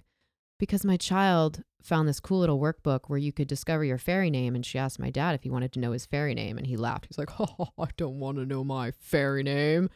because 0.62 0.86
my 0.86 0.98
child 0.98 1.64
found 1.82 2.08
this 2.08 2.20
cool 2.20 2.40
little 2.40 2.60
workbook 2.60 3.02
where 3.08 3.20
you 3.20 3.32
could 3.32 3.48
discover 3.48 3.84
your 3.84 3.98
fairy 3.98 4.30
name 4.30 4.56
and 4.56 4.66
she 4.66 4.78
asked 4.78 5.00
my 5.00 5.10
dad 5.10 5.34
if 5.34 5.44
he 5.44 5.50
wanted 5.50 5.72
to 5.72 5.80
know 5.80 5.92
his 5.92 6.06
fairy 6.06 6.36
name 6.36 6.58
and 6.58 6.68
he 6.68 6.78
laughed 6.78 7.08
he's 7.08 7.18
like 7.18 7.40
oh 7.40 7.70
i 7.80 7.88
don't 7.98 8.20
want 8.20 8.38
to 8.38 8.46
know 8.46 8.64
my 8.64 8.92
fairy 8.92 9.42
name 9.42 9.90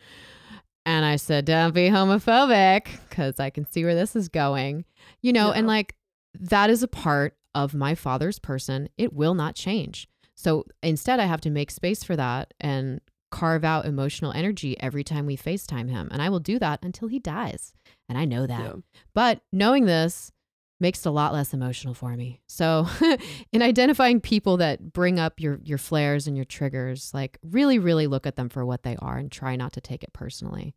and 0.87 1.05
i 1.05 1.15
said 1.15 1.45
don't 1.45 1.75
be 1.75 1.89
homophobic 1.89 2.87
because 3.07 3.39
i 3.39 3.51
can 3.51 3.63
see 3.67 3.83
where 3.83 3.93
this 3.93 4.15
is 4.15 4.27
going 4.27 4.83
you 5.21 5.31
know 5.31 5.51
and 5.51 5.67
like 5.67 5.95
that 6.39 6.69
is 6.69 6.83
a 6.83 6.87
part 6.87 7.37
of 7.53 7.73
my 7.73 7.95
father's 7.95 8.39
person 8.39 8.89
it 8.97 9.13
will 9.13 9.33
not 9.33 9.55
change 9.55 10.07
so 10.35 10.65
instead 10.83 11.19
i 11.19 11.25
have 11.25 11.41
to 11.41 11.49
make 11.49 11.71
space 11.71 12.03
for 12.03 12.15
that 12.15 12.53
and 12.59 12.99
carve 13.31 13.63
out 13.63 13.85
emotional 13.85 14.31
energy 14.31 14.79
every 14.81 15.03
time 15.03 15.25
we 15.25 15.35
facetime 15.37 15.89
him 15.89 16.07
and 16.11 16.21
i 16.21 16.29
will 16.29 16.39
do 16.39 16.57
that 16.59 16.79
until 16.83 17.07
he 17.07 17.19
dies 17.19 17.73
and 18.07 18.17
i 18.17 18.25
know 18.25 18.45
that 18.45 18.61
Yeah. 18.61 18.73
but 19.13 19.41
knowing 19.51 19.85
this 19.85 20.31
makes 20.79 20.99
it 21.05 21.07
a 21.07 21.11
lot 21.11 21.31
less 21.31 21.53
emotional 21.53 21.93
for 21.93 22.17
me. 22.17 22.41
So, 22.49 22.85
in 23.53 23.61
identifying 23.61 24.19
people 24.19 24.57
that 24.57 24.91
bring 24.91 25.19
up 25.19 25.39
your 25.39 25.61
your 25.63 25.77
flares 25.77 26.27
and 26.27 26.35
your 26.35 26.43
triggers, 26.43 27.13
like 27.13 27.37
really 27.43 27.79
really 27.79 28.07
look 28.07 28.27
at 28.27 28.35
them 28.35 28.49
for 28.49 28.65
what 28.65 28.83
they 28.83 28.97
are 28.97 29.17
and 29.17 29.31
try 29.31 29.55
not 29.55 29.71
to 29.73 29.81
take 29.81 30.03
it 30.03 30.11
personally. 30.11 30.75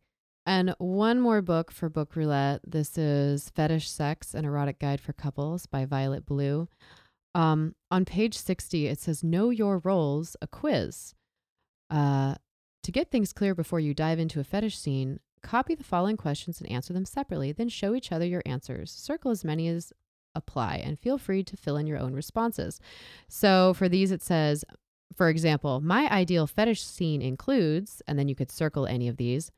And 0.49 0.73
one 0.79 1.19
more 1.19 1.43
book 1.43 1.69
for 1.71 1.89
book 1.89 2.15
roulette. 2.15 2.61
This 2.65 2.97
is 2.97 3.51
Fetish 3.51 3.87
Sex: 3.87 4.33
An 4.33 4.45
Erotic 4.45 4.79
Guide 4.79 4.99
for 4.99 5.13
Couples 5.13 5.67
by 5.67 5.85
Violet 5.85 6.25
Blue. 6.25 6.67
Um, 7.35 7.75
on 7.91 8.03
page 8.03 8.35
60, 8.35 8.87
it 8.87 8.99
says 8.99 9.23
Know 9.23 9.51
Your 9.51 9.77
Roles, 9.77 10.35
a 10.41 10.47
quiz. 10.47 11.13
Uh, 11.91 12.33
to 12.81 12.91
get 12.91 13.11
things 13.11 13.31
clear 13.31 13.53
before 13.53 13.79
you 13.79 13.93
dive 13.93 14.17
into 14.17 14.39
a 14.39 14.43
fetish 14.43 14.75
scene, 14.75 15.19
copy 15.43 15.75
the 15.75 15.83
following 15.83 16.17
questions 16.17 16.59
and 16.59 16.71
answer 16.71 16.93
them 16.93 17.05
separately, 17.05 17.51
then 17.51 17.69
show 17.69 17.93
each 17.93 18.11
other 18.11 18.25
your 18.25 18.41
answers. 18.43 18.89
Circle 18.91 19.29
as 19.29 19.45
many 19.45 19.67
as 19.67 19.93
apply 20.33 20.77
and 20.77 20.97
feel 20.97 21.19
free 21.19 21.43
to 21.43 21.57
fill 21.57 21.77
in 21.77 21.85
your 21.85 21.99
own 21.99 22.15
responses. 22.15 22.79
So 23.27 23.75
for 23.75 23.87
these, 23.87 24.11
it 24.11 24.23
says, 24.23 24.65
for 25.15 25.29
example, 25.29 25.79
my 25.79 26.11
ideal 26.11 26.47
fetish 26.47 26.83
scene 26.83 27.21
includes, 27.21 28.01
and 28.07 28.17
then 28.17 28.27
you 28.27 28.33
could 28.33 28.49
circle 28.49 28.87
any 28.87 29.07
of 29.07 29.17
these 29.17 29.51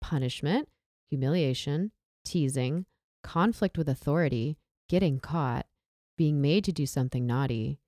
punishment, 0.00 0.68
humiliation, 1.10 1.92
teasing, 2.24 2.86
conflict 3.22 3.76
with 3.78 3.88
authority, 3.88 4.58
getting 4.88 5.18
caught, 5.20 5.66
being 6.16 6.40
made 6.40 6.64
to 6.64 6.72
do 6.72 6.86
something 6.86 7.26
naughty, 7.26 7.78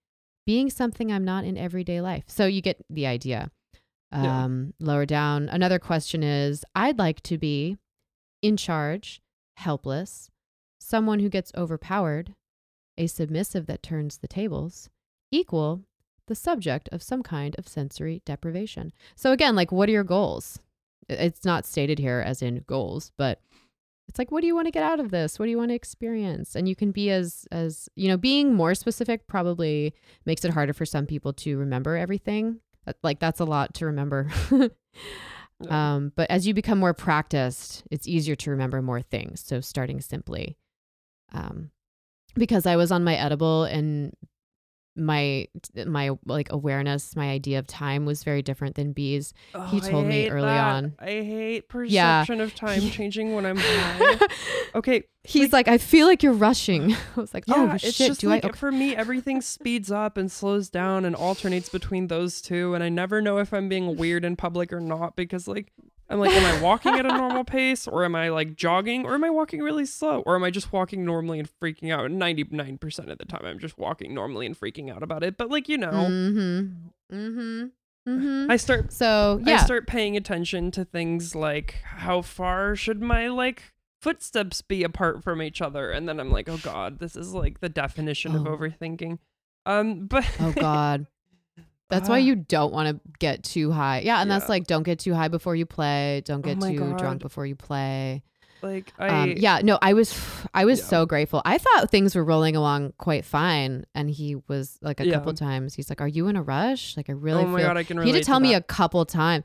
being 0.47 0.71
something 0.71 1.13
I'm 1.13 1.25
not 1.25 1.45
in 1.45 1.57
everyday 1.57 2.01
life. 2.01 2.25
So 2.27 2.47
you 2.47 2.61
get 2.61 2.85
the 2.89 3.07
idea. 3.07 3.51
Yeah. 4.13 4.45
Um, 4.45 4.75
Lower 4.81 5.07
down, 5.07 5.49
another 5.49 5.79
question 5.79 6.23
is 6.23 6.65
I'd 6.75 6.99
like 6.99 7.21
to 7.23 7.39
be 7.39 7.77
in 8.43 8.57
charge, 8.57 9.21
helpless, 9.57 10.31
someone 10.81 11.21
who 11.21 11.29
gets 11.29 11.53
overpowered, 11.57 12.35
a 12.99 13.07
submissive 13.07 13.67
that 13.67 13.83
turns 13.83 14.19
the 14.19 14.29
tables, 14.29 14.89
equal, 15.31 15.83
the 16.27 16.35
subject 16.35 16.89
of 16.91 17.03
some 17.03 17.23
kind 17.23 17.55
of 17.59 17.69
sensory 17.69 18.23
deprivation. 18.25 18.93
So, 19.15 19.33
again, 19.33 19.55
like, 19.55 19.71
what 19.73 19.89
are 19.89 19.93
your 19.93 20.05
goals? 20.05 20.59
It's 21.11 21.45
not 21.45 21.67
stated 21.67 21.99
here 21.99 22.23
as 22.25 22.43
in 22.43 22.65
goals, 22.67 23.13
but 23.17 23.41
it's 24.09 24.19
like 24.19 24.31
what 24.31 24.41
do 24.41 24.47
you 24.47 24.55
want 24.55 24.67
to 24.67 24.73
get 24.73 24.83
out 24.83 25.01
of 25.01 25.11
this? 25.11 25.39
What 25.39 25.47
do 25.47 25.51
you 25.51 25.59
want 25.59 25.71
to 25.71 25.75
experience? 25.75 26.55
And 26.55 26.69
you 26.69 26.77
can 26.77 26.91
be 26.91 27.11
as 27.11 27.47
as 27.51 27.89
you 27.97 28.09
know 28.09 28.17
being 28.17 28.55
more 28.55 28.75
specific 28.75 29.27
probably 29.27 29.95
makes 30.25 30.45
it 30.45 30.53
harder 30.53 30.73
for 30.73 30.87
some 30.87 31.07
people 31.07 31.33
to 31.35 31.57
remember 31.57 31.97
everything. 31.97 32.61
Like 33.03 33.21
that's 33.21 33.41
a 33.41 33.45
lot 33.45 33.75
to 33.75 33.87
remember. 33.87 34.31
Um, 35.69 36.11
but 36.17 36.31
as 36.31 36.47
you 36.47 36.55
become 36.55 36.79
more 36.79 36.95
practiced 36.95 37.85
it's 37.91 38.09
easier 38.09 38.35
to 38.35 38.51
remember 38.51 38.81
more 38.81 39.03
things 39.03 39.45
so 39.47 39.61
starting 39.61 40.01
simply. 40.01 40.57
Um, 41.35 41.71
because 42.35 42.65
i 42.65 42.77
was 42.77 42.91
on 42.91 43.05
my 43.05 43.15
edible 43.15 43.65
and 43.65 44.15
my 44.97 45.47
my 45.87 46.11
like 46.27 46.51
awareness 46.51 47.15
my 47.15 47.31
idea 47.31 47.59
of 47.59 47.67
time 47.67 48.05
was 48.05 48.25
very 48.25 48.43
different 48.43 48.75
than 48.75 48.93
bees 48.93 49.33
oh, 49.55 49.63
he 49.67 49.81
Oh, 49.81 49.87
I 49.87 49.91
told 49.91 50.07
me 50.07 50.29
early 50.29 50.47
that. 50.47 50.75
on. 50.75 50.95
I 50.99 51.07
hate 51.07 51.65
Yeah. 51.87 52.21
perception 52.25 52.41
of 52.41 52.55
time 52.55 52.83
changing 52.91 53.35
when 53.35 53.47
I'm 53.47 53.57
high. 53.57 54.19
Okay, 54.75 55.05
he's 55.25 55.53
like, 55.53 55.67
i 55.69 55.79
feel 55.79 56.07
like 56.07 56.23
you're 56.23 56.33
rushing 56.33 56.93
i 57.17 57.21
was 57.21 57.35
like 57.35 57.45
oh, 57.49 57.65
yeah, 57.65 57.73
oh 57.73 57.75
it's 57.75 57.83
shit 57.97 58.09
just 58.09 58.21
do 58.21 58.29
like 58.29 58.45
i 58.45 58.49
okay. 58.49 58.57
for 58.59 58.71
me 58.73 58.95
everything 58.95 59.41
speeds 59.41 59.91
up 59.91 60.17
and 60.17 60.31
slows 60.31 60.71
down 60.71 61.05
and 61.05 61.15
alternates 61.17 61.69
between 61.69 62.07
those 62.07 62.41
two, 62.41 62.75
and 62.75 62.83
I 62.85 62.89
never 62.89 63.21
know 63.21 63.39
if 63.39 63.53
I'm 63.53 63.69
being 63.69 63.97
weird 63.97 64.25
in 64.25 64.37
public 64.37 64.73
or 64.73 64.81
not 64.81 65.17
because 65.17 65.47
like. 65.49 65.73
I'm 66.11 66.19
like, 66.21 66.33
am 66.33 66.45
I 66.45 66.61
walking 66.63 66.93
at 66.95 67.07
a 67.07 67.17
normal 67.17 67.45
pace 67.45 67.87
or 67.87 68.05
am 68.05 68.15
I 68.17 68.29
like 68.31 68.57
jogging 68.57 69.07
or 69.07 69.15
am 69.15 69.23
I 69.25 69.31
walking 69.31 69.61
really 69.63 69.87
slow 69.87 70.21
or 70.27 70.35
am 70.35 70.43
I 70.45 70.51
just 70.51 70.73
walking 70.73 71.05
normally 71.05 71.39
and 71.39 71.49
freaking 71.63 71.91
out? 71.93 72.11
99% 72.11 73.11
of 73.11 73.17
the 73.19 73.25
time, 73.25 73.45
I'm 73.45 73.59
just 73.61 73.79
walking 73.79 74.13
normally 74.13 74.45
and 74.47 74.59
freaking 74.59 74.93
out 74.95 75.03
about 75.03 75.23
it. 75.23 75.37
But 75.39 75.51
like, 75.51 75.69
you 75.69 75.79
know, 75.79 75.91
Mm-hmm. 75.93 77.15
Mm-hmm. 77.17 77.65
Mm-hmm. 78.09 78.51
I 78.51 78.57
start 78.57 78.93
So 78.93 79.41
yeah. 79.45 79.55
I 79.61 79.65
start 79.65 79.87
paying 79.87 80.17
attention 80.17 80.71
to 80.73 80.85
things 80.85 81.35
like 81.35 81.77
how 81.85 82.23
far 82.23 82.75
should 82.75 83.01
my 83.03 83.29
like 83.29 83.63
footsteps 84.03 84.63
be 84.63 84.83
apart 84.83 85.23
from 85.23 85.43
each 85.43 85.61
other 85.61 85.91
and 85.91 86.09
then 86.09 86.19
I'm 86.19 86.31
like, 86.31 86.49
"Oh 86.49 86.57
god, 86.63 86.99
this 86.99 87.15
is 87.15 87.35
like 87.35 87.61
the 87.61 87.69
definition 87.69 88.35
of 88.35 88.47
Oh. 88.47 88.57
overthinking." 88.57 89.19
Um 89.67 90.07
but 90.07 90.25
oh 90.41 90.53
God. 90.53 91.07
That's 91.91 92.09
why 92.09 92.17
Ah. 92.17 92.25
you 92.25 92.37
don't 92.37 92.73
want 92.73 92.89
to 92.89 93.01
get 93.19 93.43
too 93.45 93.73
high. 93.73 94.01
Yeah, 94.01 94.21
and 94.21 94.29
Yeah. 94.31 94.39
that's 94.39 94.49
like 94.49 94.67
don't 94.67 94.85
get 94.85 94.99
too 95.01 95.13
high 95.15 95.29
before 95.29 95.55
you 95.57 95.67
play. 95.67 96.23
Don't 96.25 96.39
Oh 96.39 96.43
get 96.43 96.59
my 96.59 96.73
too 96.73 96.79
God. 96.79 96.99
drunk 96.99 97.21
before 97.21 97.45
you 97.47 97.57
play. 97.57 98.23
like 98.63 98.93
I 98.99 99.09
Um, 99.09 99.35
yeah, 99.39 99.61
no, 99.63 99.79
I 99.81 99.95
was 99.95 100.15
I 100.53 100.67
was 100.67 100.81
Yeah. 100.81 100.85
so 100.85 101.07
grateful. 101.07 101.41
I 101.47 101.57
thought 101.57 101.91
things 101.91 102.15
were 102.15 102.23
rolling 102.23 102.57
along 102.57 102.93
quite 102.99 103.25
fine, 103.25 103.85
and 103.95 104.11
he 104.11 104.37
was 104.49 104.79
like 104.83 105.01
a 105.01 105.07
Yeah. 105.07 105.15
couple 105.15 105.33
times. 105.33 105.75
He's 105.75 105.89
like, 105.89 106.03
"Are 106.03 106.07
you 106.09 106.29
in 106.29 106.37
a 106.37 106.43
rush?" 106.43 106.95
Like 106.95 107.09
I 107.09 107.15
really 107.15 107.43
Oh 107.43 107.47
my 107.47 107.61
feel. 107.61 107.69
god, 107.69 107.77
I 107.79 107.85
can 107.85 107.97
he 107.97 108.01
relate 108.01 108.15
had 108.17 108.23
to 108.23 108.27
tell 108.27 108.39
me 108.41 108.51
that. 108.53 108.59
a 108.59 108.65
couple 108.65 109.03
times. 109.07 109.45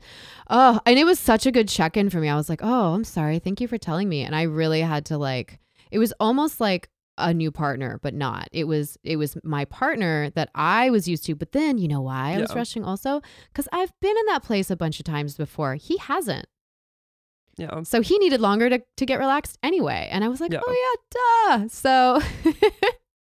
Oh, 0.50 0.80
and 0.84 0.98
it 0.98 1.04
was 1.04 1.18
such 1.18 1.46
a 1.46 1.50
good 1.50 1.66
check 1.66 1.96
in 1.96 2.10
for 2.10 2.20
me. 2.20 2.28
I 2.28 2.36
was 2.36 2.50
like, 2.50 2.60
"Oh, 2.62 2.92
I'm 2.94 3.04
sorry. 3.04 3.38
Thank 3.38 3.60
you 3.62 3.68
for 3.68 3.78
telling 3.78 4.06
me." 4.08 4.22
And 4.22 4.36
I 4.36 4.42
really 4.42 4.82
had 4.82 5.06
to 5.06 5.16
like. 5.16 5.60
It 5.90 5.98
was 5.98 6.12
almost 6.20 6.60
like 6.60 6.90
a 7.18 7.32
new 7.32 7.50
partner, 7.50 7.98
but 8.02 8.14
not. 8.14 8.48
It 8.52 8.64
was 8.64 8.98
it 9.02 9.16
was 9.16 9.36
my 9.42 9.64
partner 9.64 10.30
that 10.30 10.50
I 10.54 10.90
was 10.90 11.08
used 11.08 11.24
to. 11.26 11.34
But 11.34 11.52
then 11.52 11.78
you 11.78 11.88
know 11.88 12.00
why 12.00 12.34
I 12.34 12.40
was 12.40 12.54
rushing 12.54 12.84
also 12.84 13.20
because 13.52 13.68
I've 13.72 13.92
been 14.00 14.16
in 14.16 14.26
that 14.26 14.42
place 14.42 14.70
a 14.70 14.76
bunch 14.76 14.98
of 15.00 15.04
times 15.04 15.36
before. 15.36 15.74
He 15.74 15.96
hasn't. 15.98 16.46
Yeah. 17.56 17.82
So 17.84 18.02
he 18.02 18.18
needed 18.18 18.40
longer 18.42 18.68
to, 18.68 18.82
to 18.98 19.06
get 19.06 19.18
relaxed 19.18 19.56
anyway. 19.62 20.08
And 20.12 20.22
I 20.22 20.28
was 20.28 20.40
like, 20.42 20.52
Yeah. 20.52 20.60
oh 20.66 20.98
yeah, 21.54 21.58
duh. 21.58 21.68
So 21.68 22.20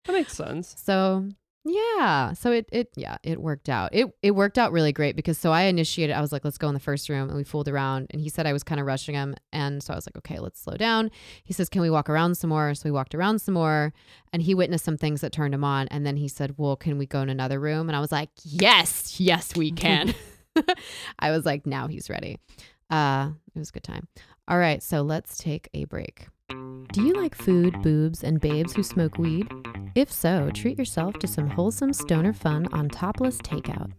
That 0.05 0.13
makes 0.13 0.35
sense. 0.35 0.75
so 0.85 1.29
yeah. 1.65 2.33
So 2.33 2.53
it 2.53 2.69
it 2.73 2.91
yeah, 2.97 3.19
it 3.23 3.41
worked 3.41 3.69
out. 3.69 3.91
It 3.95 4.07
it 4.23 4.33
worked 4.33 4.59
out 4.59 4.73
really 4.73 4.93
great 4.93 5.17
because 5.17 5.39
so 5.39 5.53
I 5.53 5.63
initiated, 5.63 6.17
I 6.17 6.21
was 6.21 6.33
like, 6.33 6.45
let's 6.45 6.59
go 6.59 6.69
in 6.69 6.75
the 6.75 6.81
first 6.81 7.09
room 7.09 7.29
and 7.29 7.37
we 7.37 7.45
fooled 7.45 7.69
around 7.69 8.07
and 8.11 8.21
he 8.21 8.29
said 8.29 8.47
I 8.47 8.53
was 8.53 8.63
kind 8.63 8.81
of 8.81 8.87
rushing 8.87 9.15
him. 9.15 9.35
And 9.53 9.83
so 9.83 9.93
I 9.93 9.97
was 9.97 10.07
like, 10.07 10.17
okay, 10.19 10.39
let's 10.39 10.61
slow 10.61 10.77
down. 10.77 11.11
He 11.45 11.53
says, 11.53 11.69
Can 11.69 11.83
we 11.83 11.91
walk 11.91 12.09
around 12.09 12.37
some 12.37 12.51
more? 12.51 12.75
So 12.75 12.83
we 12.85 12.91
walked 12.91 13.15
around 13.15 13.41
some 13.41 13.55
more 13.55 13.93
and 14.33 14.43
he 14.43 14.55
witnessed 14.55 14.85
some 14.85 14.97
things 14.97 15.21
that 15.21 15.33
turned 15.33 15.55
him 15.55 15.65
on. 15.65 15.89
And 15.89 16.07
then 16.07 16.17
he 16.17 16.29
said, 16.29 16.55
Well, 16.57 16.77
can 16.77 16.99
we 16.99 17.07
go 17.07 17.21
in 17.21 17.29
another 17.29 17.61
room? 17.61 17.89
And 17.89 17.97
I 17.97 18.01
was 18.01 18.13
like, 18.13 18.31
Yes, 18.43 19.21
yes, 19.21 19.55
we 19.57 19.71
can. 19.71 20.15
I 21.19 21.31
was 21.31 21.45
like, 21.45 21.67
now 21.67 21.89
he's 21.89 22.11
ready. 22.11 22.39
Uh, 22.91 23.31
it 23.55 23.59
was 23.59 23.71
a 23.71 23.73
good 23.73 23.85
time. 23.85 24.09
All 24.49 24.59
right, 24.59 24.83
so 24.83 25.03
let's 25.03 25.39
take 25.39 25.69
a 25.75 25.85
break. 25.85 26.27
Do 26.93 27.03
you 27.03 27.15
like 27.15 27.35
food, 27.35 27.81
boobs, 27.83 28.25
and 28.25 28.41
babes 28.41 28.75
who 28.75 28.83
smoke 28.83 29.19
weed? 29.19 29.49
If 29.95 30.13
so, 30.13 30.51
treat 30.53 30.79
yourself 30.79 31.19
to 31.21 31.27
some 31.27 31.49
wholesome 31.49 31.93
stoner 31.93 32.33
fun 32.33 32.67
on 32.73 32.89
Topless 32.89 33.39
Takeout. 33.39 33.93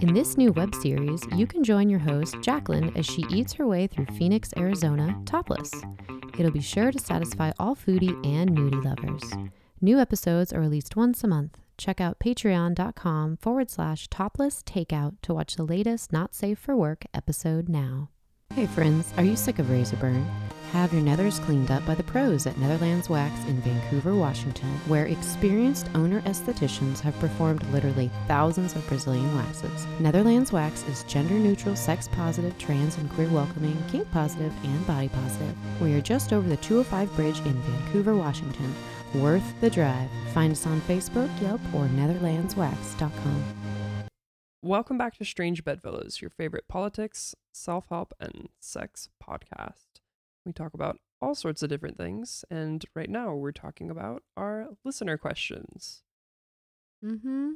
In 0.00 0.14
this 0.14 0.36
new 0.36 0.52
web 0.52 0.74
series, 0.74 1.22
you 1.34 1.46
can 1.46 1.64
join 1.64 1.90
your 1.90 1.98
host, 1.98 2.36
Jacqueline, 2.40 2.96
as 2.96 3.04
she 3.04 3.24
eats 3.30 3.52
her 3.54 3.66
way 3.66 3.86
through 3.86 4.06
Phoenix, 4.16 4.54
Arizona, 4.56 5.20
topless. 5.26 5.72
It'll 6.38 6.52
be 6.52 6.60
sure 6.60 6.92
to 6.92 6.98
satisfy 6.98 7.52
all 7.58 7.74
foodie 7.74 8.14
and 8.24 8.50
nudie 8.50 8.84
lovers. 8.84 9.24
New 9.80 9.98
episodes 9.98 10.52
are 10.52 10.60
released 10.60 10.96
once 10.96 11.24
a 11.24 11.28
month. 11.28 11.58
Check 11.76 12.00
out 12.00 12.18
patreon.com 12.18 13.38
forward 13.38 13.70
slash 13.70 14.08
topless 14.08 14.62
takeout 14.62 15.16
to 15.22 15.34
watch 15.34 15.56
the 15.56 15.64
latest 15.64 16.12
Not 16.12 16.34
Safe 16.34 16.58
for 16.58 16.76
Work 16.76 17.04
episode 17.12 17.68
now. 17.68 18.10
Hey 18.54 18.66
friends, 18.66 19.12
are 19.16 19.22
you 19.22 19.36
sick 19.36 19.60
of 19.60 19.70
razor 19.70 19.94
burn? 19.96 20.26
Have 20.72 20.92
your 20.92 21.02
nethers 21.02 21.40
cleaned 21.44 21.70
up 21.70 21.86
by 21.86 21.94
the 21.94 22.02
pros 22.02 22.44
at 22.44 22.58
Netherlands 22.58 23.08
Wax 23.08 23.32
in 23.44 23.60
Vancouver, 23.60 24.16
Washington, 24.16 24.68
where 24.88 25.06
experienced 25.06 25.88
owner 25.94 26.22
estheticians 26.22 26.98
have 26.98 27.16
performed 27.20 27.64
literally 27.70 28.10
thousands 28.26 28.74
of 28.74 28.84
Brazilian 28.88 29.32
waxes. 29.36 29.86
Netherlands 30.00 30.50
Wax 30.50 30.82
is 30.88 31.04
gender 31.04 31.34
neutral, 31.34 31.76
sex 31.76 32.08
positive, 32.08 32.58
trans 32.58 32.96
and 32.96 33.08
queer 33.10 33.28
welcoming, 33.28 33.80
kink 33.86 34.10
positive, 34.10 34.52
and 34.64 34.86
body 34.88 35.08
positive. 35.08 35.54
We 35.80 35.94
are 35.94 36.00
just 36.00 36.32
over 36.32 36.48
the 36.48 36.56
205 36.56 37.14
bridge 37.14 37.38
in 37.46 37.54
Vancouver, 37.62 38.16
Washington. 38.16 38.74
Worth 39.14 39.60
the 39.60 39.70
drive. 39.70 40.10
Find 40.34 40.50
us 40.50 40.66
on 40.66 40.80
Facebook, 40.80 41.30
Yelp, 41.40 41.60
or 41.72 41.86
NetherlandsWax.com. 41.86 43.44
Welcome 44.62 44.98
back 44.98 45.16
to 45.18 45.24
Strange 45.24 45.62
Bedfellows, 45.62 46.20
your 46.20 46.30
favorite 46.30 46.66
politics, 46.66 47.36
self-help, 47.52 48.12
and 48.18 48.48
sex 48.58 49.08
podcast. 49.22 50.00
We 50.44 50.52
talk 50.52 50.74
about 50.74 50.98
all 51.22 51.36
sorts 51.36 51.62
of 51.62 51.68
different 51.70 51.96
things, 51.96 52.44
and 52.50 52.84
right 52.92 53.08
now 53.08 53.34
we're 53.34 53.52
talking 53.52 53.88
about 53.88 54.24
our 54.36 54.70
listener 54.84 55.16
questions. 55.16 56.02
Mm-hmm. 57.04 57.52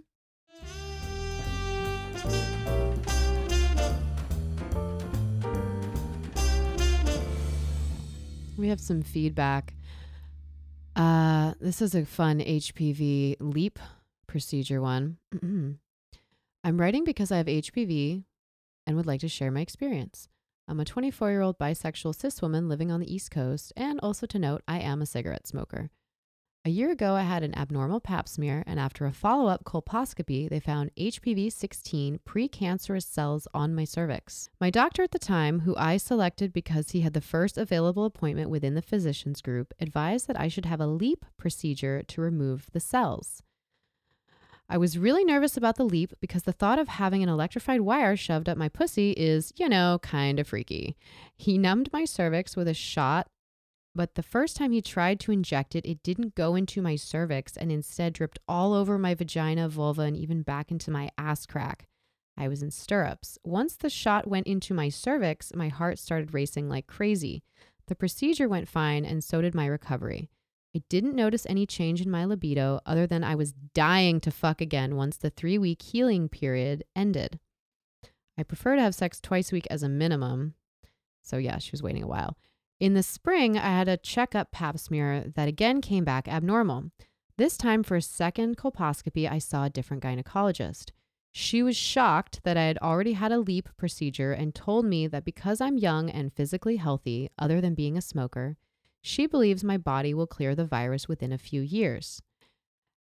We 8.57 8.69
have 8.69 8.81
some 8.81 9.03
feedback. 9.03 9.75
Uh, 10.95 11.55
this 11.61 11.83
is 11.83 11.97
a 11.97 12.05
fun 12.05 12.39
HPV 12.39 13.39
LEEP 13.41 13.81
procedure 14.29 14.81
one. 14.81 15.17
I'm 16.65 16.81
writing 16.81 17.03
because 17.03 17.33
I 17.33 17.39
have 17.39 17.47
HPV 17.47 18.23
and 18.87 18.97
would 18.97 19.07
like 19.07 19.21
to 19.23 19.29
share 19.29 19.51
my 19.51 19.61
experience. 19.61 20.29
I'm 20.69 20.79
a 20.79 20.85
24 20.85 21.31
year 21.33 21.41
old 21.41 21.59
bisexual 21.59 22.15
cis 22.15 22.41
woman 22.41 22.69
living 22.69 22.93
on 22.93 23.01
the 23.01 23.13
East 23.13 23.33
Coast, 23.33 23.73
and 23.77 23.99
also 24.01 24.27
to 24.27 24.39
note, 24.39 24.63
I 24.69 24.79
am 24.79 25.03
a 25.03 25.07
cigarette 25.07 25.49
smoker. 25.49 25.91
A 26.65 26.71
year 26.71 26.93
ago, 26.93 27.15
I 27.15 27.23
had 27.23 27.43
an 27.43 27.59
abnormal 27.59 27.99
pap 27.99 28.29
smear, 28.29 28.63
and 28.65 28.79
after 28.79 29.05
a 29.07 29.13
follow 29.13 29.49
up 29.49 29.65
colposcopy, 29.65 30.49
they 30.49 30.61
found 30.61 30.95
HPV 30.95 31.53
16 31.53 32.21
precancerous 32.25 33.03
cells 33.03 33.49
on 33.53 33.75
my 33.75 33.83
cervix. 33.83 34.49
My 34.61 34.71
doctor 34.71 35.03
at 35.03 35.11
the 35.11 35.19
time, 35.19 35.61
who 35.61 35.75
I 35.77 35.97
selected 35.97 36.53
because 36.53 36.91
he 36.91 37.01
had 37.01 37.15
the 37.15 37.21
first 37.21 37.59
available 37.59 38.05
appointment 38.05 38.51
within 38.51 38.77
the 38.77 38.83
physicians 38.83 39.41
group, 39.41 39.75
advised 39.81 40.29
that 40.29 40.39
I 40.39 40.47
should 40.47 40.67
have 40.67 40.81
a 40.81 40.87
LEEP 40.87 41.27
procedure 41.37 42.05
to 42.05 42.21
remove 42.21 42.69
the 42.73 42.79
cells. 42.79 43.43
I 44.73 44.79
was 44.79 44.97
really 44.97 45.25
nervous 45.25 45.57
about 45.57 45.77
the 45.77 45.85
LEEP 45.85 46.15
because 46.21 46.45
the 46.45 46.53
thought 46.53 46.79
of 46.79 46.89
having 46.89 47.23
an 47.23 47.29
electrified 47.29 47.83
wire 47.83 48.17
shoved 48.17 48.49
up 48.49 48.57
my 48.57 48.71
pussy 48.71 49.13
is, 49.13 49.53
you 49.57 49.69
know, 49.69 50.01
kind 50.03 50.41
of 50.41 50.49
freaky. 50.49 50.97
He 51.37 51.59
numbed 51.59 51.93
my 51.93 52.07
cervix 52.07 52.57
with 52.57 52.67
a 52.67 52.75
shot 52.75 53.29
but 53.95 54.15
the 54.15 54.23
first 54.23 54.57
time 54.57 54.73
he 54.73 54.81
tried 54.81 55.21
to 55.21 55.33
inject 55.33 55.75
it, 55.75 55.85
it 55.85 56.03
didn't 56.03 56.35
go 56.35 56.55
into 56.55 56.81
my 56.81 56.97
cervix 56.97 57.57
and 57.57 57.71
instead 57.71 58.15
dripped 58.15 58.39
all 58.49 58.73
over 58.73 58.97
my 58.99 59.15
vagina, 59.15 59.69
vulva, 59.69 60.03
and 60.03 60.17
even 60.17 60.43
back 60.43 60.71
into 60.71 60.91
my 60.91 61.11
ass 61.19 61.45
crack. 61.45 61.87
I 62.37 62.49
was 62.49 62.63
in 62.63 62.71
stirrups. 62.71 63.39
Once 63.45 63.77
the 63.77 63.91
shot 63.91 64.27
went 64.27 64.47
into 64.47 64.73
my 64.73 64.89
cervix, 64.89 65.53
my 65.55 65.69
heart 65.69 65.99
started 65.99 66.33
racing 66.33 66.71
like 66.71 66.87
crazy. 66.87 67.43
The 67.89 67.95
procedure 67.95 68.49
went 68.49 68.69
fine, 68.69 69.05
and 69.05 69.23
so 69.23 69.43
did 69.43 69.55
my 69.55 69.67
recovery. 69.67 70.31
I 70.75 70.83
didn't 70.89 71.15
notice 71.15 71.45
any 71.47 71.67
change 71.67 72.01
in 72.01 72.11
my 72.11 72.25
libido 72.25 72.81
other 72.87 73.07
than 73.07 73.23
I 73.23 73.35
was 73.35 73.53
dying 73.75 74.21
to 74.21 74.31
fuck 74.31 74.61
again 74.61 74.97
once 74.97 75.19
the 75.19 75.31
three 75.31 75.59
week 75.59 75.83
healing 75.83 76.29
period 76.29 76.85
ended. 76.97 77.39
I 78.39 78.43
prefer 78.43 78.77
to 78.77 78.83
have 78.83 78.95
sex 78.95 79.21
twice 79.21 79.53
a 79.53 79.57
week 79.57 79.67
as 79.71 79.83
a 79.83 79.89
minimum. 79.89 80.55
So, 81.23 81.37
yeah, 81.37 81.59
she 81.59 81.73
was 81.73 81.83
waiting 81.83 82.03
a 82.03 82.09
while. 82.09 82.37
In 82.81 82.95
the 82.95 83.03
spring, 83.03 83.59
I 83.59 83.69
had 83.69 83.87
a 83.87 83.99
checkup 83.99 84.51
pap 84.51 84.79
smear 84.79 85.31
that 85.37 85.47
again 85.47 85.81
came 85.81 86.05
back 86.05 86.27
abnormal. 86.27 86.91
This 87.37 87.57
time, 87.57 87.83
for 87.83 87.97
a 87.97 88.03
second 88.03 88.57
colposcopy, 88.57 89.31
I 89.31 89.39
saw 89.39 89.65
a 89.65 89.71
different 89.71 90.03
gynecologist. 90.03 90.91
She 91.31 91.63
was 91.63 91.77
shocked 91.77 92.41
that 92.45 92.57
I 92.57 92.65
had 92.65 92.79
already 92.79 93.13
had 93.13 93.33
a 93.33 93.39
LEEP 93.39 93.69
procedure 93.77 94.33
and 94.33 94.55
told 94.55 94.85
me 94.85 95.07
that 95.07 95.25
because 95.25 95.61
I'm 95.61 95.79
young 95.79 96.11
and 96.11 96.33
physically 96.33 96.77
healthy, 96.77 97.31
other 97.39 97.61
than 97.61 97.75
being 97.75 97.97
a 97.97 98.03
smoker, 98.03 98.57
she 99.03 99.27
believes 99.27 99.63
my 99.65 99.77
body 99.77 100.15
will 100.15 100.27
clear 100.27 100.55
the 100.55 100.65
virus 100.65 101.09
within 101.09 101.33
a 101.33 101.39
few 101.39 101.61
years, 101.61 102.23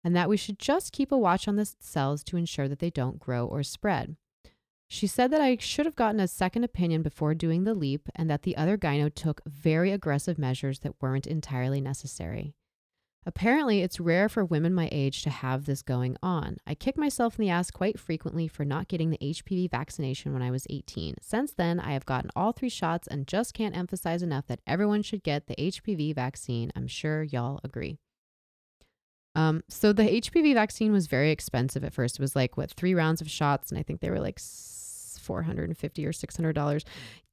and 0.03 0.15
that 0.15 0.29
we 0.29 0.37
should 0.37 0.57
just 0.57 0.93
keep 0.93 1.11
a 1.11 1.17
watch 1.17 1.47
on 1.47 1.57
the 1.57 1.69
cells 1.79 2.23
to 2.23 2.37
ensure 2.37 2.67
that 2.67 2.79
they 2.79 2.89
don't 2.89 3.19
grow 3.19 3.45
or 3.45 3.61
spread. 3.61 4.15
She 4.87 5.05
said 5.05 5.29
that 5.31 5.41
I 5.41 5.57
should 5.59 5.85
have 5.85 5.95
gotten 5.95 6.19
a 6.19 6.27
second 6.27 6.63
opinion 6.63 7.03
before 7.03 7.35
doing 7.35 7.63
the 7.63 7.75
LEEP 7.75 8.09
and 8.15 8.27
that 8.29 8.41
the 8.41 8.57
other 8.57 8.75
gyno 8.75 9.13
took 9.13 9.41
very 9.45 9.91
aggressive 9.91 10.39
measures 10.39 10.79
that 10.79 10.99
weren't 10.99 11.27
entirely 11.27 11.79
necessary. 11.79 12.55
Apparently, 13.25 13.81
it's 13.81 13.99
rare 13.99 14.29
for 14.29 14.45
women 14.45 14.73
my 14.73 14.87
age 14.91 15.23
to 15.23 15.29
have 15.29 15.65
this 15.65 15.81
going 15.81 16.15
on. 16.23 16.57
I 16.65 16.73
kick 16.73 16.97
myself 16.97 17.37
in 17.37 17.45
the 17.45 17.51
ass 17.51 17.69
quite 17.69 17.99
frequently 17.99 18.47
for 18.47 18.63
not 18.63 18.87
getting 18.87 19.09
the 19.09 19.17
HPV 19.17 19.69
vaccination 19.69 20.31
when 20.31 20.41
I 20.41 20.51
was 20.51 20.65
18. 20.69 21.15
Since 21.21 21.53
then, 21.53 21.79
I 21.79 21.91
have 21.91 22.05
gotten 22.05 22.31
all 22.35 22.53
three 22.53 22.69
shots 22.69 23.07
and 23.07 23.27
just 23.27 23.53
can't 23.53 23.75
emphasize 23.75 24.23
enough 24.23 24.47
that 24.47 24.61
everyone 24.65 25.03
should 25.03 25.21
get 25.21 25.47
the 25.47 25.55
HPV 25.55 26.15
vaccine. 26.15 26.71
I'm 26.75 26.87
sure 26.87 27.23
y'all 27.23 27.59
agree. 27.63 27.97
Um, 29.35 29.63
so 29.67 29.93
the 29.93 30.03
HPV 30.03 30.53
vaccine 30.53 30.91
was 30.91 31.07
very 31.07 31.31
expensive 31.31 31.83
at 31.83 31.93
first. 31.93 32.15
It 32.15 32.21
was 32.21 32.35
like 32.35 32.57
what 32.57 32.71
three 32.71 32.95
rounds 32.95 33.21
of 33.21 33.29
shots, 33.29 33.69
and 33.69 33.77
I 33.77 33.83
think 33.83 33.99
they 33.99 34.09
were 34.09 34.19
like 34.19 34.39
450 34.39 36.05
or 36.05 36.13
600 36.13 36.53
dollars 36.53 36.85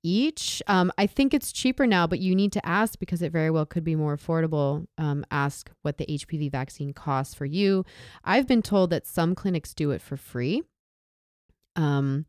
each. 0.07 0.63
Um, 0.67 0.93
i 0.99 1.07
think 1.07 1.35
it's 1.35 1.53
cheaper 1.53 1.87
now 1.87 2.07
but 2.07 2.21
you 2.21 2.35
need 2.35 2.53
to 2.53 2.67
ask 2.67 2.99
because 2.99 3.23
it 3.23 3.33
very 3.33 3.51
well 3.51 3.67
could 3.67 3.85
be 3.85 3.97
more 3.97 4.17
affordable. 4.17 4.87
Um, 4.99 5.25
ask 5.31 5.71
what 5.83 5.99
the 5.99 6.07
hpv 6.07 6.51
vaccine 6.51 6.93
costs 6.93 7.35
for 7.35 7.45
you. 7.45 7.85
I've 8.25 8.47
been 8.47 8.63
told 8.63 8.91
that 8.91 9.07
some 9.07 9.35
clinics 9.35 9.75
do 9.75 9.91
it 9.91 10.01
for 10.01 10.17
free. 10.17 10.63
Um, 11.75 12.27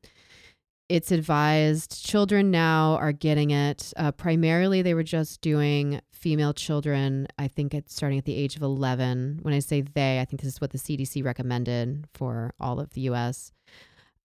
it's 0.90 1.12
advised 1.12 2.06
children 2.06 2.50
now 2.50 2.96
are 2.96 3.12
getting 3.12 3.52
it. 3.52 3.94
Uh, 3.98 4.12
primarily 4.12 4.82
they 4.82 4.94
were 4.94 5.04
just 5.04 5.42
doing 5.42 6.02
female 6.12 6.52
children 6.52 7.28
i 7.38 7.48
think 7.48 7.76
it's 7.76 7.94
starting 7.94 8.18
at 8.18 8.26
the 8.26 8.36
age 8.36 8.56
of 8.56 8.64
11 8.64 9.38
when 9.44 9.54
i 9.54 9.60
say 9.60 9.82
they 9.82 10.20
i 10.20 10.26
think 10.26 10.42
this 10.42 10.54
is 10.54 10.60
what 10.60 10.72
the 10.72 10.80
cdc 10.80 11.24
recommended 11.24 12.08
for 12.16 12.52
all 12.60 12.80
of 12.80 12.90
the 12.96 13.02
us 13.02 13.52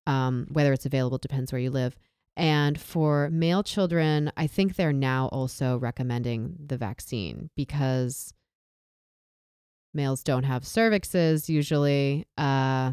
um, 0.06 0.46
whether 0.50 0.72
it's 0.72 0.86
available 0.86 1.18
depends 1.18 1.52
where 1.52 1.60
you 1.60 1.70
live. 1.70 1.96
And 2.36 2.80
for 2.80 3.28
male 3.30 3.62
children, 3.62 4.32
I 4.36 4.46
think 4.46 4.76
they're 4.76 4.92
now 4.92 5.28
also 5.28 5.76
recommending 5.76 6.56
the 6.66 6.78
vaccine 6.78 7.50
because 7.56 8.32
males 9.92 10.22
don't 10.22 10.44
have 10.44 10.62
cervixes 10.62 11.48
usually. 11.48 12.26
Uh, 12.38 12.92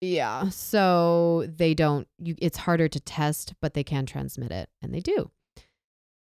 yeah, 0.00 0.48
so 0.50 1.46
they 1.48 1.74
don't. 1.74 2.06
You, 2.18 2.36
it's 2.38 2.58
harder 2.58 2.86
to 2.88 3.00
test, 3.00 3.54
but 3.60 3.74
they 3.74 3.82
can 3.82 4.06
transmit 4.06 4.52
it, 4.52 4.68
and 4.80 4.94
they 4.94 5.00
do. 5.00 5.30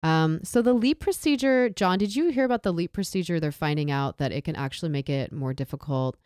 Um, 0.02 0.40
so 0.44 0.60
the 0.60 0.74
LEEP 0.74 1.00
procedure, 1.00 1.70
John, 1.70 1.98
did 1.98 2.14
you 2.14 2.28
hear 2.28 2.44
about 2.44 2.62
the 2.62 2.72
LEEP 2.72 2.92
procedure? 2.92 3.40
They're 3.40 3.52
finding 3.52 3.90
out 3.90 4.18
that 4.18 4.32
it 4.32 4.44
can 4.44 4.54
actually 4.54 4.90
make 4.90 5.08
it 5.08 5.32
more 5.32 5.54
difficult 5.54 6.18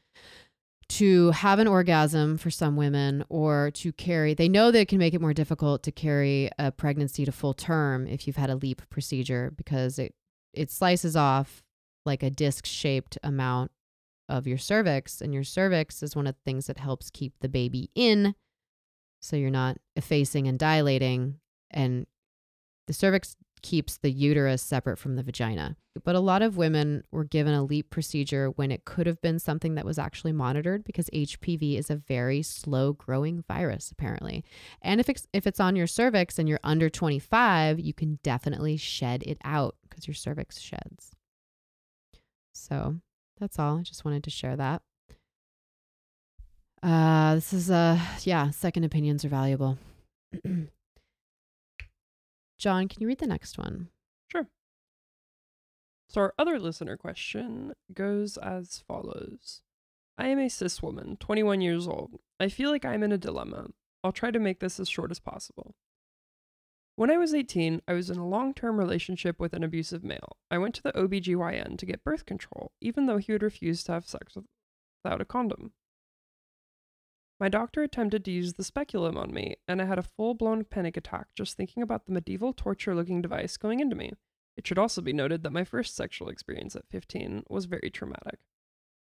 to 0.99 1.31
have 1.31 1.61
an 1.61 1.69
orgasm 1.69 2.37
for 2.37 2.51
some 2.51 2.75
women 2.75 3.25
or 3.29 3.71
to 3.73 3.93
carry 3.93 4.35
they 4.35 4.49
know 4.49 4.73
that 4.73 4.81
it 4.81 4.89
can 4.89 4.99
make 4.99 5.15
it 5.15 5.21
more 5.21 5.33
difficult 5.33 5.83
to 5.83 5.93
carry 5.93 6.51
a 6.59 6.73
pregnancy 6.73 7.25
to 7.25 7.31
full 7.31 7.55
term 7.55 8.07
if 8.09 8.27
you've 8.27 8.37
had 8.37 8.51
a 8.51 8.57
LEEP 8.57 8.83
procedure 8.91 9.53
because 9.57 9.99
it 9.99 10.15
it 10.53 10.71
slices 10.71 11.15
off 11.15 11.63
like 12.05 12.23
a 12.23 12.31
disc 12.31 12.67
shaped 12.67 13.17
amount 13.23 13.71
of 14.29 14.47
your 14.47 14.59
cervix 14.59 15.21
and 15.21 15.33
your 15.33 15.45
cervix 15.45 16.03
is 16.03 16.17
one 16.17 16.27
of 16.27 16.35
the 16.35 16.41
things 16.45 16.67
that 16.67 16.79
helps 16.79 17.11
keep 17.11 17.33
the 17.41 17.49
baby 17.49 17.91
in 17.95 18.35
so 19.21 19.37
you're 19.37 19.51
not 19.51 19.77
effacing 19.95 20.49
and 20.49 20.59
dilating 20.59 21.37
and 21.71 22.07
the 22.89 22.93
cervix 22.93 23.37
keeps 23.63 23.99
the 23.99 24.11
uterus 24.11 24.63
separate 24.63 24.99
from 24.99 25.17
the 25.17 25.23
vagina. 25.23 25.77
But 26.05 26.15
a 26.15 26.21
lot 26.21 26.43
of 26.43 26.57
women 26.57 27.05
were 27.11 27.25
given 27.25 27.55
a 27.55 27.63
LEEP 27.63 27.91
procedure 27.91 28.51
when 28.51 28.71
it 28.71 28.85
could 28.85 29.07
have 29.07 29.21
been 29.21 29.39
something 29.39 29.75
that 29.75 29.85
was 29.85 29.99
actually 29.99 30.33
monitored 30.33 30.85
because 30.85 31.11
HPV 31.11 31.79
is 31.79 31.91
a 31.91 31.97
very 31.97 32.43
slow 32.43 32.93
growing 32.93 33.45
virus, 33.49 33.91
apparently. 33.91 34.45
And 34.83 35.01
if 35.01 35.09
it's, 35.09 35.27
if 35.33 35.47
it's 35.47 35.61
on 35.61 35.77
your 35.77 35.87
cervix 35.87 36.39
and 36.39 36.49
you're 36.49 36.61
under 36.65 36.89
25, 36.89 37.81
you 37.81 37.93
can 37.93 38.19
definitely 38.23 38.77
shed 38.77 39.23
it 39.25 39.39
out 39.45 39.77
because 39.89 40.07
your 40.07 40.15
cervix 40.15 40.59
sheds. 40.59 41.17
So 42.53 42.97
that's 43.39 43.59
all. 43.59 43.79
I 43.79 43.83
just 43.83 44.05
wanted 44.05 44.25
to 44.25 44.31
share 44.31 44.57
that. 44.57 44.83
Uh, 46.83 47.35
this 47.35 47.53
is, 47.53 47.71
a, 47.71 48.01
yeah, 48.23 48.51
second 48.51 48.85
opinions 48.85 49.25
are 49.25 49.29
valuable. 49.29 49.79
John, 52.59 52.89
can 52.89 53.01
you 53.01 53.07
read 53.07 53.19
the 53.19 53.27
next 53.27 53.57
one? 53.59 53.89
So, 56.09 56.23
our 56.23 56.35
other 56.39 56.59
listener 56.59 56.97
question 56.97 57.75
goes 57.93 58.39
as 58.39 58.83
follows 58.89 59.63
I 60.17 60.29
am 60.29 60.39
a 60.39 60.49
cis 60.49 60.83
woman, 60.83 61.17
21 61.21 61.61
years 61.61 61.87
old. 61.87 62.17
I 62.41 62.49
feel 62.49 62.71
like 62.71 62.85
I'm 62.85 63.03
in 63.03 63.13
a 63.13 63.19
dilemma. 63.19 63.69
I'll 64.03 64.13
try 64.13 64.31
to 64.31 64.39
make 64.39 64.61
this 64.61 64.81
as 64.81 64.89
short 64.89 65.11
as 65.11 65.21
possible. 65.21 65.75
When 66.97 67.11
I 67.11 67.19
was 67.19 67.35
18, 67.35 67.83
I 67.87 67.93
was 67.93 68.11
in 68.11 68.19
a 68.19 68.27
long 68.27 68.55
term 68.55 68.79
relationship 68.79 69.39
with 69.39 69.53
an 69.53 69.63
abusive 69.63 70.03
male. 70.03 70.37
I 70.51 70.59
went 70.59 70.75
to 70.77 70.83
the 70.83 70.93
OBGYN 70.93 71.79
to 71.79 71.87
get 71.87 72.03
birth 72.03 72.27
control, 72.27 72.73
even 72.81 73.07
though 73.07 73.19
he 73.19 73.31
would 73.31 73.43
refuse 73.43 73.85
to 73.85 73.93
have 73.93 74.09
sex 74.09 74.37
without 75.05 75.21
a 75.21 75.25
condom. 75.25 75.73
My 77.39 77.49
doctor 77.49 77.83
attempted 77.83 78.25
to 78.25 78.33
use 78.33 78.55
the 78.55 78.65
speculum 78.65 79.17
on 79.17 79.33
me, 79.33 79.57
and 79.69 79.81
I 79.81 79.85
had 79.85 79.99
a 79.99 80.03
full 80.03 80.35
blown 80.35 80.65
panic 80.65 80.97
attack 80.97 81.29
just 81.37 81.57
thinking 81.57 81.83
about 81.85 82.07
the 82.07 82.13
medieval 82.13 82.53
torture 82.53 82.97
looking 82.97 83.23
device 83.23 83.57
going 83.57 83.79
into 83.79 83.95
me. 83.95 84.15
It 84.59 84.67
should 84.67 84.77
also 84.77 85.01
be 85.01 85.13
noted 85.13 85.45
that 85.45 85.53
my 85.53 85.63
first 85.63 85.95
sexual 85.95 86.29
experience 86.29 86.75
at 86.75 86.89
15 86.91 87.45
was 87.49 87.67
very 87.67 87.91
traumatic. 87.91 88.41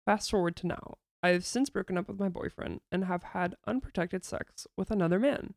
Fast 0.04 0.30
forward 0.30 0.54
to 0.56 0.66
now. 0.66 0.98
I 1.22 1.30
have 1.30 1.46
since 1.46 1.70
broken 1.70 1.96
up 1.96 2.08
with 2.08 2.20
my 2.20 2.28
boyfriend 2.28 2.82
and 2.92 3.06
have 3.06 3.22
had 3.22 3.56
unprotected 3.66 4.22
sex 4.22 4.66
with 4.76 4.90
another 4.90 5.18
man. 5.18 5.54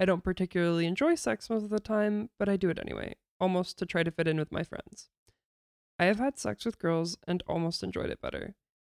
I 0.00 0.06
don't 0.06 0.24
particularly 0.24 0.86
enjoy 0.86 1.16
sex 1.16 1.50
most 1.50 1.64
of 1.64 1.68
the 1.68 1.80
time, 1.80 2.30
but 2.38 2.48
I 2.48 2.56
do 2.56 2.70
it 2.70 2.78
anyway, 2.78 3.14
almost 3.38 3.78
to 3.78 3.86
try 3.86 4.02
to 4.02 4.10
fit 4.10 4.26
in 4.26 4.38
with 4.38 4.50
my 4.50 4.62
friends. 4.62 5.10
I 5.98 6.06
have 6.06 6.18
had 6.18 6.38
sex 6.38 6.64
with 6.64 6.78
girls 6.78 7.18
and 7.28 7.42
almost 7.46 7.82
enjoyed 7.82 8.08
it 8.08 8.22
better. 8.22 8.54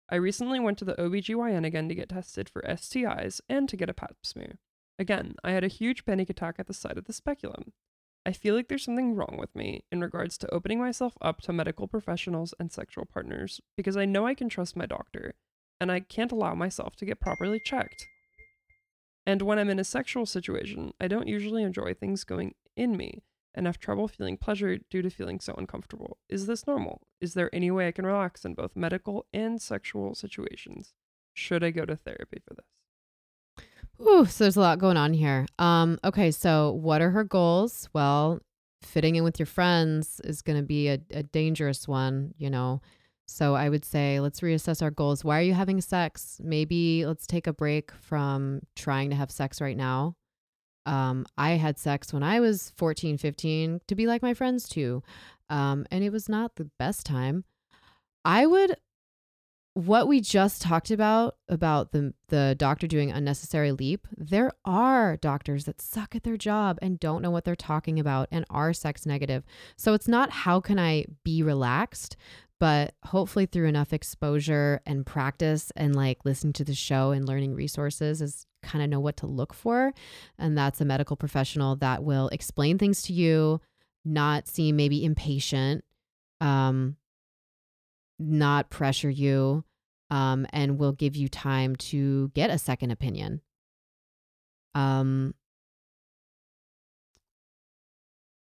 I 0.07 0.15
recently 0.15 0.61
went 0.61 0.77
to 0.77 0.85
the 0.85 0.95
OBGYN 0.95 1.65
again 1.65 1.89
to 1.89 1.95
get 1.95 2.09
tested 2.09 2.47
for 2.47 2.61
STIs 2.61 3.41
and 3.49 3.67
to 3.67 3.75
get 3.75 3.89
a 3.89 3.93
pap 3.93 4.15
smear. 4.23 4.59
Again, 4.97 5.35
I 5.43 5.51
had 5.51 5.65
a 5.65 5.67
huge 5.67 6.05
panic 6.05 6.29
attack 6.29 6.55
at 6.59 6.67
the 6.67 6.73
sight 6.73 6.97
of 6.97 7.05
the 7.05 7.13
speculum. 7.13 7.73
I 8.27 8.31
feel 8.31 8.55
like 8.55 8.69
there's 8.69 8.83
something 8.83 9.13
wrong 9.13 9.37
with 9.39 9.55
me 9.55 9.83
in 9.91 10.01
regards 10.01 10.35
to 10.39 10.53
opening 10.53 10.79
myself 10.79 11.15
up 11.21 11.41
to 11.41 11.53
medical 11.53 11.87
professionals 11.87 12.55
and 12.59 12.71
sexual 12.71 13.05
partners 13.05 13.61
because 13.77 13.95
I 13.95 14.05
know 14.05 14.25
I 14.25 14.33
can 14.33 14.49
trust 14.49 14.75
my 14.75 14.87
doctor 14.87 15.35
and 15.79 15.91
I 15.91 15.99
can't 15.99 16.31
allow 16.31 16.55
myself 16.55 16.95
to 16.95 17.05
get 17.05 17.19
properly 17.19 17.59
checked. 17.63 18.03
And 19.27 19.43
when 19.43 19.59
I'm 19.59 19.69
in 19.69 19.79
a 19.79 19.83
sexual 19.83 20.25
situation, 20.25 20.93
I 20.99 21.07
don't 21.07 21.27
usually 21.27 21.61
enjoy 21.61 21.93
things 21.93 22.23
going 22.23 22.55
in 22.75 22.97
me 22.97 23.21
and 23.53 23.67
have 23.67 23.79
trouble 23.79 24.07
feeling 24.07 24.37
pleasure 24.37 24.79
due 24.89 25.03
to 25.03 25.09
feeling 25.11 25.39
so 25.39 25.53
uncomfortable. 25.55 26.17
Is 26.27 26.47
this 26.47 26.65
normal? 26.65 27.01
Is 27.21 27.35
there 27.35 27.53
any 27.53 27.69
way 27.69 27.87
I 27.87 27.91
can 27.91 28.07
relax 28.07 28.43
in 28.43 28.55
both 28.55 28.75
medical 28.75 29.27
and 29.33 29.61
sexual 29.61 30.15
situations? 30.15 30.93
Should 31.33 31.63
I 31.63 31.69
go 31.69 31.85
to 31.85 31.95
therapy 31.95 32.41
for 32.45 32.55
this? 32.55 32.65
Ooh, 34.01 34.25
so 34.25 34.43
there's 34.43 34.57
a 34.57 34.61
lot 34.61 34.79
going 34.79 34.97
on 34.97 35.13
here. 35.13 35.45
Um, 35.59 35.99
okay, 36.03 36.31
so 36.31 36.71
what 36.71 37.01
are 37.01 37.11
her 37.11 37.23
goals? 37.23 37.89
Well, 37.93 38.39
fitting 38.81 39.15
in 39.15 39.23
with 39.23 39.39
your 39.39 39.45
friends 39.45 40.21
is 40.23 40.41
going 40.41 40.57
to 40.57 40.65
be 40.65 40.89
a, 40.89 40.99
a 41.11 41.23
dangerous 41.23 41.87
one, 41.87 42.33
you 42.37 42.49
know. 42.49 42.81
So 43.27 43.55
I 43.55 43.69
would 43.69 43.85
say 43.85 44.19
let's 44.19 44.41
reassess 44.41 44.81
our 44.81 44.91
goals. 44.91 45.23
Why 45.23 45.39
are 45.39 45.43
you 45.43 45.53
having 45.53 45.81
sex? 45.81 46.39
Maybe 46.43 47.05
let's 47.05 47.25
take 47.25 47.47
a 47.47 47.53
break 47.53 47.91
from 47.91 48.61
trying 48.75 49.09
to 49.09 49.15
have 49.15 49.31
sex 49.31 49.59
right 49.59 49.77
now 49.77 50.15
um, 50.85 51.25
I 51.37 51.51
had 51.51 51.77
sex 51.77 52.13
when 52.13 52.23
I 52.23 52.39
was 52.39 52.71
14, 52.75 53.17
15 53.17 53.81
to 53.87 53.95
be 53.95 54.07
like 54.07 54.21
my 54.21 54.33
friends 54.33 54.69
too. 54.69 55.03
Um, 55.49 55.85
and 55.91 56.03
it 56.03 56.11
was 56.11 56.29
not 56.29 56.55
the 56.55 56.69
best 56.79 57.05
time. 57.05 57.43
I 58.23 58.45
would 58.45 58.75
what 59.75 60.07
we 60.07 60.21
just 60.21 60.61
talked 60.61 60.89
about 60.89 61.35
about 61.49 61.91
the 61.91 62.13
the 62.29 62.55
doctor 62.57 62.87
doing 62.87 63.11
unnecessary 63.11 63.71
LEEP 63.73 64.07
there 64.17 64.51
are 64.63 65.17
doctors 65.17 65.65
that 65.65 65.81
suck 65.81 66.15
at 66.15 66.23
their 66.23 66.37
job 66.37 66.79
and 66.81 66.99
don't 66.99 67.21
know 67.21 67.29
what 67.29 67.43
they're 67.43 67.57
talking 67.57 67.99
about 67.99 68.27
and 68.31 68.45
are 68.49 68.71
sex 68.71 69.05
negative 69.05 69.43
so 69.75 69.93
it's 69.93 70.07
not 70.07 70.31
how 70.31 70.61
can 70.61 70.79
i 70.79 71.05
be 71.25 71.43
relaxed 71.43 72.15
but 72.57 72.93
hopefully 73.03 73.45
through 73.45 73.67
enough 73.67 73.91
exposure 73.91 74.81
and 74.85 75.05
practice 75.05 75.71
and 75.75 75.93
like 75.93 76.23
listening 76.23 76.53
to 76.53 76.63
the 76.63 76.73
show 76.73 77.11
and 77.11 77.27
learning 77.27 77.53
resources 77.53 78.21
is 78.21 78.45
kind 78.63 78.83
of 78.83 78.89
know 78.89 78.99
what 78.99 79.17
to 79.17 79.27
look 79.27 79.53
for. 79.53 79.93
And 80.39 80.57
that's 80.57 80.81
a 80.81 80.85
medical 80.85 81.17
professional 81.17 81.75
that 81.77 82.03
will 82.03 82.29
explain 82.29 82.77
things 82.77 83.01
to 83.03 83.13
you, 83.13 83.59
not 84.05 84.47
seem 84.47 84.77
maybe 84.77 85.03
impatient, 85.03 85.83
um, 86.39 86.95
not 88.19 88.69
pressure 88.69 89.09
you, 89.09 89.63
um, 90.09 90.45
and 90.51 90.77
will 90.77 90.91
give 90.91 91.15
you 91.15 91.27
time 91.27 91.75
to 91.75 92.29
get 92.29 92.49
a 92.49 92.57
second 92.57 92.91
opinion. 92.91 93.41
Um, 94.73 95.33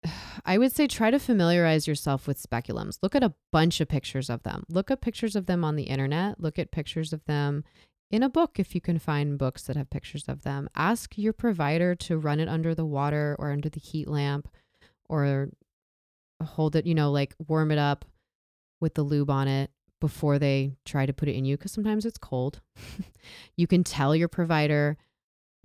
I 0.45 0.57
would 0.57 0.73
say 0.73 0.87
try 0.87 1.11
to 1.11 1.19
familiarize 1.19 1.87
yourself 1.87 2.27
with 2.27 2.41
speculums. 2.41 2.99
Look 3.01 3.15
at 3.15 3.23
a 3.23 3.33
bunch 3.51 3.79
of 3.79 3.87
pictures 3.87 4.29
of 4.29 4.43
them. 4.43 4.65
Look 4.69 4.91
at 4.91 5.01
pictures 5.01 5.35
of 5.35 5.45
them 5.45 5.63
on 5.63 5.75
the 5.75 5.83
internet. 5.83 6.39
Look 6.39 6.59
at 6.59 6.71
pictures 6.71 7.13
of 7.13 7.23
them 7.25 7.63
in 8.11 8.23
a 8.23 8.29
book 8.29 8.59
if 8.59 8.75
you 8.75 8.81
can 8.81 8.99
find 8.99 9.37
books 9.37 9.63
that 9.63 9.75
have 9.75 9.89
pictures 9.89 10.25
of 10.27 10.43
them. 10.43 10.69
Ask 10.75 11.17
your 11.17 11.33
provider 11.33 11.95
to 11.95 12.17
run 12.17 12.39
it 12.39 12.49
under 12.49 12.75
the 12.75 12.85
water 12.85 13.35
or 13.39 13.51
under 13.51 13.69
the 13.69 13.79
heat 13.79 14.07
lamp 14.07 14.47
or 15.07 15.49
hold 16.43 16.75
it, 16.75 16.85
you 16.85 16.93
know, 16.93 17.09
like 17.09 17.35
warm 17.47 17.71
it 17.71 17.77
up 17.77 18.05
with 18.83 18.93
the 18.93 19.01
lube 19.01 19.31
on 19.31 19.47
it 19.47 19.71
before 19.99 20.37
they 20.37 20.75
try 20.85 21.05
to 21.05 21.13
put 21.13 21.29
it 21.29 21.35
in 21.35 21.45
you 21.45 21.57
because 21.57 21.71
sometimes 21.71 22.05
it's 22.05 22.17
cold. 22.17 22.61
you 23.57 23.65
can 23.65 23.83
tell 23.83 24.15
your 24.15 24.27
provider 24.27 24.97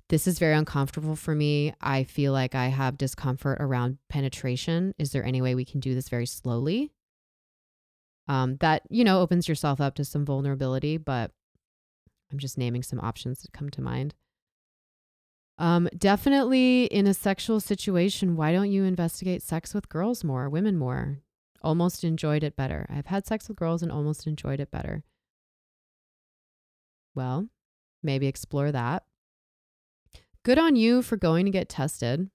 this 0.08 0.26
is 0.26 0.38
very 0.38 0.54
uncomfortable 0.54 1.16
for 1.16 1.34
me. 1.34 1.74
I 1.80 2.04
feel 2.04 2.32
like 2.32 2.54
I 2.54 2.68
have 2.68 2.96
discomfort 2.96 3.58
around 3.60 3.98
penetration. 4.08 4.94
Is 4.96 5.12
there 5.12 5.24
any 5.24 5.42
way 5.42 5.54
we 5.54 5.66
can 5.66 5.80
do 5.80 5.94
this 5.94 6.08
very 6.08 6.24
slowly? 6.24 6.92
Um, 8.26 8.56
that, 8.58 8.82
you 8.88 9.04
know, 9.04 9.20
opens 9.20 9.48
yourself 9.48 9.80
up 9.80 9.94
to 9.96 10.04
some 10.04 10.24
vulnerability, 10.24 10.96
but 10.96 11.32
I'm 12.30 12.38
just 12.38 12.56
naming 12.56 12.82
some 12.82 13.00
options 13.00 13.42
that 13.42 13.52
come 13.52 13.70
to 13.70 13.82
mind. 13.82 14.14
Um, 15.58 15.88
definitely 15.96 16.84
in 16.84 17.06
a 17.06 17.14
sexual 17.14 17.58
situation, 17.58 18.36
why 18.36 18.52
don't 18.52 18.70
you 18.70 18.84
investigate 18.84 19.42
sex 19.42 19.74
with 19.74 19.88
girls 19.88 20.22
more, 20.22 20.48
women 20.48 20.78
more? 20.78 21.18
Almost 21.62 22.04
enjoyed 22.04 22.44
it 22.44 22.56
better. 22.56 22.86
I've 22.88 23.06
had 23.06 23.26
sex 23.26 23.48
with 23.48 23.58
girls 23.58 23.82
and 23.82 23.90
almost 23.90 24.26
enjoyed 24.26 24.60
it 24.60 24.70
better. 24.70 25.02
Well, 27.14 27.48
maybe 28.02 28.26
explore 28.26 28.70
that 28.70 29.04
good 30.48 30.58
on 30.58 30.76
you 30.76 31.02
for 31.02 31.18
going 31.18 31.44
to 31.44 31.50
get 31.50 31.68
tested, 31.68 32.30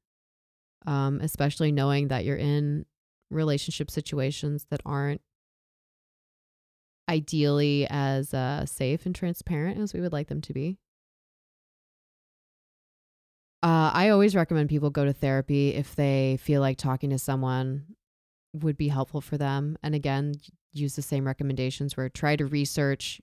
um, 0.86 1.20
especially 1.22 1.72
knowing 1.72 2.10
that 2.10 2.26
you're 2.26 2.38
in 2.38 2.86
relationship 3.32 3.90
situations 3.90 4.68
that 4.70 4.82
aren't 4.86 5.22
ideally 7.10 7.88
as 7.90 8.32
uh, 8.34 8.68
safe 8.68 9.08
and 9.08 9.16
transparent 9.16 9.80
as 9.80 9.96
we 9.96 10.00
would 10.00 10.14
like 10.14 10.28
them 10.28 10.42
to 10.42 10.54
be. 10.54 10.78
Uh, 13.64 13.90
I 13.94 14.10
always 14.10 14.36
recommend 14.36 14.70
people 14.70 14.92
go 14.92 15.06
to 15.06 15.14
therapy 15.14 15.70
if 15.70 15.96
they 15.96 16.38
feel 16.40 16.62
like 16.62 16.78
talking 16.78 17.10
to 17.10 17.18
someone 17.18 17.96
would 18.54 18.78
be 18.78 18.88
helpful 18.88 19.22
for 19.22 19.38
them. 19.38 19.78
And 19.84 19.96
again, 19.96 20.36
use 20.72 20.96
the 20.96 21.02
same 21.02 21.26
recommendations 21.26 21.98
where 21.98 22.10
try 22.10 22.36
to 22.36 22.46
research 22.46 23.22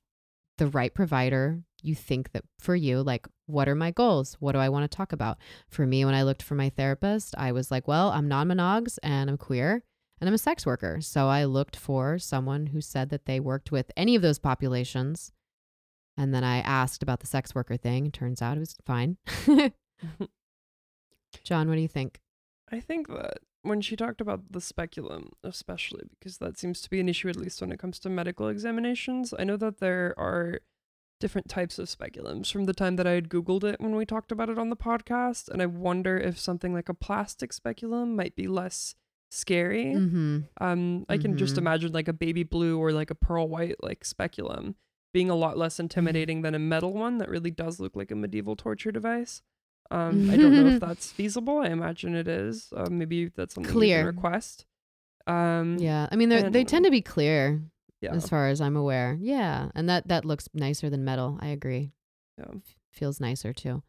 the 0.58 0.66
right 0.66 0.92
provider 0.92 1.62
you 1.82 1.94
think 1.94 2.32
that 2.32 2.44
for 2.58 2.76
you, 2.76 3.02
like, 3.02 3.26
what 3.46 3.68
are 3.68 3.74
my 3.74 3.90
goals? 3.90 4.36
What 4.40 4.52
do 4.52 4.58
I 4.58 4.68
want 4.68 4.90
to 4.90 4.96
talk 4.96 5.12
about? 5.12 5.38
For 5.68 5.86
me, 5.86 6.04
when 6.04 6.14
I 6.14 6.22
looked 6.22 6.42
for 6.42 6.54
my 6.54 6.68
therapist, 6.68 7.34
I 7.38 7.52
was 7.52 7.70
like, 7.70 7.88
well, 7.88 8.10
I'm 8.10 8.28
non 8.28 8.48
monogs 8.48 8.98
and 9.02 9.30
I'm 9.30 9.38
queer 9.38 9.82
and 10.20 10.28
I'm 10.28 10.34
a 10.34 10.38
sex 10.38 10.66
worker. 10.66 11.00
So 11.00 11.28
I 11.28 11.44
looked 11.44 11.76
for 11.76 12.18
someone 12.18 12.66
who 12.66 12.80
said 12.80 13.08
that 13.10 13.24
they 13.24 13.40
worked 13.40 13.72
with 13.72 13.90
any 13.96 14.14
of 14.14 14.22
those 14.22 14.38
populations. 14.38 15.32
And 16.16 16.34
then 16.34 16.44
I 16.44 16.58
asked 16.58 17.02
about 17.02 17.20
the 17.20 17.26
sex 17.26 17.54
worker 17.54 17.78
thing. 17.78 18.10
Turns 18.10 18.42
out 18.42 18.56
it 18.56 18.60
was 18.60 18.76
fine. 18.84 19.16
John, 21.44 21.68
what 21.68 21.76
do 21.76 21.80
you 21.80 21.88
think? 21.88 22.20
I 22.72 22.80
think 22.80 23.08
that 23.08 23.38
when 23.62 23.80
she 23.80 23.96
talked 23.96 24.20
about 24.20 24.52
the 24.52 24.60
speculum, 24.60 25.30
especially 25.42 26.04
because 26.18 26.38
that 26.38 26.58
seems 26.58 26.80
to 26.82 26.90
be 26.90 27.00
an 27.00 27.08
issue, 27.08 27.28
at 27.28 27.36
least 27.36 27.60
when 27.60 27.72
it 27.72 27.78
comes 27.78 27.98
to 28.00 28.08
medical 28.10 28.48
examinations, 28.48 29.34
I 29.38 29.44
know 29.44 29.56
that 29.58 29.78
there 29.78 30.14
are 30.18 30.60
different 31.20 31.48
types 31.50 31.78
of 31.78 31.86
speculums 31.88 32.50
from 32.50 32.64
the 32.64 32.72
time 32.72 32.96
that 32.96 33.06
I 33.06 33.10
had 33.12 33.28
Googled 33.28 33.64
it 33.64 33.80
when 33.80 33.94
we 33.94 34.06
talked 34.06 34.32
about 34.32 34.48
it 34.48 34.58
on 34.58 34.70
the 34.70 34.76
podcast. 34.76 35.48
And 35.48 35.60
I 35.60 35.66
wonder 35.66 36.16
if 36.16 36.38
something 36.38 36.72
like 36.72 36.88
a 36.88 36.94
plastic 36.94 37.52
speculum 37.52 38.16
might 38.16 38.34
be 38.34 38.46
less 38.46 38.94
scary. 39.30 39.86
Mm-hmm. 39.94 40.38
Um, 40.60 41.04
I 41.08 41.18
can 41.18 41.36
just 41.36 41.54
Mhm. 41.56 41.58
imagine 41.58 41.92
like 41.92 42.08
a 42.08 42.12
baby 42.14 42.42
blue 42.42 42.78
or 42.78 42.92
like 42.92 43.10
a 43.10 43.14
pearl 43.14 43.48
white 43.48 43.76
like 43.82 44.04
speculum 44.04 44.76
being 45.12 45.28
a 45.28 45.34
lot 45.34 45.58
less 45.58 45.78
intimidating 45.84 46.42
than 46.42 46.54
a 46.54 46.58
metal 46.58 46.92
one 46.94 47.18
that 47.18 47.28
really 47.28 47.50
does 47.50 47.78
look 47.80 47.94
like 47.94 48.10
a 48.10 48.16
medieval 48.16 48.56
torture 48.56 48.90
device. 48.92 49.42
Um, 49.91 50.30
I 50.30 50.36
don't 50.36 50.53
know 50.53 50.66
if 50.66 50.80
that's 50.80 51.11
feasible. 51.11 51.59
I 51.59 51.66
imagine 51.68 52.14
it 52.14 52.28
is. 52.28 52.72
Uh, 52.74 52.88
maybe 52.91 53.28
that's 53.28 53.55
something 53.55 53.72
you 53.72 53.78
Clear. 53.78 53.99
can 53.99 54.07
request. 54.07 54.66
Um, 55.26 55.78
Yeah. 55.78 56.09
I 56.11 56.16
mean, 56.16 56.28
they 56.28 56.43
they 56.43 56.64
tend 56.64 56.84
to 56.84 56.91
be 56.91 57.03
clear 57.03 57.61
yeah. 58.01 58.12
as 58.12 58.28
far 58.28 58.49
as 58.49 58.61
I'm 58.61 58.76
aware. 58.76 59.18
Yeah. 59.20 59.70
And 59.74 59.88
that, 59.88 60.09
that 60.09 60.24
looks 60.24 60.49
nicer 60.55 60.91
than 60.91 61.05
metal. 61.05 61.38
I 61.41 61.49
agree. 61.49 61.93
Yeah. 62.38 62.53
Feels 62.93 63.20
nicer 63.20 63.53
too. 63.53 63.82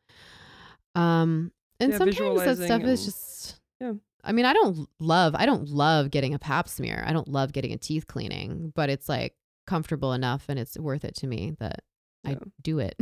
Um, 0.96 1.52
and 1.80 1.92
Yeah, 1.92 1.98
sometimes 1.98 2.44
that 2.44 2.58
stuff 2.58 2.84
is 2.84 3.06
just, 3.06 3.60
Yeah. 3.80 3.94
I 4.24 4.32
mean, 4.34 4.46
I 4.46 4.54
don't 4.54 4.88
love, 5.00 5.36
I 5.36 5.46
don't 5.46 5.70
love 5.70 6.12
getting 6.12 6.34
a 6.34 6.40
pap 6.40 6.68
smear. 6.68 7.04
I 7.08 7.14
don't 7.14 7.28
love 7.28 7.54
getting 7.54 7.74
a 7.74 7.78
teeth 7.78 8.06
cleaning, 8.08 8.72
but 8.76 8.90
it's 8.90 9.10
like 9.10 9.36
comfortable 9.66 10.14
enough 10.14 10.46
and 10.50 10.60
it's 10.60 10.78
worth 10.78 11.06
it 11.06 11.16
to 11.16 11.28
me 11.28 11.56
that 11.60 11.84
I 12.26 12.38
do 12.62 12.80
it. 12.80 12.96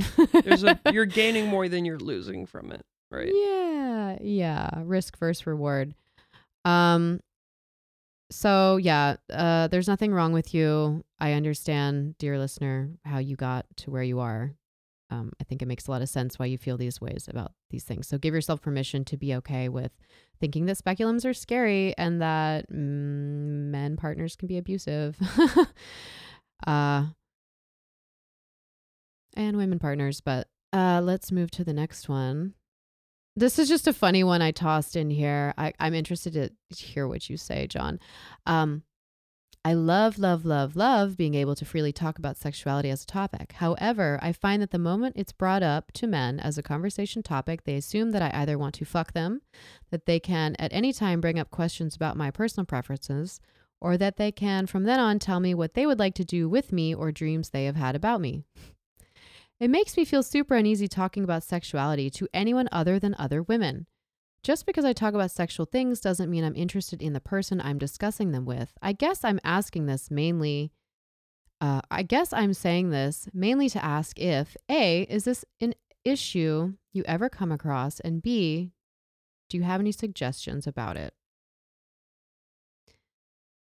There's 0.44 0.64
a 0.64 0.80
you're 0.92 1.06
gaining 1.22 1.48
more 1.48 1.68
than 1.68 1.86
you're 1.86 2.00
losing 2.00 2.46
from 2.46 2.72
it, 2.72 2.86
right? 3.12 3.32
Yeah, 3.34 4.18
yeah. 4.22 4.70
Risk 4.84 5.18
versus 5.18 5.46
reward. 5.46 5.94
Um 6.66 7.20
so 8.32 8.78
yeah, 8.78 9.16
uh 9.32 9.68
there's 9.68 9.88
nothing 9.88 10.14
wrong 10.14 10.32
with 10.34 10.54
you. 10.54 11.04
I 11.20 11.34
understand, 11.34 12.18
dear 12.18 12.40
listener, 12.40 12.92
how 13.04 13.18
you 13.18 13.36
got 13.36 13.66
to 13.78 13.92
where 13.92 14.04
you 14.04 14.20
are. 14.20 14.54
Um, 15.12 15.34
I 15.42 15.44
think 15.44 15.64
it 15.64 15.68
makes 15.68 15.88
a 15.88 15.92
lot 15.92 16.04
of 16.04 16.10
sense 16.10 16.38
why 16.38 16.46
you 16.46 16.60
feel 16.60 16.78
these 16.78 17.02
ways 17.02 17.28
about 17.28 17.54
these 17.72 17.84
things. 17.84 18.08
So 18.08 18.20
give 18.20 18.36
yourself 18.36 18.62
permission 18.62 19.04
to 19.06 19.18
be 19.18 19.34
okay 19.36 19.68
with 19.68 19.92
thinking 20.40 20.68
that 20.68 20.78
speculums 20.78 21.26
are 21.26 21.34
scary 21.34 21.96
and 21.98 22.22
that 22.22 22.72
mm, 22.72 22.76
men 22.76 23.98
partners 23.98 24.36
can 24.36 24.48
be 24.48 24.58
abusive. 24.58 25.18
uh 26.68 27.08
and 29.36 29.58
women 29.58 29.80
partners, 29.80 30.22
but 30.22 30.48
uh 30.74 31.02
let's 31.04 31.32
move 31.32 31.52
to 31.52 31.64
the 31.64 31.74
next 31.74 32.10
one. 32.10 32.54
This 33.36 33.58
is 33.58 33.70
just 33.70 33.88
a 33.88 33.94
funny 33.94 34.24
one 34.24 34.42
I 34.42 34.52
tossed 34.52 34.96
in 34.96 35.10
here. 35.10 35.54
I, 35.58 35.72
I'm 35.80 35.94
interested 35.94 36.34
to 36.34 36.76
hear 36.76 37.08
what 37.08 37.30
you 37.30 37.38
say, 37.38 37.68
John. 37.68 38.00
Um, 38.46 38.84
I 39.64 39.74
love, 39.74 40.18
love, 40.18 40.46
love, 40.46 40.76
love 40.76 41.18
being 41.18 41.36
able 41.36 41.56
to 41.56 41.66
freely 41.66 41.92
talk 41.92 42.18
about 42.18 42.38
sexuality 42.38 42.90
as 42.90 43.04
a 43.04 43.08
topic. 43.08 43.54
However, 43.54 44.18
I 44.22 44.32
find 44.32 44.62
that 44.62 44.72
the 44.72 44.80
moment 44.80 45.16
it's 45.18 45.34
brought 45.34 45.64
up 45.64 45.92
to 45.94 46.08
men 46.08 46.40
as 46.40 46.58
a 46.58 46.64
conversation 46.64 47.24
topic, 47.24 47.66
they 47.66 47.76
assume 47.76 48.12
that 48.12 48.22
I 48.22 48.32
either 48.42 48.58
want 48.58 48.76
to 48.76 48.86
fuck 48.86 49.12
them, 49.12 49.42
that 49.92 50.06
they 50.06 50.20
can 50.20 50.56
at 50.60 50.74
any 50.74 50.94
time 50.94 51.20
bring 51.20 51.38
up 51.38 51.52
questions 51.52 51.96
about 51.96 52.16
my 52.18 52.32
personal 52.32 52.66
preferences, 52.66 53.42
or 53.82 53.98
that 53.98 54.18
they 54.18 54.32
can 54.32 54.66
from 54.66 54.84
then 54.84 55.00
on 55.00 55.20
tell 55.20 55.40
me 55.42 55.54
what 55.54 55.74
they 55.74 55.86
would 55.86 56.00
like 56.00 56.16
to 56.16 56.26
do 56.26 56.48
with 56.48 56.72
me 56.72 56.96
or 56.96 57.12
dreams 57.12 57.50
they 57.50 57.66
have 57.66 57.76
had 57.76 57.96
about 57.96 58.22
me. 58.22 58.44
It 59.60 59.70
makes 59.70 59.98
me 59.98 60.06
feel 60.06 60.24
super 60.24 60.56
uneasy 60.56 60.88
talking 60.88 61.24
about 61.24 61.44
sexuality 61.44 62.10
to 62.12 62.28
anyone 62.34 62.70
other 62.72 62.98
than 62.98 63.16
other 63.20 63.42
women. 63.42 63.88
Just 64.42 64.66
because 64.66 64.86
I 64.86 64.94
talk 64.94 65.14
about 65.14 65.32
sexual 65.32 65.66
things 65.66 66.00
doesn't 66.00 66.30
mean 66.30 66.46
I'm 66.46 66.56
interested 66.56 67.02
in 67.02 67.12
the 67.12 67.20
person 67.20 67.60
I'm 67.60 67.78
discussing 67.78 68.32
them 68.32 68.46
with. 68.46 68.72
I 68.82 68.94
guess 68.94 69.26
I'm 69.26 69.40
asking 69.44 69.86
this 69.86 70.10
mainly, 70.10 70.72
uh, 71.60 71.82
I 71.92 72.04
guess 72.04 72.32
I'm 72.32 72.54
saying 72.54 72.92
this 72.92 73.28
mainly 73.34 73.68
to 73.70 73.84
ask 73.84 74.18
if 74.18 74.56
A, 74.70 75.02
is 75.04 75.26
this 75.26 75.44
an 75.60 75.74
issue 76.06 76.74
you 76.94 77.04
ever 77.06 77.28
come 77.28 77.52
across? 77.52 78.00
And 78.00 78.22
B, 78.22 78.72
do 79.50 79.58
you 79.58 79.64
have 79.64 79.82
any 79.82 79.92
suggestions 79.92 80.68
about 80.68 80.96
it? 80.96 81.14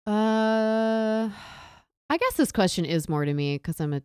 Uh, 0.06 1.30
I 2.10 2.16
guess 2.18 2.34
this 2.34 2.52
question 2.52 2.84
is 2.84 3.08
more 3.08 3.24
to 3.24 3.32
me 3.32 3.56
because 3.56 3.80
I'm 3.80 3.94
a 3.94 4.02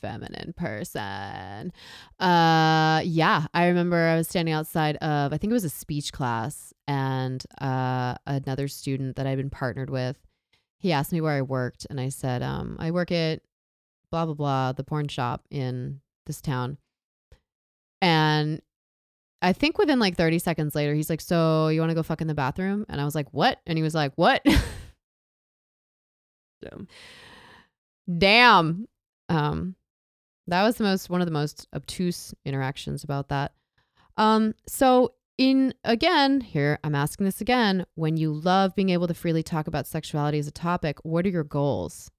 feminine 0.00 0.54
person. 0.56 1.72
Uh 2.18 3.02
yeah, 3.04 3.46
I 3.54 3.66
remember 3.66 3.96
I 3.96 4.16
was 4.16 4.28
standing 4.28 4.54
outside 4.54 4.96
of 4.96 5.32
I 5.32 5.38
think 5.38 5.50
it 5.50 5.54
was 5.54 5.64
a 5.64 5.70
speech 5.70 6.12
class 6.12 6.72
and 6.88 7.44
uh 7.60 8.14
another 8.26 8.68
student 8.68 9.16
that 9.16 9.26
I'd 9.26 9.38
been 9.38 9.50
partnered 9.50 9.90
with, 9.90 10.18
he 10.78 10.92
asked 10.92 11.12
me 11.12 11.20
where 11.20 11.36
I 11.36 11.42
worked 11.42 11.86
and 11.90 12.00
I 12.00 12.08
said, 12.08 12.42
um, 12.42 12.76
I 12.78 12.90
work 12.90 13.12
at 13.12 13.42
blah 14.10 14.24
blah 14.24 14.34
blah, 14.34 14.72
the 14.72 14.84
porn 14.84 15.08
shop 15.08 15.46
in 15.50 16.00
this 16.26 16.40
town. 16.40 16.78
And 18.02 18.62
I 19.42 19.52
think 19.52 19.78
within 19.78 19.98
like 19.98 20.16
30 20.16 20.38
seconds 20.38 20.74
later, 20.74 20.94
he's 20.94 21.10
like, 21.10 21.20
So 21.20 21.68
you 21.68 21.80
want 21.80 21.90
to 21.90 21.94
go 21.94 22.02
fuck 22.02 22.20
in 22.20 22.26
the 22.26 22.34
bathroom? 22.34 22.84
And 22.88 23.00
I 23.00 23.04
was 23.04 23.14
like, 23.14 23.28
What? 23.32 23.58
And 23.66 23.78
he 23.78 23.82
was 23.82 23.94
like, 23.94 24.12
What? 24.16 24.42
Damn. 26.62 26.88
Damn. 28.18 28.86
Um, 29.28 29.76
that 30.50 30.62
was 30.62 30.76
the 30.76 30.84
most 30.84 31.10
one 31.10 31.20
of 31.20 31.26
the 31.26 31.32
most 31.32 31.66
obtuse 31.74 32.34
interactions 32.44 33.04
about 33.04 33.28
that. 33.28 33.52
Um, 34.16 34.54
so 34.66 35.14
in 35.38 35.72
again, 35.84 36.40
here 36.40 36.78
I'm 36.84 36.94
asking 36.94 37.24
this 37.24 37.40
again, 37.40 37.86
when 37.94 38.16
you 38.16 38.32
love 38.32 38.74
being 38.74 38.90
able 38.90 39.08
to 39.08 39.14
freely 39.14 39.42
talk 39.42 39.66
about 39.66 39.86
sexuality 39.86 40.38
as 40.38 40.46
a 40.46 40.52
topic, 40.52 40.98
what 41.02 41.24
are 41.24 41.30
your 41.30 41.44
goals? 41.44 42.10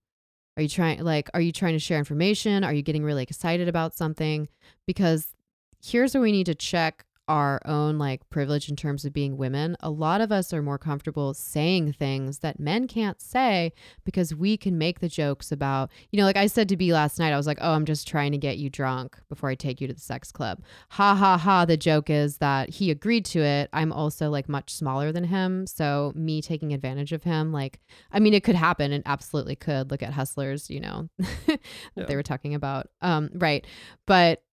Are 0.57 0.63
you 0.63 0.69
trying 0.69 1.03
like 1.03 1.29
are 1.33 1.41
you 1.41 1.51
trying 1.51 1.73
to 1.73 1.79
share 1.79 1.99
information? 1.99 2.63
Are 2.63 2.73
you 2.73 2.81
getting 2.81 3.03
really 3.03 3.23
excited 3.23 3.67
about 3.67 3.95
something? 3.95 4.47
Because 4.87 5.35
here's 5.83 6.13
where 6.13 6.21
we 6.21 6.31
need 6.31 6.47
to 6.47 6.55
check 6.55 7.05
our 7.31 7.61
own 7.63 7.97
like 7.97 8.29
privilege 8.29 8.67
in 8.69 8.75
terms 8.75 9.05
of 9.05 9.13
being 9.13 9.37
women, 9.37 9.77
a 9.79 9.89
lot 9.89 10.19
of 10.19 10.33
us 10.33 10.51
are 10.51 10.61
more 10.61 10.77
comfortable 10.77 11.33
saying 11.33 11.93
things 11.93 12.39
that 12.39 12.59
men 12.59 12.87
can't 12.89 13.21
say 13.21 13.71
because 14.03 14.35
we 14.35 14.57
can 14.57 14.77
make 14.77 14.99
the 14.99 15.07
jokes 15.07 15.49
about, 15.49 15.89
you 16.11 16.17
know, 16.17 16.25
like 16.25 16.35
I 16.35 16.47
said 16.47 16.67
to 16.69 16.75
B 16.75 16.91
last 16.91 17.19
night, 17.19 17.31
I 17.31 17.37
was 17.37 17.47
like, 17.47 17.59
oh, 17.61 17.71
I'm 17.71 17.85
just 17.85 18.05
trying 18.05 18.33
to 18.33 18.37
get 18.37 18.57
you 18.57 18.69
drunk 18.69 19.17
before 19.29 19.49
I 19.49 19.55
take 19.55 19.79
you 19.79 19.87
to 19.87 19.93
the 19.93 20.01
sex 20.01 20.29
club. 20.29 20.61
Ha 20.89 21.15
ha 21.15 21.37
ha. 21.37 21.63
The 21.63 21.77
joke 21.77 22.09
is 22.09 22.39
that 22.39 22.69
he 22.69 22.91
agreed 22.91 23.23
to 23.27 23.39
it. 23.39 23.69
I'm 23.71 23.93
also 23.93 24.29
like 24.29 24.49
much 24.49 24.73
smaller 24.73 25.13
than 25.13 25.23
him. 25.23 25.65
So 25.67 26.11
me 26.13 26.41
taking 26.41 26.73
advantage 26.73 27.13
of 27.13 27.23
him, 27.23 27.53
like, 27.53 27.79
I 28.11 28.19
mean, 28.19 28.33
it 28.33 28.43
could 28.43 28.55
happen 28.55 28.91
and 28.91 29.03
absolutely 29.05 29.55
could. 29.55 29.89
Look 29.89 30.03
at 30.03 30.11
Hustlers, 30.11 30.69
you 30.69 30.81
know, 30.81 31.07
that 31.47 31.59
Yeah. 31.95 32.05
they 32.07 32.17
were 32.17 32.23
talking 32.23 32.55
about. 32.55 32.87
Um, 33.01 33.29
right. 33.35 33.65
But, 34.05 34.43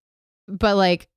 but 0.46 0.76
like, 0.76 1.08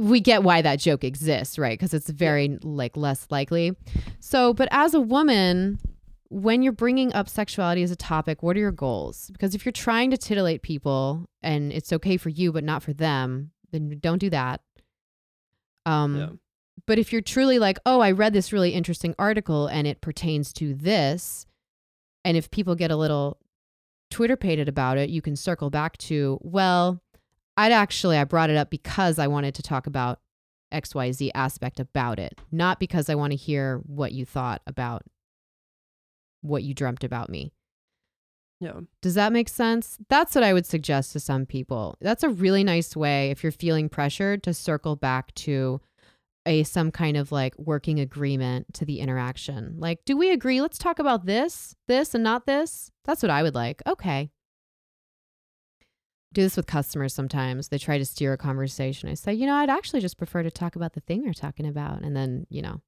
we 0.00 0.20
get 0.20 0.42
why 0.42 0.62
that 0.62 0.78
joke 0.78 1.04
exists, 1.04 1.58
right? 1.58 1.78
Because 1.78 1.94
it's 1.94 2.10
very 2.10 2.58
like 2.62 2.96
less 2.96 3.26
likely. 3.30 3.72
So, 4.20 4.52
but 4.54 4.68
as 4.70 4.94
a 4.94 5.00
woman, 5.00 5.78
when 6.28 6.62
you're 6.62 6.72
bringing 6.72 7.12
up 7.12 7.28
sexuality 7.28 7.82
as 7.82 7.90
a 7.90 7.96
topic, 7.96 8.42
what 8.42 8.56
are 8.56 8.60
your 8.60 8.72
goals? 8.72 9.30
Because 9.32 9.54
if 9.54 9.64
you're 9.64 9.72
trying 9.72 10.10
to 10.10 10.16
titillate 10.16 10.62
people 10.62 11.26
and 11.42 11.72
it's 11.72 11.92
okay 11.92 12.16
for 12.16 12.30
you 12.30 12.52
but 12.52 12.64
not 12.64 12.82
for 12.82 12.92
them, 12.92 13.50
then 13.72 13.98
don't 14.00 14.18
do 14.18 14.30
that. 14.30 14.60
Um, 15.84 16.16
Yeah. 16.16 16.28
but 16.86 16.98
if 16.98 17.12
you're 17.12 17.22
truly 17.22 17.58
like, 17.58 17.78
oh, 17.86 18.00
I 18.00 18.10
read 18.10 18.32
this 18.32 18.52
really 18.52 18.70
interesting 18.70 19.14
article 19.18 19.66
and 19.66 19.86
it 19.86 20.00
pertains 20.00 20.52
to 20.54 20.74
this, 20.74 21.46
and 22.24 22.36
if 22.36 22.50
people 22.50 22.74
get 22.74 22.90
a 22.90 22.96
little 22.96 23.38
Twitter 24.10 24.36
pated 24.36 24.68
about 24.68 24.98
it, 24.98 25.10
you 25.10 25.22
can 25.22 25.36
circle 25.36 25.70
back 25.70 25.96
to, 25.98 26.38
well, 26.42 27.00
I'd 27.56 27.72
actually 27.72 28.18
I 28.18 28.24
brought 28.24 28.50
it 28.50 28.56
up 28.56 28.70
because 28.70 29.18
I 29.18 29.26
wanted 29.26 29.54
to 29.54 29.62
talk 29.62 29.86
about 29.86 30.20
XYZ 30.72 31.30
aspect 31.34 31.80
about 31.80 32.18
it, 32.18 32.40
not 32.50 32.80
because 32.80 33.08
I 33.08 33.14
want 33.14 33.32
to 33.32 33.36
hear 33.36 33.80
what 33.86 34.12
you 34.12 34.24
thought 34.24 34.62
about 34.66 35.02
what 36.42 36.62
you 36.62 36.74
dreamt 36.74 37.04
about 37.04 37.30
me. 37.30 37.52
Yeah. 38.60 38.80
Does 39.02 39.14
that 39.14 39.32
make 39.32 39.48
sense? 39.48 39.98
That's 40.08 40.34
what 40.34 40.44
I 40.44 40.52
would 40.52 40.66
suggest 40.66 41.12
to 41.12 41.20
some 41.20 41.44
people. 41.44 41.96
That's 42.00 42.22
a 42.22 42.30
really 42.30 42.64
nice 42.64 42.96
way 42.96 43.30
if 43.30 43.42
you're 43.42 43.52
feeling 43.52 43.88
pressured 43.88 44.42
to 44.44 44.54
circle 44.54 44.96
back 44.96 45.34
to 45.34 45.80
a 46.46 46.62
some 46.62 46.90
kind 46.90 47.16
of 47.16 47.32
like 47.32 47.54
working 47.58 48.00
agreement 48.00 48.72
to 48.74 48.84
the 48.84 49.00
interaction. 49.00 49.74
Like, 49.78 50.04
do 50.04 50.16
we 50.16 50.30
agree? 50.30 50.60
Let's 50.62 50.78
talk 50.78 50.98
about 50.98 51.26
this, 51.26 51.74
this 51.88 52.14
and 52.14 52.24
not 52.24 52.46
this. 52.46 52.90
That's 53.04 53.22
what 53.22 53.30
I 53.30 53.42
would 53.42 53.54
like. 53.54 53.82
Okay. 53.86 54.30
Do 56.36 56.42
this 56.42 56.54
with 56.58 56.66
customers 56.66 57.14
sometimes. 57.14 57.68
They 57.68 57.78
try 57.78 57.96
to 57.96 58.04
steer 58.04 58.34
a 58.34 58.36
conversation. 58.36 59.08
I 59.08 59.14
say, 59.14 59.32
you 59.32 59.46
know, 59.46 59.54
I'd 59.54 59.70
actually 59.70 60.00
just 60.00 60.18
prefer 60.18 60.42
to 60.42 60.50
talk 60.50 60.76
about 60.76 60.92
the 60.92 61.00
thing 61.00 61.22
they're 61.22 61.32
talking 61.32 61.66
about. 61.66 62.02
And 62.02 62.14
then, 62.14 62.46
you 62.50 62.60
know. 62.60 62.82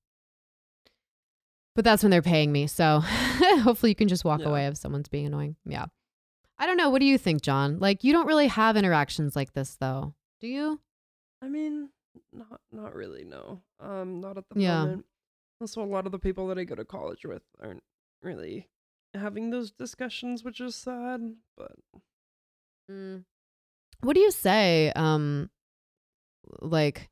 But 1.75 1.87
that's 1.87 2.03
when 2.03 2.11
they're 2.11 2.21
paying 2.21 2.53
me. 2.53 2.67
So 2.67 3.01
hopefully 3.03 3.93
you 3.93 3.95
can 3.97 4.07
just 4.09 4.23
walk 4.23 4.41
Yeah. 4.41 4.49
away 4.51 4.67
if 4.67 4.77
someone's 4.77 5.09
being 5.09 5.25
annoying. 5.25 5.57
Yeah. 5.65 5.87
I 6.59 6.67
don't 6.67 6.77
know. 6.77 6.91
What 6.91 6.99
do 7.01 7.07
you 7.07 7.17
think, 7.17 7.41
John? 7.41 7.79
Like, 7.79 8.05
you 8.05 8.13
don't 8.13 8.27
really 8.27 8.49
have 8.49 8.77
interactions 8.77 9.35
like 9.35 9.55
this, 9.55 9.77
though. 9.81 10.13
Do 10.43 10.47
you? 10.49 10.79
I 11.41 11.49
mean, 11.49 11.89
not 12.31 12.61
not 12.71 12.95
really. 12.95 13.25
No. 13.25 13.63
Um, 13.81 14.21
not 14.21 14.37
at 14.37 14.45
the 14.51 14.61
Yeah. 14.61 14.81
moment. 14.85 15.07
Also, 15.59 15.83
a 15.83 15.87
lot 15.87 16.05
of 16.05 16.13
the 16.13 16.19
people 16.19 16.49
that 16.49 16.59
I 16.59 16.65
go 16.65 16.75
to 16.75 16.85
college 16.85 17.25
with 17.25 17.45
aren't 17.63 17.83
really 18.23 18.69
having 19.15 19.49
those 19.49 19.71
discussions, 19.71 20.45
which 20.45 20.61
is 20.61 20.77
sad. 20.77 21.37
But 21.57 21.77
Mm. 22.91 23.25
What 24.01 24.15
do 24.15 24.21
you 24.21 24.31
say? 24.31 24.93
Um, 24.95 25.51
like, 26.61 27.11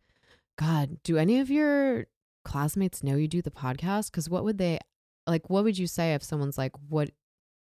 God, 0.58 0.98
do 1.02 1.16
any 1.16 1.40
of 1.40 1.50
your 1.50 2.06
classmates 2.44 3.02
know 3.02 3.16
you 3.16 3.28
do 3.28 3.42
the 3.42 3.50
podcast? 3.50 4.10
Because 4.10 4.30
what 4.30 4.44
would 4.44 4.58
they 4.58 4.78
like? 5.26 5.50
What 5.50 5.64
would 5.64 5.78
you 5.78 5.86
say 5.86 6.14
if 6.14 6.22
someone's 6.22 6.56
like, 6.56 6.72
"What, 6.88 7.10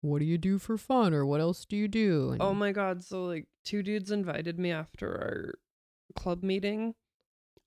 what 0.00 0.18
do 0.20 0.24
you 0.24 0.38
do 0.38 0.58
for 0.58 0.78
fun?" 0.78 1.12
or 1.12 1.26
"What 1.26 1.40
else 1.40 1.64
do 1.64 1.76
you 1.76 1.88
do?" 1.88 2.30
And- 2.32 2.42
oh 2.42 2.54
my 2.54 2.72
god, 2.72 3.04
so 3.04 3.24
like 3.26 3.46
two 3.64 3.82
dudes 3.82 4.10
invited 4.10 4.58
me 4.58 4.70
after 4.72 5.08
our 5.08 5.54
club 6.16 6.42
meeting, 6.42 6.94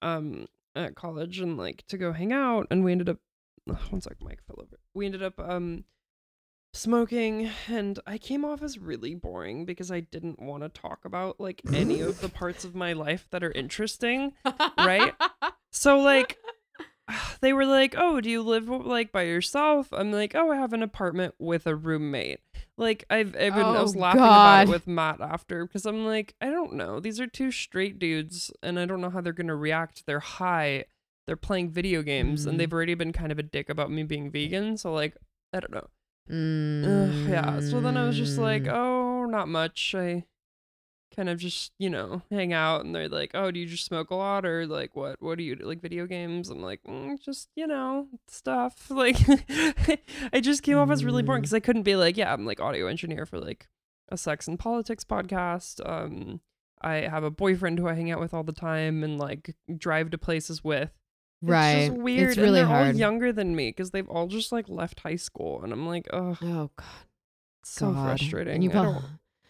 um, 0.02 0.48
at 0.76 0.96
college, 0.96 1.39
and 1.39 1.58
like 1.58 1.86
to 1.88 1.98
go 1.98 2.12
hang 2.12 2.34
out, 2.34 2.68
and 2.72 2.84
we 2.84 2.91
ended 2.91 3.10
up. 3.10 3.18
One 3.89 4.02
sec, 4.02 4.18
Mike 4.22 4.41
fell 4.48 4.58
over. 4.62 4.78
We 4.93 5.06
ended 5.06 5.24
up 5.24 5.39
um 5.39 5.86
smoking 6.76 7.49
and 7.67 7.99
I 8.05 8.17
came 8.17 8.43
off 8.45 8.61
as 8.61 8.78
really 8.78 9.15
boring 9.15 9.65
because 9.65 9.91
I 9.91 10.01
didn't 10.01 10.39
want 10.41 10.63
to 10.63 10.69
talk 10.69 11.05
about 11.05 11.39
like 11.39 11.61
any 11.73 12.01
of 12.01 12.19
the 12.21 12.30
parts 12.41 12.63
of 12.65 12.76
my 12.76 12.93
life 12.93 13.28
that 13.32 13.43
are 13.43 13.51
interesting. 13.51 14.34
right? 14.78 15.13
So 15.71 15.99
like 15.99 16.38
they 17.41 17.51
were 17.51 17.65
like, 17.65 17.95
"Oh, 17.97 18.21
do 18.21 18.30
you 18.30 18.41
live 18.41 18.69
like 18.69 19.11
by 19.11 19.23
yourself?" 19.23 19.89
I'm 19.91 20.11
like, 20.13 20.34
"Oh, 20.36 20.51
I 20.51 20.55
have 20.55 20.71
an 20.71 20.82
apartment 20.82 21.36
with 21.38 21.67
a 21.67 21.76
roommate." 21.76 22.39
Like 22.78 23.03
I've, 23.09 23.36
I've 23.36 23.53
been, 23.55 23.65
I 23.65 23.82
was 23.82 23.93
Oh, 23.95 23.99
laughing 23.99 24.21
about 24.21 24.63
it 24.67 24.69
with 24.69 24.88
Matt 24.88 25.19
after 25.19 25.65
because 25.65 25.86
I'm 25.86 26.05
like, 26.05 26.34
I 26.39 26.49
don't 26.49 26.73
know. 26.76 27.01
These 27.01 27.19
are 27.19 27.28
two 27.28 27.51
straight 27.51 27.99
dudes, 27.99 28.51
and 28.63 28.80
I 28.80 28.86
don't 28.86 29.01
know 29.01 29.09
how 29.09 29.19
they're 29.19 29.34
gonna 29.34 29.55
react. 29.55 30.05
They're 30.07 30.19
high. 30.21 30.86
They're 31.28 31.36
playing 31.36 31.71
video 31.71 32.01
games, 32.01 32.45
Mhm. 32.45 32.49
and 32.51 32.59
they've 32.59 32.71
already 32.73 32.93
been 32.95 33.11
kind 33.11 33.32
of 33.34 33.38
a 33.39 33.43
dick 33.43 33.69
about 33.69 33.91
me 33.91 34.03
being 34.03 34.32
vegan. 34.32 34.78
So 34.78 34.93
like, 34.93 35.17
I 35.53 35.59
don't 35.59 35.73
know. 35.73 35.88
Mm. 36.30 36.86
Ugh, 37.26 37.30
yeah. 37.30 37.59
So 37.59 37.80
then 37.82 37.97
I 37.97 38.05
was 38.05 38.17
just 38.17 38.38
like, 38.38 38.63
Mm. 38.63 38.73
oh, 38.73 39.26
not 39.26 39.47
much. 39.47 39.93
I 39.95 40.26
kind 41.15 41.30
of 41.30 41.39
just, 41.39 41.71
you 41.80 41.89
know, 41.89 42.21
hang 42.30 42.51
out 42.51 42.84
and 42.84 42.93
they're 42.93 43.07
like, 43.07 43.32
oh, 43.36 43.49
do 43.51 43.59
you 43.59 43.65
just 43.65 43.86
smoke 43.86 44.09
a 44.09 44.15
lot 44.15 44.45
or 44.45 44.65
like 44.67 44.95
what? 44.95 45.21
What 45.21 45.38
do 45.38 45.43
you 45.43 45.55
do? 45.55 45.65
Like 45.65 45.82
video 45.82 46.05
games? 46.07 46.49
I'm 46.49 46.61
like, 46.61 46.82
mm, 46.84 47.19
just, 47.21 47.49
you 47.55 47.67
know, 47.67 48.07
stuff. 48.28 48.88
Like, 48.89 49.17
I 50.34 50.39
just 50.41 50.63
came 50.63 50.78
off 50.78 50.89
as 50.89 51.05
really 51.05 51.23
boring 51.23 51.41
Mm. 51.41 51.43
because 51.43 51.53
I 51.53 51.59
couldn't 51.59 51.84
be 51.84 51.95
like, 51.95 52.17
yeah, 52.17 52.34
I'm 52.34 52.45
like 52.45 52.59
audio 52.59 52.88
engineer 52.88 53.26
for 53.26 53.39
like 53.39 53.67
a 54.09 54.17
sex 54.17 54.47
and 54.47 54.57
politics 54.59 55.03
podcast. 55.03 55.80
Um, 55.88 56.41
I 56.82 56.95
have 57.07 57.23
a 57.23 57.32
boyfriend 57.32 57.80
who 57.80 57.88
I 57.88 57.93
hang 57.93 58.11
out 58.11 58.19
with 58.19 58.34
all 58.34 58.43
the 58.43 58.51
time 58.51 59.03
and 59.03 59.17
like 59.17 59.55
drive 59.78 60.09
to 60.11 60.17
places 60.17 60.63
with. 60.63 60.91
Right. 61.42 61.74
It's 61.74 61.96
weird. 61.96 62.30
It's 62.30 62.38
really 62.38 62.48
and 62.48 62.70
they're 62.70 62.76
hard. 62.76 62.88
all 62.88 62.96
younger 62.96 63.32
than 63.32 63.56
me 63.56 63.70
because 63.70 63.92
they've 63.92 64.08
all 64.10 64.28
just 64.28 64.52
like 64.52 64.68
left 64.70 65.00
high 65.02 65.16
school. 65.16 65.62
And 65.64 65.72
I'm 65.74 65.88
like, 65.88 66.08
oh, 66.14 66.38
oh 66.42 66.70
God. 66.76 66.86
so 67.64 67.92
God. 67.92 68.06
frustrating. 68.06 68.56
And 68.56 68.64
you 68.64 68.70
don't- 68.70 69.04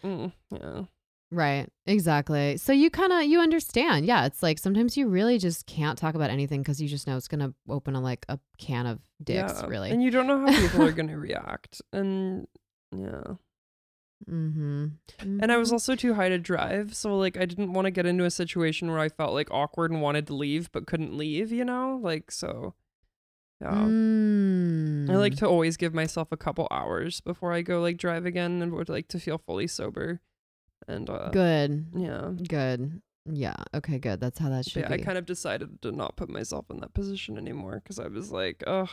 mm, 0.03 0.31
yeah. 0.51 0.83
Right. 1.31 1.67
Exactly. 1.85 2.57
So 2.57 2.71
you 2.71 2.89
kind 2.89 3.11
of 3.11 3.23
you 3.23 3.39
understand. 3.41 4.05
Yeah, 4.05 4.25
it's 4.25 4.41
like 4.43 4.59
sometimes 4.59 4.95
you 4.95 5.07
really 5.07 5.37
just 5.37 5.65
can't 5.65 5.97
talk 5.97 6.15
about 6.15 6.29
anything 6.29 6.63
cuz 6.63 6.81
you 6.81 6.87
just 6.87 7.07
know 7.07 7.17
it's 7.17 7.27
going 7.27 7.41
to 7.41 7.53
open 7.67 7.95
a 7.95 7.99
like 8.01 8.25
a 8.29 8.39
can 8.57 8.85
of 8.85 8.99
dicks, 9.21 9.53
yeah. 9.61 9.67
really. 9.67 9.89
And 9.91 10.03
you 10.03 10.11
don't 10.11 10.27
know 10.27 10.39
how 10.39 10.47
people 10.61 10.83
are 10.83 10.91
going 10.99 11.09
to 11.09 11.17
react. 11.17 11.81
And 11.91 12.47
yeah. 12.95 13.35
Mhm. 14.29 14.91
And 15.19 15.51
I 15.51 15.57
was 15.57 15.69
Mhm. 15.69 15.73
also 15.73 15.95
too 15.95 16.13
high 16.15 16.29
to 16.29 16.37
drive. 16.39 16.95
So, 16.95 17.17
like, 17.17 17.37
I 17.37 17.45
didn't 17.45 17.73
want 17.73 17.85
to 17.85 17.91
get 17.91 18.05
into 18.05 18.25
a 18.25 18.31
situation 18.31 18.89
where 18.89 18.99
I 18.99 19.09
felt 19.09 19.33
like 19.33 19.49
awkward 19.51 19.91
and 19.91 20.01
wanted 20.01 20.27
to 20.27 20.33
leave 20.35 20.71
but 20.71 20.87
couldn't 20.87 21.15
leave, 21.17 21.51
you 21.51 21.65
know? 21.65 21.99
Like, 22.01 22.31
so. 22.31 22.73
Yeah. 23.61 23.69
I 23.71 25.15
like 25.17 25.33
Mm. 25.33 25.37
to 25.39 25.47
always 25.47 25.77
give 25.77 25.93
myself 25.93 26.31
a 26.31 26.37
couple 26.37 26.67
hours 26.71 27.21
before 27.21 27.53
I 27.53 27.61
go 27.61 27.79
like 27.81 27.97
drive 27.97 28.25
again 28.25 28.61
and 28.61 28.73
would 28.73 28.89
like 28.89 29.07
to 29.09 29.19
feel 29.19 29.37
fully 29.37 29.67
sober. 29.67 30.19
And 30.89 31.09
uh 31.09 31.29
Good. 31.29 31.85
yeah. 31.95 32.31
Good. 32.49 33.01
Yeah. 33.25 33.55
Okay, 33.73 33.97
good. 33.97 34.19
That's 34.19 34.39
how 34.39 34.49
that 34.49 34.65
should 34.65 34.81
yeah, 34.83 34.91
I 34.91 34.97
kind 34.97 35.17
of 35.17 35.25
decided 35.25 35.81
to 35.83 35.91
not 35.93 36.17
put 36.17 36.29
myself 36.29 36.65
in 36.69 36.79
that 36.81 36.93
position 36.93 37.37
anymore 37.37 37.75
because 37.81 37.97
I 37.97 38.07
was 38.07 38.29
like, 38.31 38.61
oh, 38.67 38.89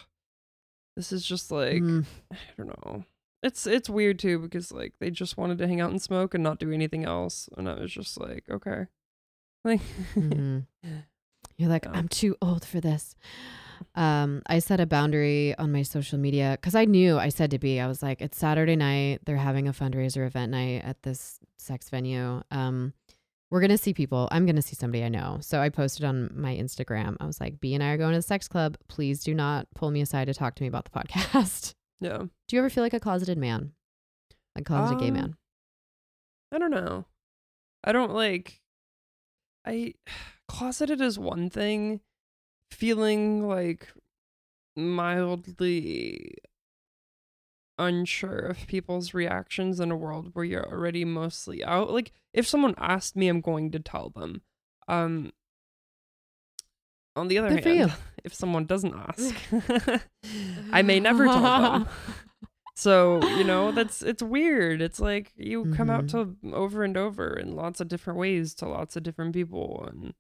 this 0.97 1.11
is 1.13 1.27
just 1.27 1.51
like 1.51 1.83
Mm. 1.83 2.05
I 2.33 2.37
don't 2.57 2.69
know. 2.87 3.05
It's 3.43 3.67
it's 3.67 3.91
weird 3.91 4.19
too 4.19 4.39
because 4.39 4.71
like 4.73 4.95
they 5.01 5.11
just 5.11 5.37
wanted 5.37 5.59
to 5.59 5.67
hang 5.69 5.81
out 5.81 5.91
and 5.91 6.01
smoke 6.01 6.35
and 6.35 6.43
not 6.45 6.59
do 6.59 6.71
anything 6.73 7.05
else, 7.05 7.49
and 7.57 7.69
I 7.69 7.75
was 7.75 7.93
just 7.93 8.19
like, 8.21 8.45
okay, 8.51 8.87
like 9.65 9.81
Mhm. 10.15 10.67
You're 11.59 11.69
like. 11.69 11.87
I'm 11.87 12.09
too 12.09 12.37
old 12.41 12.65
for 12.65 12.81
this. 12.81 13.15
Um, 13.95 14.43
I 14.47 14.59
set 14.61 14.81
a 14.81 14.87
boundary 14.87 15.55
on 15.59 15.71
my 15.73 15.83
social 15.83 16.19
media 16.19 16.57
because 16.61 16.75
I 16.75 16.85
knew 16.87 17.19
I 17.19 17.29
said 17.29 17.51
to 17.51 17.59
B, 17.59 17.79
I 17.79 17.87
was 17.89 18.03
like, 18.03 18.23
it's 18.23 18.39
Saturday 18.39 18.75
night. 18.77 19.21
They're 19.27 19.37
having 19.37 19.69
a 19.69 19.73
fundraiser 19.73 20.25
event 20.27 20.53
night 20.53 20.83
at 20.85 21.03
this 21.03 21.39
sex 21.59 21.91
venue. 21.91 22.43
Um, 22.51 22.95
we're 23.51 23.61
gonna 23.61 23.77
see 23.77 23.93
people. 23.93 24.29
I'm 24.31 24.47
gonna 24.47 24.63
see 24.63 24.77
somebody 24.77 25.05
I 25.05 25.09
know. 25.09 25.39
So 25.41 25.61
I 25.61 25.69
posted 25.69 26.05
on 26.05 26.31
my 26.35 26.57
Instagram. 26.57 27.17
I 27.21 27.27
was 27.27 27.41
like, 27.41 27.61
B 27.61 27.75
and 27.75 27.83
I 27.83 27.91
are 27.91 27.99
going 27.99 28.13
to 28.13 28.19
the 28.19 28.23
sex 28.23 28.49
club. 28.49 28.79
Please 28.89 29.23
do 29.23 29.35
not 29.35 29.67
pull 29.75 29.91
me 29.91 30.01
aside 30.01 30.27
to 30.27 30.35
talk 30.35 30.55
to 30.55 30.63
me 30.63 30.69
about 30.69 30.85
the 30.85 30.91
podcast. 30.99 31.75
Yeah. 32.03 32.25
do 32.49 32.57
you 32.57 32.59
ever 32.59 32.71
feel 32.71 32.85
like 32.85 32.95
a 32.95 33.01
closeted 33.01 33.39
man? 33.39 33.73
Like 34.55 34.67
closeted 34.67 35.01
gay 35.01 35.09
Um, 35.09 35.15
man? 35.15 35.37
I 36.53 36.59
don't 36.59 36.71
know. 36.71 37.07
I 37.85 37.93
don't 37.93 38.13
like 38.13 38.61
I 39.65 39.95
closeted 40.49 41.01
is 41.01 41.19
one 41.19 41.51
thing. 41.51 42.01
Feeling 42.71 43.47
like 43.47 43.93
mildly 44.77 46.35
unsure 47.79 48.39
of 48.39 48.67
people's 48.67 49.13
reactions 49.13 49.81
in 49.81 49.91
a 49.91 49.97
world 49.97 50.31
where 50.33 50.45
you're 50.45 50.71
already 50.71 51.05
mostly 51.05 51.65
out. 51.65 51.91
Like 51.91 52.13
if 52.33 52.47
someone 52.47 52.75
asked 52.79 53.17
me, 53.17 53.29
I'm 53.29 53.41
going 53.41 53.71
to 53.73 53.79
tell 53.79 54.11
them. 54.11 54.43
Um 54.89 55.33
on 57.17 57.29
the 57.29 57.39
other 57.39 57.51
Good 57.51 57.65
hand, 57.65 57.93
if 58.25 58.35
someone 58.35 58.65
doesn't 58.67 58.95
ask, 58.95 59.35
I 60.73 60.83
may 60.83 61.01
never 61.01 61.27
tell 61.27 61.43
them. 61.73 61.89
So, 62.75 63.23
you 63.37 63.45
know, 63.45 63.71
that's 63.71 64.01
it's 64.03 64.23
weird. 64.23 64.81
It's 64.81 64.99
like 64.99 65.31
you 65.37 65.73
come 65.75 65.91
out 65.91 66.09
to 66.09 66.35
over 66.53 66.83
and 66.83 66.97
over 66.97 67.35
in 67.35 67.55
lots 67.55 67.83
of 67.83 67.89
different 67.89 68.19
ways 68.19 68.55
to 68.57 68.67
lots 68.67 68.97
of 68.97 69.03
different 69.03 69.35
people 69.35 69.87
and 69.93 70.15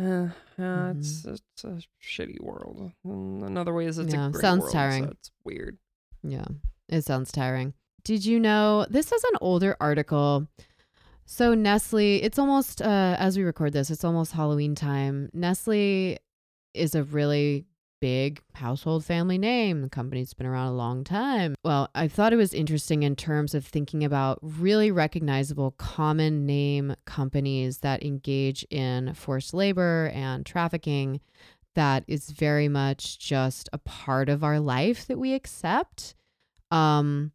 uh, 0.00 0.32
yeah, 0.58 0.90
it's 0.92 1.26
it's 1.26 1.62
a 1.64 1.82
shitty 2.02 2.40
world. 2.40 2.90
And 3.04 3.44
another 3.44 3.74
way 3.74 3.84
is 3.84 3.98
it's 3.98 4.14
Yeah, 4.14 4.28
a 4.28 4.30
great 4.30 4.40
sounds 4.40 4.62
world, 4.62 4.72
tiring. 4.72 5.04
So 5.04 5.10
it's 5.10 5.30
weird. 5.44 5.76
Yeah, 6.22 6.46
it 6.88 7.04
sounds 7.04 7.30
tiring. 7.30 7.74
Did 8.02 8.24
you 8.24 8.40
know 8.40 8.86
this 8.88 9.12
is 9.12 9.22
an 9.24 9.36
older 9.42 9.76
article? 9.78 10.48
So 11.26 11.54
Nestle, 11.54 12.16
it's 12.22 12.38
almost 12.38 12.80
uh, 12.80 13.16
as 13.18 13.36
we 13.36 13.42
record 13.42 13.72
this, 13.72 13.90
it's 13.90 14.04
almost 14.04 14.32
Halloween 14.32 14.74
time. 14.74 15.28
Nestle 15.32 16.18
is 16.72 16.94
a 16.94 17.02
really 17.02 17.66
big 18.00 18.40
household 18.54 19.04
family 19.04 19.36
name. 19.36 19.82
The 19.82 19.88
company's 19.88 20.34
been 20.34 20.46
around 20.46 20.68
a 20.68 20.76
long 20.76 21.02
time. 21.02 21.56
Well, 21.64 21.90
I 21.94 22.06
thought 22.06 22.32
it 22.32 22.36
was 22.36 22.54
interesting 22.54 23.02
in 23.02 23.16
terms 23.16 23.54
of 23.54 23.66
thinking 23.66 24.04
about 24.04 24.38
really 24.40 24.90
recognizable 24.92 25.72
common 25.72 26.46
name 26.46 26.94
companies 27.06 27.78
that 27.78 28.04
engage 28.04 28.64
in 28.70 29.12
forced 29.14 29.52
labor 29.52 30.12
and 30.14 30.46
trafficking 30.46 31.20
that 31.74 32.04
is 32.06 32.30
very 32.30 32.68
much 32.68 33.18
just 33.18 33.68
a 33.72 33.78
part 33.78 34.28
of 34.28 34.44
our 34.44 34.60
life 34.60 35.06
that 35.06 35.18
we 35.18 35.34
accept. 35.34 36.14
Um, 36.70 37.32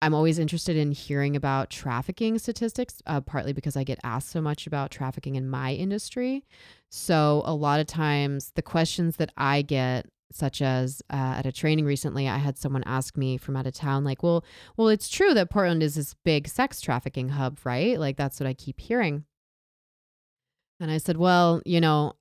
I'm 0.00 0.14
always 0.14 0.38
interested 0.38 0.76
in 0.76 0.92
hearing 0.92 1.34
about 1.34 1.70
trafficking 1.70 2.38
statistics, 2.38 3.02
uh, 3.06 3.20
partly 3.20 3.52
because 3.52 3.76
I 3.76 3.84
get 3.84 3.98
asked 4.04 4.30
so 4.30 4.40
much 4.40 4.66
about 4.66 4.90
trafficking 4.90 5.34
in 5.34 5.48
my 5.48 5.72
industry. 5.72 6.44
So, 6.88 7.42
a 7.44 7.54
lot 7.54 7.80
of 7.80 7.86
times, 7.86 8.52
the 8.54 8.62
questions 8.62 9.16
that 9.16 9.32
I 9.36 9.62
get, 9.62 10.06
such 10.30 10.62
as 10.62 11.02
uh, 11.10 11.34
at 11.38 11.46
a 11.46 11.52
training 11.52 11.84
recently, 11.84 12.28
I 12.28 12.36
had 12.36 12.56
someone 12.58 12.84
ask 12.86 13.16
me 13.16 13.38
from 13.38 13.56
out 13.56 13.66
of 13.66 13.74
town, 13.74 14.04
like, 14.04 14.22
"Well, 14.22 14.44
well, 14.76 14.88
it's 14.88 15.08
true 15.08 15.34
that 15.34 15.50
Portland 15.50 15.82
is 15.82 15.96
this 15.96 16.14
big 16.24 16.46
sex 16.48 16.80
trafficking 16.80 17.30
hub, 17.30 17.58
right? 17.64 17.98
Like, 17.98 18.16
that's 18.16 18.38
what 18.38 18.46
I 18.46 18.54
keep 18.54 18.80
hearing." 18.80 19.24
And 20.80 20.90
I 20.92 20.98
said, 20.98 21.16
"Well, 21.16 21.60
you 21.66 21.80
know, 21.80 22.12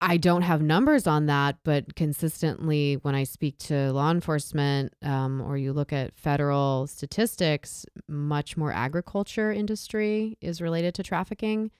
I 0.00 0.16
don't 0.16 0.42
have 0.42 0.62
numbers 0.62 1.08
on 1.08 1.26
that, 1.26 1.56
but 1.64 1.96
consistently, 1.96 2.98
when 3.02 3.16
I 3.16 3.24
speak 3.24 3.58
to 3.58 3.92
law 3.92 4.12
enforcement 4.12 4.94
um, 5.02 5.40
or 5.40 5.56
you 5.56 5.72
look 5.72 5.92
at 5.92 6.14
federal 6.14 6.86
statistics, 6.86 7.84
much 8.06 8.56
more 8.56 8.72
agriculture 8.72 9.50
industry 9.50 10.38
is 10.40 10.60
related 10.60 10.94
to 10.96 11.02
trafficking. 11.02 11.72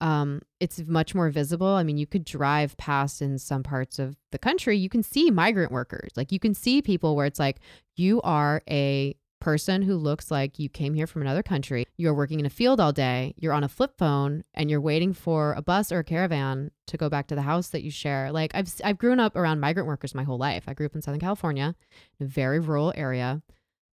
Um, 0.00 0.42
it's 0.58 0.80
much 0.80 1.14
more 1.14 1.30
visible. 1.30 1.68
I 1.68 1.84
mean, 1.84 1.96
you 1.96 2.08
could 2.08 2.24
drive 2.24 2.76
past 2.78 3.22
in 3.22 3.38
some 3.38 3.62
parts 3.62 4.00
of 4.00 4.16
the 4.32 4.38
country, 4.38 4.76
you 4.76 4.88
can 4.88 5.04
see 5.04 5.30
migrant 5.30 5.70
workers. 5.70 6.10
Like, 6.16 6.32
you 6.32 6.40
can 6.40 6.54
see 6.54 6.82
people 6.82 7.14
where 7.14 7.26
it's 7.26 7.38
like, 7.38 7.60
you 7.94 8.20
are 8.22 8.62
a 8.68 9.14
person 9.42 9.82
who 9.82 9.96
looks 9.96 10.30
like 10.30 10.60
you 10.60 10.68
came 10.68 10.94
here 10.94 11.06
from 11.08 11.20
another 11.20 11.42
country. 11.42 11.84
You're 11.96 12.14
working 12.14 12.38
in 12.38 12.46
a 12.46 12.50
field 12.50 12.78
all 12.78 12.92
day. 12.92 13.34
You're 13.36 13.52
on 13.52 13.64
a 13.64 13.68
flip 13.68 13.98
phone 13.98 14.44
and 14.54 14.70
you're 14.70 14.80
waiting 14.80 15.12
for 15.12 15.52
a 15.54 15.62
bus 15.62 15.90
or 15.90 15.98
a 15.98 16.04
caravan 16.04 16.70
to 16.86 16.96
go 16.96 17.08
back 17.08 17.26
to 17.26 17.34
the 17.34 17.42
house 17.42 17.68
that 17.70 17.82
you 17.82 17.90
share. 17.90 18.30
Like 18.30 18.52
I've 18.54 18.72
I've 18.84 18.98
grown 18.98 19.18
up 19.18 19.34
around 19.34 19.58
migrant 19.58 19.88
workers 19.88 20.14
my 20.14 20.22
whole 20.22 20.38
life. 20.38 20.64
I 20.68 20.74
grew 20.74 20.86
up 20.86 20.94
in 20.94 21.02
Southern 21.02 21.18
California, 21.20 21.74
a 22.20 22.24
very 22.24 22.60
rural 22.60 22.92
area. 22.96 23.42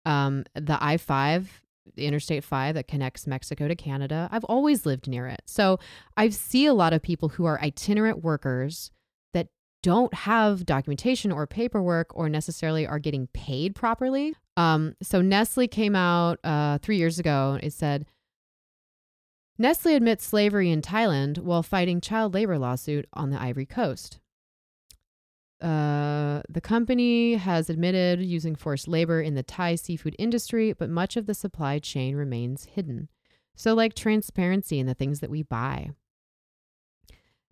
Um, 0.03 0.45
the 0.55 0.83
I 0.83 0.97
five, 0.97 1.61
the 1.93 2.07
Interstate 2.07 2.43
five 2.43 2.73
that 2.73 2.87
connects 2.87 3.27
Mexico 3.27 3.67
to 3.67 3.75
Canada. 3.75 4.27
I've 4.31 4.45
always 4.45 4.83
lived 4.83 5.07
near 5.07 5.27
it, 5.27 5.43
so 5.45 5.79
I 6.17 6.29
see 6.29 6.65
a 6.65 6.73
lot 6.73 6.91
of 6.91 7.03
people 7.03 7.29
who 7.29 7.45
are 7.45 7.61
itinerant 7.61 8.23
workers 8.23 8.89
that 9.33 9.49
don't 9.83 10.13
have 10.13 10.65
documentation 10.65 11.31
or 11.31 11.45
paperwork 11.45 12.15
or 12.15 12.29
necessarily 12.29 12.87
are 12.87 12.99
getting 12.99 13.27
paid 13.27 13.75
properly. 13.75 14.33
Um, 14.57 14.95
so 15.01 15.21
Nestle 15.21 15.67
came 15.67 15.95
out 15.95 16.39
uh, 16.43 16.77
three 16.79 16.97
years 16.97 17.19
ago. 17.19 17.59
It 17.61 17.73
said 17.73 18.05
Nestle 19.57 19.95
admits 19.95 20.25
slavery 20.25 20.69
in 20.69 20.81
Thailand 20.81 21.39
while 21.39 21.63
fighting 21.63 22.01
child 22.01 22.33
labor 22.33 22.57
lawsuit 22.57 23.05
on 23.13 23.29
the 23.29 23.41
Ivory 23.41 23.65
Coast. 23.65 24.19
Uh, 25.61 26.41
the 26.49 26.61
company 26.61 27.35
has 27.35 27.69
admitted 27.69 28.21
using 28.21 28.55
forced 28.55 28.87
labor 28.87 29.21
in 29.21 29.35
the 29.35 29.43
Thai 29.43 29.75
seafood 29.75 30.15
industry, 30.19 30.73
but 30.73 30.89
much 30.89 31.15
of 31.15 31.25
the 31.25 31.33
supply 31.33 31.79
chain 31.79 32.15
remains 32.15 32.65
hidden. 32.65 33.07
So, 33.55 33.73
like 33.73 33.93
transparency 33.93 34.79
in 34.79 34.85
the 34.85 34.93
things 34.93 35.21
that 35.21 35.29
we 35.29 35.43
buy. 35.43 35.91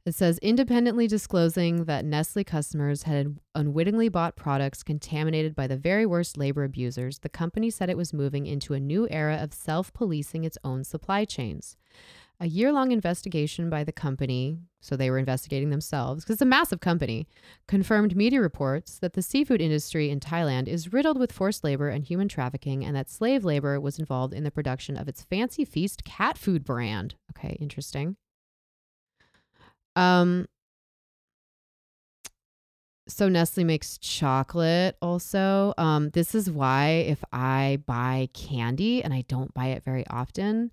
It 0.06 0.16
says 0.16 0.38
independently 0.40 1.08
disclosing 1.08 1.86
that 1.86 2.04
Nestle 2.04 2.44
customers 2.44 3.04
had 3.04 3.38
unwittingly 3.56 4.10
bought 4.10 4.36
products 4.36 4.84
contaminated 4.84 5.56
by 5.56 5.66
the 5.66 5.78
very 5.78 6.06
worst 6.06 6.38
labor 6.38 6.66
abusers, 6.66 7.20
the 7.20 7.30
company 7.30 7.70
said 7.70 7.90
it 7.90 7.96
was 7.96 8.12
moving 8.12 8.46
into 8.46 8.74
a 8.74 8.82
new 8.82 9.08
era 9.10 9.38
of 9.42 9.54
self 9.54 9.94
policing 9.94 10.44
its 10.44 10.58
own 10.62 10.84
supply 10.84 11.24
chains. 11.24 11.78
A 12.42 12.48
year 12.48 12.74
long 12.74 12.92
investigation 12.92 13.70
by 13.70 13.86
the 13.86 13.94
company, 13.94 14.58
so 14.82 14.98
they 14.98 15.10
were 15.10 15.20
investigating 15.20 15.70
themselves, 15.70 16.26
because 16.26 16.34
it's 16.34 16.42
a 16.42 16.46
massive 16.46 16.82
company, 16.82 17.26
confirmed 17.70 18.18
media 18.18 18.42
reports 18.42 19.00
that 19.00 19.14
the 19.14 19.22
seafood 19.22 19.62
industry 19.62 20.10
in 20.10 20.20
Thailand 20.20 20.68
is 20.68 20.92
riddled 20.92 21.18
with 21.18 21.32
forced 21.32 21.64
labor 21.64 21.88
and 21.88 22.04
human 22.04 22.28
trafficking, 22.28 22.84
and 22.84 22.94
that 22.94 23.10
slave 23.10 23.46
labor 23.46 23.80
was 23.80 24.00
involved 24.00 24.34
in 24.34 24.44
the 24.44 24.52
production 24.52 24.98
of 24.98 25.08
its 25.08 25.24
Fancy 25.24 25.64
Feast 25.64 26.04
cat 26.04 26.38
food 26.38 26.66
brand. 26.66 27.16
Okay, 27.32 27.56
interesting. 27.62 28.18
Um, 29.96 30.48
so 33.08 33.28
Nestle 33.28 33.64
makes 33.64 33.98
chocolate 33.98 34.98
also. 35.02 35.74
Um, 35.78 36.10
this 36.12 36.34
is 36.34 36.50
why 36.50 37.06
if 37.08 37.24
I 37.32 37.80
buy 37.86 38.30
candy 38.34 39.04
and 39.04 39.14
I 39.14 39.26
don't 39.28 39.54
buy 39.54 39.68
it 39.68 39.84
very 39.84 40.06
often, 40.08 40.72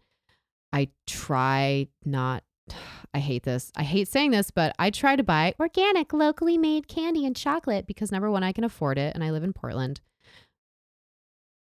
I 0.72 0.88
try 1.06 1.88
not 2.04 2.44
I 3.14 3.18
hate 3.18 3.42
this. 3.42 3.72
I 3.76 3.82
hate 3.82 4.08
saying 4.08 4.30
this, 4.30 4.50
but 4.50 4.74
I 4.78 4.90
try 4.90 5.16
to 5.16 5.22
buy 5.22 5.54
organic, 5.58 6.12
locally 6.12 6.56
made 6.56 6.86
candy 6.86 7.26
and 7.26 7.34
chocolate 7.34 7.86
because 7.86 8.12
number 8.12 8.30
one, 8.30 8.44
I 8.44 8.52
can 8.52 8.64
afford 8.64 8.98
it 8.98 9.14
and 9.14 9.24
I 9.24 9.30
live 9.30 9.42
in 9.42 9.52
Portland. 9.52 10.00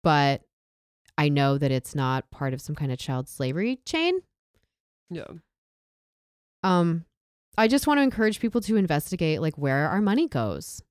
But 0.04 0.42
I 1.18 1.28
know 1.28 1.58
that 1.58 1.70
it's 1.70 1.94
not 1.94 2.30
part 2.30 2.54
of 2.54 2.60
some 2.60 2.74
kind 2.74 2.92
of 2.92 2.98
child 2.98 3.28
slavery 3.28 3.80
chain. 3.84 4.20
Yeah. 5.10 5.26
Um, 6.62 7.04
I 7.58 7.68
just 7.68 7.86
want 7.86 7.98
to 7.98 8.02
encourage 8.02 8.40
people 8.40 8.60
to 8.62 8.76
investigate 8.76 9.40
like 9.42 9.56
where 9.58 9.88
our 9.88 10.00
money 10.00 10.28
goes. 10.28 10.82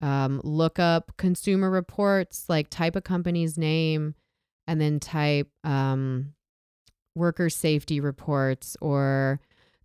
Um, 0.00 0.40
look 0.44 0.78
up 0.78 1.16
consumer 1.16 1.70
reports, 1.70 2.48
like 2.48 2.70
type 2.70 2.94
a 2.96 3.00
company's 3.00 3.58
name 3.58 4.14
and 4.66 4.80
then 4.80 5.00
type 5.00 5.48
um, 5.64 6.34
worker 7.16 7.50
safety 7.50 7.98
reports 8.00 8.76
or 8.80 9.40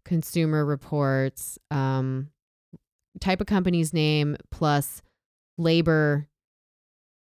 consumer 0.05 0.65
reports. 0.65 1.57
Um, 1.71 2.29
type 3.19 3.41
a 3.41 3.45
company's 3.45 3.93
name 3.93 4.37
plus 4.51 5.01
labor 5.57 6.27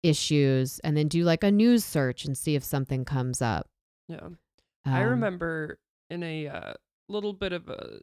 issues 0.02 0.78
and 0.80 0.96
then 0.96 1.08
do 1.08 1.24
like 1.24 1.44
a 1.44 1.50
news 1.50 1.84
search 1.84 2.24
and 2.24 2.36
see 2.36 2.54
if 2.54 2.64
something 2.64 3.04
comes 3.04 3.42
up. 3.42 3.68
Yeah. 4.08 4.28
I 4.84 5.02
Um, 5.02 5.10
remember 5.10 5.78
in 6.08 6.22
a 6.22 6.48
uh, 6.48 6.72
little 7.10 7.32
bit 7.32 7.52
of 7.52 7.68
a 7.68 8.00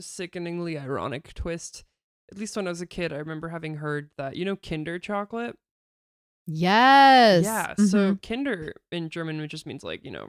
sickeningly 0.00 0.78
ironic 0.78 1.32
twist, 1.34 1.84
at 2.30 2.38
least 2.38 2.56
when 2.56 2.66
I 2.66 2.70
was 2.70 2.80
a 2.80 2.86
kid, 2.86 3.12
I 3.12 3.16
remember 3.16 3.48
having 3.50 3.76
heard 3.76 4.10
that, 4.16 4.36
you 4.36 4.44
know, 4.44 4.56
Kinder 4.56 4.98
chocolate? 4.98 5.56
Yes. 6.46 7.44
Yeah. 7.44 7.74
So 7.76 8.14
Mhm. 8.14 8.22
Kinder 8.22 8.72
in 8.92 9.08
German 9.10 9.46
just 9.48 9.66
means 9.66 9.82
like, 9.82 10.04
you 10.04 10.10
know, 10.10 10.28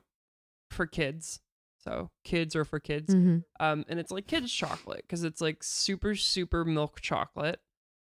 for 0.71 0.85
kids. 0.87 1.39
So 1.79 2.11
kids 2.23 2.55
or 2.55 2.65
for 2.65 2.79
kids. 2.79 3.13
Mhm. 3.13 3.43
Um, 3.59 3.85
and 3.87 3.99
it's 3.99 4.11
like 4.11 4.27
kids 4.27 4.51
chocolate 4.51 5.03
because 5.03 5.23
it's 5.23 5.41
like 5.41 5.63
super, 5.63 6.15
super 6.15 6.65
milk 6.65 6.99
chocolate 7.01 7.61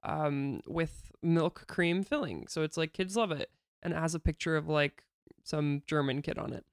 um, 0.03 0.63
with 0.67 1.11
milk 1.23 1.67
cream 1.67 2.03
filling. 2.05 2.47
So 2.49 2.63
it's 2.63 2.77
like 2.77 2.93
kids 2.93 3.17
love 3.17 3.33
it. 3.33 3.51
And 3.83 3.93
it 3.93 3.97
has 3.97 4.15
a 4.15 4.21
picture 4.21 4.57
of 4.57 4.69
like 4.69 5.05
some 5.45 5.83
German 5.87 6.23
kid 6.23 6.39
on 6.39 6.53
it. 6.53 6.65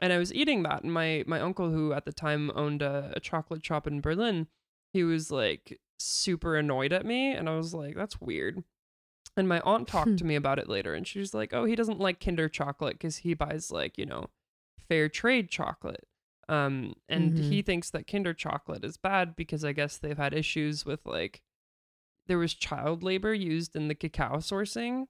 And 0.00 0.12
I 0.12 0.18
was 0.18 0.32
eating 0.32 0.62
that, 0.62 0.82
and 0.82 0.92
my 0.92 1.24
my 1.26 1.40
uncle, 1.40 1.70
who 1.70 1.92
at 1.92 2.04
the 2.06 2.12
time 2.12 2.50
owned 2.54 2.80
a, 2.82 3.12
a 3.16 3.20
chocolate 3.20 3.64
shop 3.64 3.86
in 3.86 4.00
Berlin, 4.00 4.46
he 4.92 5.04
was 5.04 5.30
like 5.30 5.78
super 5.98 6.56
annoyed 6.56 6.92
at 6.92 7.04
me, 7.04 7.32
and 7.32 7.48
I 7.48 7.56
was 7.56 7.74
like, 7.74 7.94
"That's 7.96 8.20
weird." 8.20 8.64
And 9.36 9.48
my 9.48 9.60
aunt 9.60 9.86
talked 9.88 10.16
to 10.18 10.24
me 10.30 10.34
about 10.36 10.58
it 10.58 10.68
later, 10.68 10.94
and 10.94 11.06
she 11.06 11.18
was 11.18 11.34
like, 11.34 11.52
"Oh, 11.52 11.64
he 11.64 11.76
doesn't 11.76 12.00
like 12.00 12.18
Kinder 12.18 12.48
chocolate 12.48 12.94
because 12.94 13.18
he 13.18 13.34
buys 13.34 13.70
like 13.70 13.98
you 13.98 14.06
know, 14.06 14.30
fair 14.88 15.08
trade 15.10 15.50
chocolate." 15.50 16.06
Um, 16.48 16.94
and 17.08 17.34
Mhm. 17.34 17.44
he 17.44 17.62
thinks 17.62 17.90
that 17.90 18.06
Kinder 18.08 18.32
chocolate 18.34 18.84
is 18.84 18.96
bad 18.96 19.36
because 19.36 19.64
I 19.64 19.72
guess 19.72 19.98
they've 19.98 20.16
had 20.18 20.32
issues 20.34 20.84
with 20.86 21.04
like 21.04 21.42
there 22.26 22.38
was 22.38 22.54
child 22.54 23.02
labor 23.02 23.34
used 23.34 23.76
in 23.76 23.88
the 23.88 23.94
cacao 23.94 24.38
sourcing. 24.38 25.06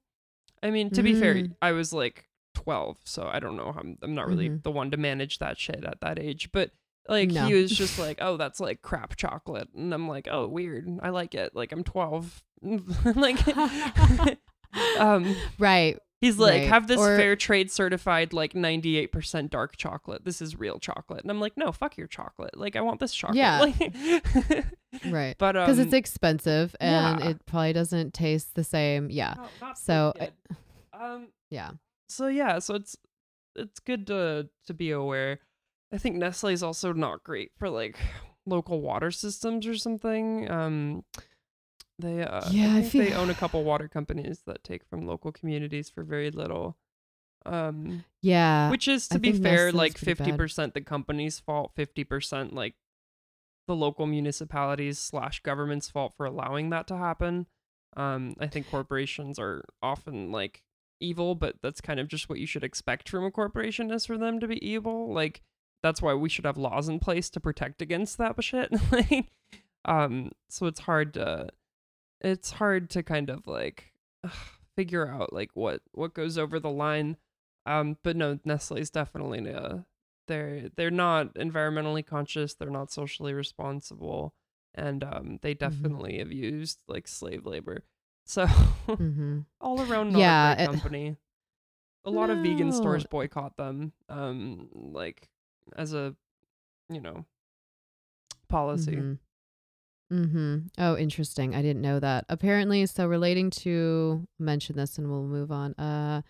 I 0.63 0.71
mean, 0.71 0.91
to 0.91 1.03
be 1.03 1.15
fair, 1.15 1.35
Mm. 1.37 1.53
I 1.63 1.73
was 1.73 1.93
like 1.93 2.29
12, 2.65 2.99
so 3.05 3.29
I 3.33 3.41
don't 3.41 3.57
know. 3.57 3.75
I'm 3.79 3.97
I'm 4.03 4.15
not 4.15 4.29
really 4.29 4.49
Mhm. 4.51 4.63
the 4.63 4.71
one 4.71 4.91
to 4.91 4.97
manage 4.97 5.39
that 5.39 5.59
shit 5.59 5.85
at 5.85 6.01
that 6.01 6.19
age, 6.19 6.51
but 6.53 6.71
like 7.09 7.31
No. 7.31 7.47
he 7.47 7.55
was 7.55 7.71
just 7.71 7.99
like, 8.07 8.19
"Oh, 8.21 8.37
that's 8.37 8.61
like 8.61 8.83
crap 8.83 9.17
chocolate." 9.17 9.69
And 9.75 9.93
I'm 9.95 10.07
like, 10.09 10.29
"Oh, 10.31 10.47
weird. 10.47 10.87
I 11.03 11.09
like 11.11 11.35
it. 11.35 11.55
Like 11.57 11.73
I'm 11.73 11.85
12." 11.85 12.43
like 13.17 13.39
um 14.99 15.35
right. 15.59 15.99
he's 16.21 16.39
like, 16.39 16.53
Right. 16.61 16.69
"Have 16.69 16.87
this 16.87 17.01
Or- 17.01 17.17
fair 17.17 17.35
trade 17.37 17.71
certified 17.71 18.33
like 18.35 18.53
98% 18.53 19.49
dark 19.51 19.77
chocolate. 19.77 20.25
This 20.25 20.43
is 20.43 20.57
real 20.59 20.79
chocolate." 20.79 21.23
And 21.23 21.31
I'm 21.31 21.41
like, 21.41 21.57
"No, 21.57 21.73
fuck 21.73 21.97
your 21.97 22.07
chocolate. 22.07 22.57
Like 22.57 22.77
I 22.77 22.81
want 22.83 23.01
this 23.01 23.15
chocolate." 23.15 23.37
Yeah. 23.39 23.61
Like, 23.61 24.65
Right. 25.07 25.37
but 25.39 25.57
um 25.57 25.65
Because 25.65 25.79
it's 25.79 25.95
expensive 25.95 26.77
and 26.81 27.21
yeah. 27.21 27.29
it 27.31 27.47
probably 27.47 27.73
doesn't 27.73 28.13
taste 28.13 28.55
the 28.55 28.65
same. 28.65 29.09
Yeah. 29.11 29.35
no, 29.63 29.73
So, 29.75 30.13
good. 30.19 30.33
um 30.93 31.29
Yeah. 31.49 31.71
So 32.11 32.27
yeah 32.27 32.59
so 32.59 32.75
it's 32.75 32.97
it's 33.57 33.81
good 33.81 34.07
to 34.07 34.49
to 34.67 34.75
be 34.75 34.91
aware 34.91 35.39
i 35.93 35.99
think 35.99 36.17
nestle 36.17 36.51
is 36.51 36.63
also 36.63 36.93
not 36.93 37.23
great 37.25 37.51
for 37.57 37.69
like 37.69 37.97
local 38.47 38.81
water 38.81 39.11
systems 39.11 39.67
or 39.67 39.77
something 39.77 40.51
um 40.51 41.05
they 41.99 42.23
uh 42.23 42.41
Yeah, 42.51 42.75
I 42.75 42.79
I 42.79 42.83
think 42.83 43.11
they 43.11 43.15
own 43.15 43.31
a 43.31 43.35
couple 43.43 43.63
water 43.65 43.89
companies 43.89 44.43
that 44.47 44.65
take 44.65 44.85
from 44.85 45.07
local 45.07 45.33
communities 45.33 45.91
for 45.91 46.03
very 46.03 46.31
little 46.31 46.77
um 47.47 48.05
Yeah. 48.23 48.71
which 48.71 48.89
is 48.89 49.09
to 49.09 49.17
I 49.17 49.19
be 49.19 49.33
fair 49.33 49.67
Nestle's 49.73 49.75
like 49.75 49.99
50% 49.99 50.75
the 50.75 50.81
company's 50.81 51.39
fault 51.39 51.73
50% 51.77 52.53
like 52.53 52.75
the 53.67 53.77
local 53.77 54.07
municipalities 54.07 54.99
slash 54.99 55.41
government's 55.43 55.91
fault 55.91 56.15
for 56.17 56.27
allowing 56.27 56.71
that 56.71 56.87
to 56.89 56.97
happen 56.97 57.47
um 57.97 58.35
i 58.41 58.47
think 58.47 58.69
corporations 58.71 59.39
are 59.39 59.65
often 59.83 60.33
like 60.33 60.63
evil 61.01 61.35
but 61.35 61.57
that's 61.63 61.81
kind 61.81 61.99
of 62.01 62.09
just 62.09 62.29
what 62.29 62.39
you 62.39 62.47
should 62.47 62.65
expect 62.65 63.09
from 63.09 63.25
a 63.25 63.31
corporation 63.31 63.91
is 63.91 64.07
for 64.07 64.19
them 64.19 64.39
to 64.41 64.47
be 64.49 64.65
evil. 64.67 65.13
Like 65.13 65.43
that's 65.83 66.03
why 66.03 66.15
we 66.15 66.29
should 66.29 66.45
have 66.45 66.59
laws 66.59 66.89
in 66.89 66.99
place 67.01 67.31
to 67.31 67.41
protect 67.41 67.81
against 67.83 68.19
that 68.19 68.43
shit. 68.45 68.71
Like 68.93 69.27
um 69.85 70.31
so 70.49 70.67
it's 70.67 70.81
hard 70.81 71.15
to 71.15 71.49
it's 72.21 72.51
hard 72.53 72.91
to 72.91 73.03
kind 73.03 73.31
of 73.31 73.47
like 73.47 73.93
figure 74.77 75.09
out 75.09 75.33
like 75.33 75.51
what 75.55 75.81
what 75.93 76.15
goes 76.15 76.37
over 76.39 76.61
the 76.61 76.71
line. 76.71 77.17
Um 77.67 77.97
but 78.03 78.17
no 78.17 78.39
nestle's 78.45 78.91
definitely 78.91 79.53
uh 79.53 79.79
they're 80.29 80.69
they're 80.77 80.91
not 80.91 81.35
environmentally 81.35 82.07
conscious 82.07 82.55
they're 82.55 82.71
not 82.71 82.93
socially 82.93 83.33
responsible 83.35 84.35
and 84.75 85.03
um 85.03 85.39
they 85.43 85.55
Mm-hmm. 85.63 85.83
definitely 85.83 86.19
have 86.19 86.31
used 86.33 86.83
like 86.89 87.09
slave 87.09 87.45
labor 87.47 87.85
so 88.25 88.47
hmm 88.87 89.41
all 89.61 89.81
around 89.83 90.13
not 90.13 90.21
Yeah, 90.21 90.53
a 90.53 90.63
it- 90.63 90.67
company 90.67 91.17
a 92.05 92.11
lot 92.11 92.31
of 92.31 92.39
vegan 92.39 92.73
stores 92.73 93.05
boycott 93.05 93.57
them 93.57 93.93
um 94.09 94.69
like 94.73 95.29
as 95.77 95.93
a 95.93 96.15
you 96.89 97.01
know 97.01 97.25
policy 98.49 98.97
hmm 98.97 99.13
hmm 100.11 100.57
Oh, 100.77 100.97
interesting. 100.97 101.55
I 101.55 101.63
didn't 101.63 101.83
know 101.83 102.01
that. 102.01 102.25
Apparently, 102.29 102.85
so 102.87 103.07
relating 103.07 103.49
to 103.63 104.27
mention 104.41 104.75
this 104.77 104.99
and 104.99 105.09
we'll 105.09 105.23
move 105.23 105.53
on. 105.53 105.73
Uh 105.75 106.23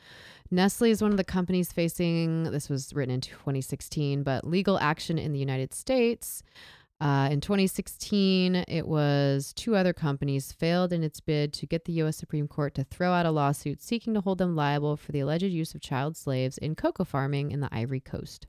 Nestle 0.51 0.91
is 0.91 1.01
one 1.01 1.13
of 1.13 1.17
the 1.17 1.25
companies 1.25 1.73
facing 1.73 2.43
this 2.51 2.69
was 2.69 2.93
written 2.93 3.15
in 3.15 3.21
2016, 3.23 4.23
but 4.23 4.45
legal 4.47 4.79
action 4.81 5.17
in 5.19 5.33
the 5.33 5.39
United 5.39 5.73
States. 5.73 6.43
Uh, 7.01 7.29
in 7.31 7.41
2016, 7.41 8.57
it 8.69 8.87
was 8.87 9.53
two 9.55 9.75
other 9.75 9.93
companies 9.93 10.53
failed 10.53 10.93
in 10.93 11.03
its 11.03 11.21
bid 11.21 11.53
to 11.55 11.67
get 11.67 11.87
the 11.87 11.95
U.S. 11.95 12.17
Supreme 12.17 12.47
Court 12.47 12.75
to 12.75 12.85
throw 12.85 13.13
out 13.13 13.25
a 13.25 13.31
lawsuit 13.31 13.81
seeking 13.81 14.13
to 14.15 14.21
hold 14.21 14.39
them 14.39 14.55
liable 14.55 14.97
for 14.97 15.13
the 15.13 15.21
alleged 15.21 15.45
use 15.45 15.75
of 15.75 15.81
child 15.81 16.17
slaves 16.17 16.59
in 16.59 16.75
cocoa 16.75 17.05
farming 17.05 17.53
in 17.53 17.61
the 17.61 17.69
Ivory 17.73 18.01
Coast 18.01 18.47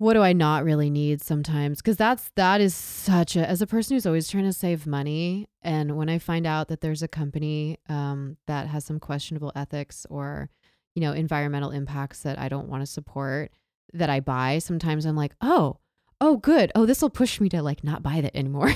what 0.00 0.14
do 0.14 0.22
I 0.22 0.32
not 0.32 0.64
really 0.64 0.88
need 0.88 1.20
sometimes? 1.20 1.82
Because 1.82 1.98
that's 1.98 2.30
that 2.34 2.62
is 2.62 2.74
such 2.74 3.36
a 3.36 3.46
as 3.46 3.60
a 3.60 3.66
person 3.66 3.94
who's 3.94 4.06
always 4.06 4.30
trying 4.30 4.44
to 4.44 4.52
save 4.52 4.86
money, 4.86 5.46
and 5.60 5.94
when 5.94 6.08
I 6.08 6.18
find 6.18 6.46
out 6.46 6.68
that 6.68 6.80
there's 6.80 7.02
a 7.02 7.08
company 7.08 7.76
um, 7.86 8.38
that 8.46 8.66
has 8.68 8.86
some 8.86 8.98
questionable 8.98 9.52
ethics 9.54 10.06
or 10.08 10.48
you 10.94 11.02
know 11.02 11.12
environmental 11.12 11.70
impacts 11.70 12.22
that 12.22 12.38
I 12.38 12.48
don't 12.48 12.68
want 12.68 12.80
to 12.80 12.86
support 12.86 13.52
that 13.92 14.08
I 14.08 14.20
buy, 14.20 14.58
sometimes 14.58 15.04
I'm 15.04 15.16
like, 15.16 15.34
oh, 15.42 15.76
oh, 16.20 16.36
good, 16.36 16.70
oh, 16.74 16.86
this 16.86 17.00
will 17.02 17.10
push 17.10 17.40
me 17.40 17.48
to 17.50 17.62
like 17.62 17.82
not 17.84 18.02
buy 18.02 18.20
that 18.20 18.36
anymore. 18.36 18.72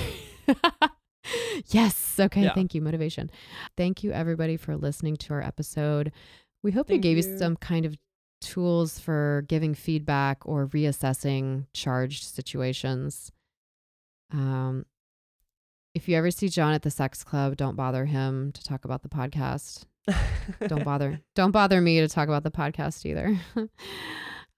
yes, 1.69 2.17
okay, 2.19 2.43
Yeah. 2.45 2.55
thank 2.55 2.75
you, 2.75 2.81
motivation. 2.83 3.31
Thank 3.77 4.03
you 4.03 4.13
everybody 4.13 4.57
for 4.57 4.77
listening 4.77 5.17
to 5.19 5.35
our 5.35 5.43
episode. 5.43 6.13
We 6.63 6.73
hope 6.73 6.89
we 6.89 6.95
Thank 6.95 7.03
gave 7.03 7.17
you 7.19 7.31
you. 7.31 7.39
some 7.39 7.57
kind 7.57 7.85
of 7.85 7.97
tools 8.41 8.99
for 8.99 9.45
giving 9.49 9.75
feedback 9.75 10.39
or 10.47 10.67
reassessing 10.69 11.67
charged 11.75 12.25
situations. 12.25 13.31
Um, 14.33 14.85
if 15.95 16.09
you 16.09 16.17
ever 16.17 16.31
see 16.31 16.49
John 16.49 16.73
at 16.75 16.83
the 16.83 16.91
sex 16.91 17.23
club, 17.25 17.57
don't 17.57 17.77
bother 17.77 18.05
him 18.07 18.53
to 18.53 18.65
talk 18.65 18.85
about 18.85 19.03
the 19.03 19.09
podcast. 19.09 19.85
Don't 20.67 20.85
bother. 20.85 21.21
don't 21.35 21.51
bother 21.53 21.81
me 21.81 21.99
to 22.01 22.09
talk 22.09 22.29
about 22.29 22.43
the 22.43 22.51
podcast 22.51 23.07
either. 23.07 23.39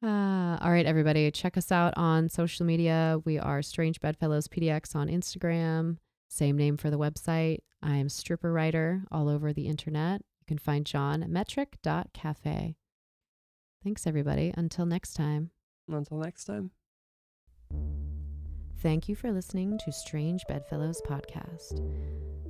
uh, 0.07 0.59
all 0.61 0.71
right, 0.71 0.87
everybody, 0.87 1.31
check 1.31 1.57
us 1.57 1.71
out 1.71 1.95
on 1.97 2.29
social 2.29 2.67
media. 2.67 3.21
We 3.25 3.39
are 3.39 3.63
Strange 3.63 4.01
Bedfellows 4.01 4.49
PDX 4.49 4.95
on 4.95 5.09
Instagram. 5.09 5.99
Same 6.29 6.57
name 6.57 6.77
for 6.77 6.91
the 6.91 6.99
website. 6.99 7.59
I 7.83 7.97
am 7.97 8.09
Stripper 8.09 8.53
Writer 8.53 9.05
all 9.11 9.29
over 9.29 9.53
the 9.53 9.67
internet. 9.67 10.23
You 10.41 10.47
can 10.47 10.59
find 10.59 10.85
John 10.87 11.23
at 11.23 11.31
metric.cafe. 11.31 12.77
Thanks, 13.85 14.07
everybody. 14.07 14.53
Until 14.57 14.87
next 14.87 15.15
time. 15.15 15.51
until 15.89 16.19
next 16.19 16.45
time 16.45 16.71
Thank 18.83 19.09
you 19.09 19.15
for 19.17 19.33
listening 19.33 19.79
to 19.85 19.91
Strange 19.91 20.45
Bedfellows 20.49 21.01
podcast. 21.07 21.81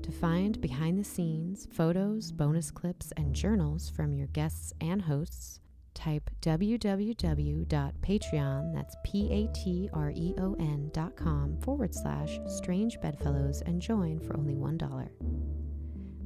To 0.03 0.13
find 0.13 0.61
behind 0.61 0.99
the 0.99 1.05
scenes, 1.05 1.67
photos, 1.73 2.33
bonus 2.33 2.71
clips, 2.71 3.13
and 3.17 3.35
journals 3.35 3.89
from 3.89 4.13
your 4.13 4.27
guests 4.29 4.73
and 4.81 5.03
hosts, 5.03 5.61
type 5.97 6.31
www.patreon, 6.43 8.73
that's 8.73 8.95
P-A-T-R-E-O-N 9.05 10.91
dot 10.93 11.17
com 11.17 11.57
forward 11.61 11.93
slash 11.95 12.39
Strange 12.47 13.01
Bedfellows 13.01 13.63
and 13.63 13.83
join 13.83 14.21
for 14.21 14.37
only 14.37 14.55
$1. 14.55 15.09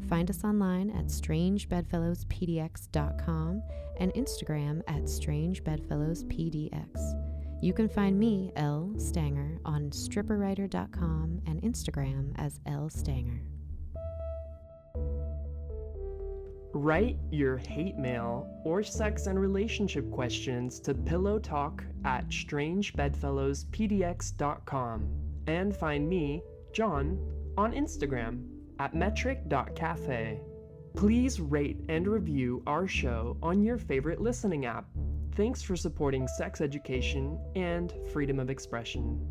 Find 0.08 0.28
us 0.28 0.44
online 0.44 0.90
at 0.90 1.06
strangebedfellowspdx.com 1.06 3.62
and 3.98 4.12
Instagram 4.14 4.82
at 4.88 5.04
strangebedfellowspdx. 5.04 7.62
You 7.62 7.74
can 7.74 7.88
find 7.88 8.18
me, 8.18 8.52
Elle 8.56 8.94
Stanger, 8.96 9.60
on 9.64 9.90
stripperwriter.com 9.90 11.42
and 11.46 11.62
Instagram 11.62 12.32
as 12.36 12.58
Elle 12.66 12.90
Stanger. 12.90 13.40
Write 16.72 17.18
your 17.30 17.56
hate 17.56 17.98
mail 17.98 18.48
or 18.64 18.84
sex 18.84 19.26
and 19.26 19.40
relationship 19.40 20.10
questions 20.10 20.80
to 20.80 20.94
pillowtalk 20.94 21.84
at 22.04 22.28
strangebedfellowspdx.com 22.28 25.08
and 25.46 25.76
find 25.76 26.08
me, 26.08 26.42
John, 26.72 27.18
on 27.58 27.72
Instagram 27.72 28.46
at 28.78 28.94
metric.cafe. 28.94 30.40
Please 30.96 31.40
rate 31.40 31.80
and 31.88 32.06
review 32.06 32.62
our 32.66 32.86
show 32.86 33.36
on 33.42 33.62
your 33.62 33.78
favorite 33.78 34.20
listening 34.20 34.66
app. 34.66 34.84
Thanks 35.34 35.62
for 35.62 35.74
supporting 35.76 36.28
sex 36.28 36.60
education 36.60 37.38
and 37.56 37.94
freedom 38.12 38.38
of 38.38 38.50
expression. 38.50 39.26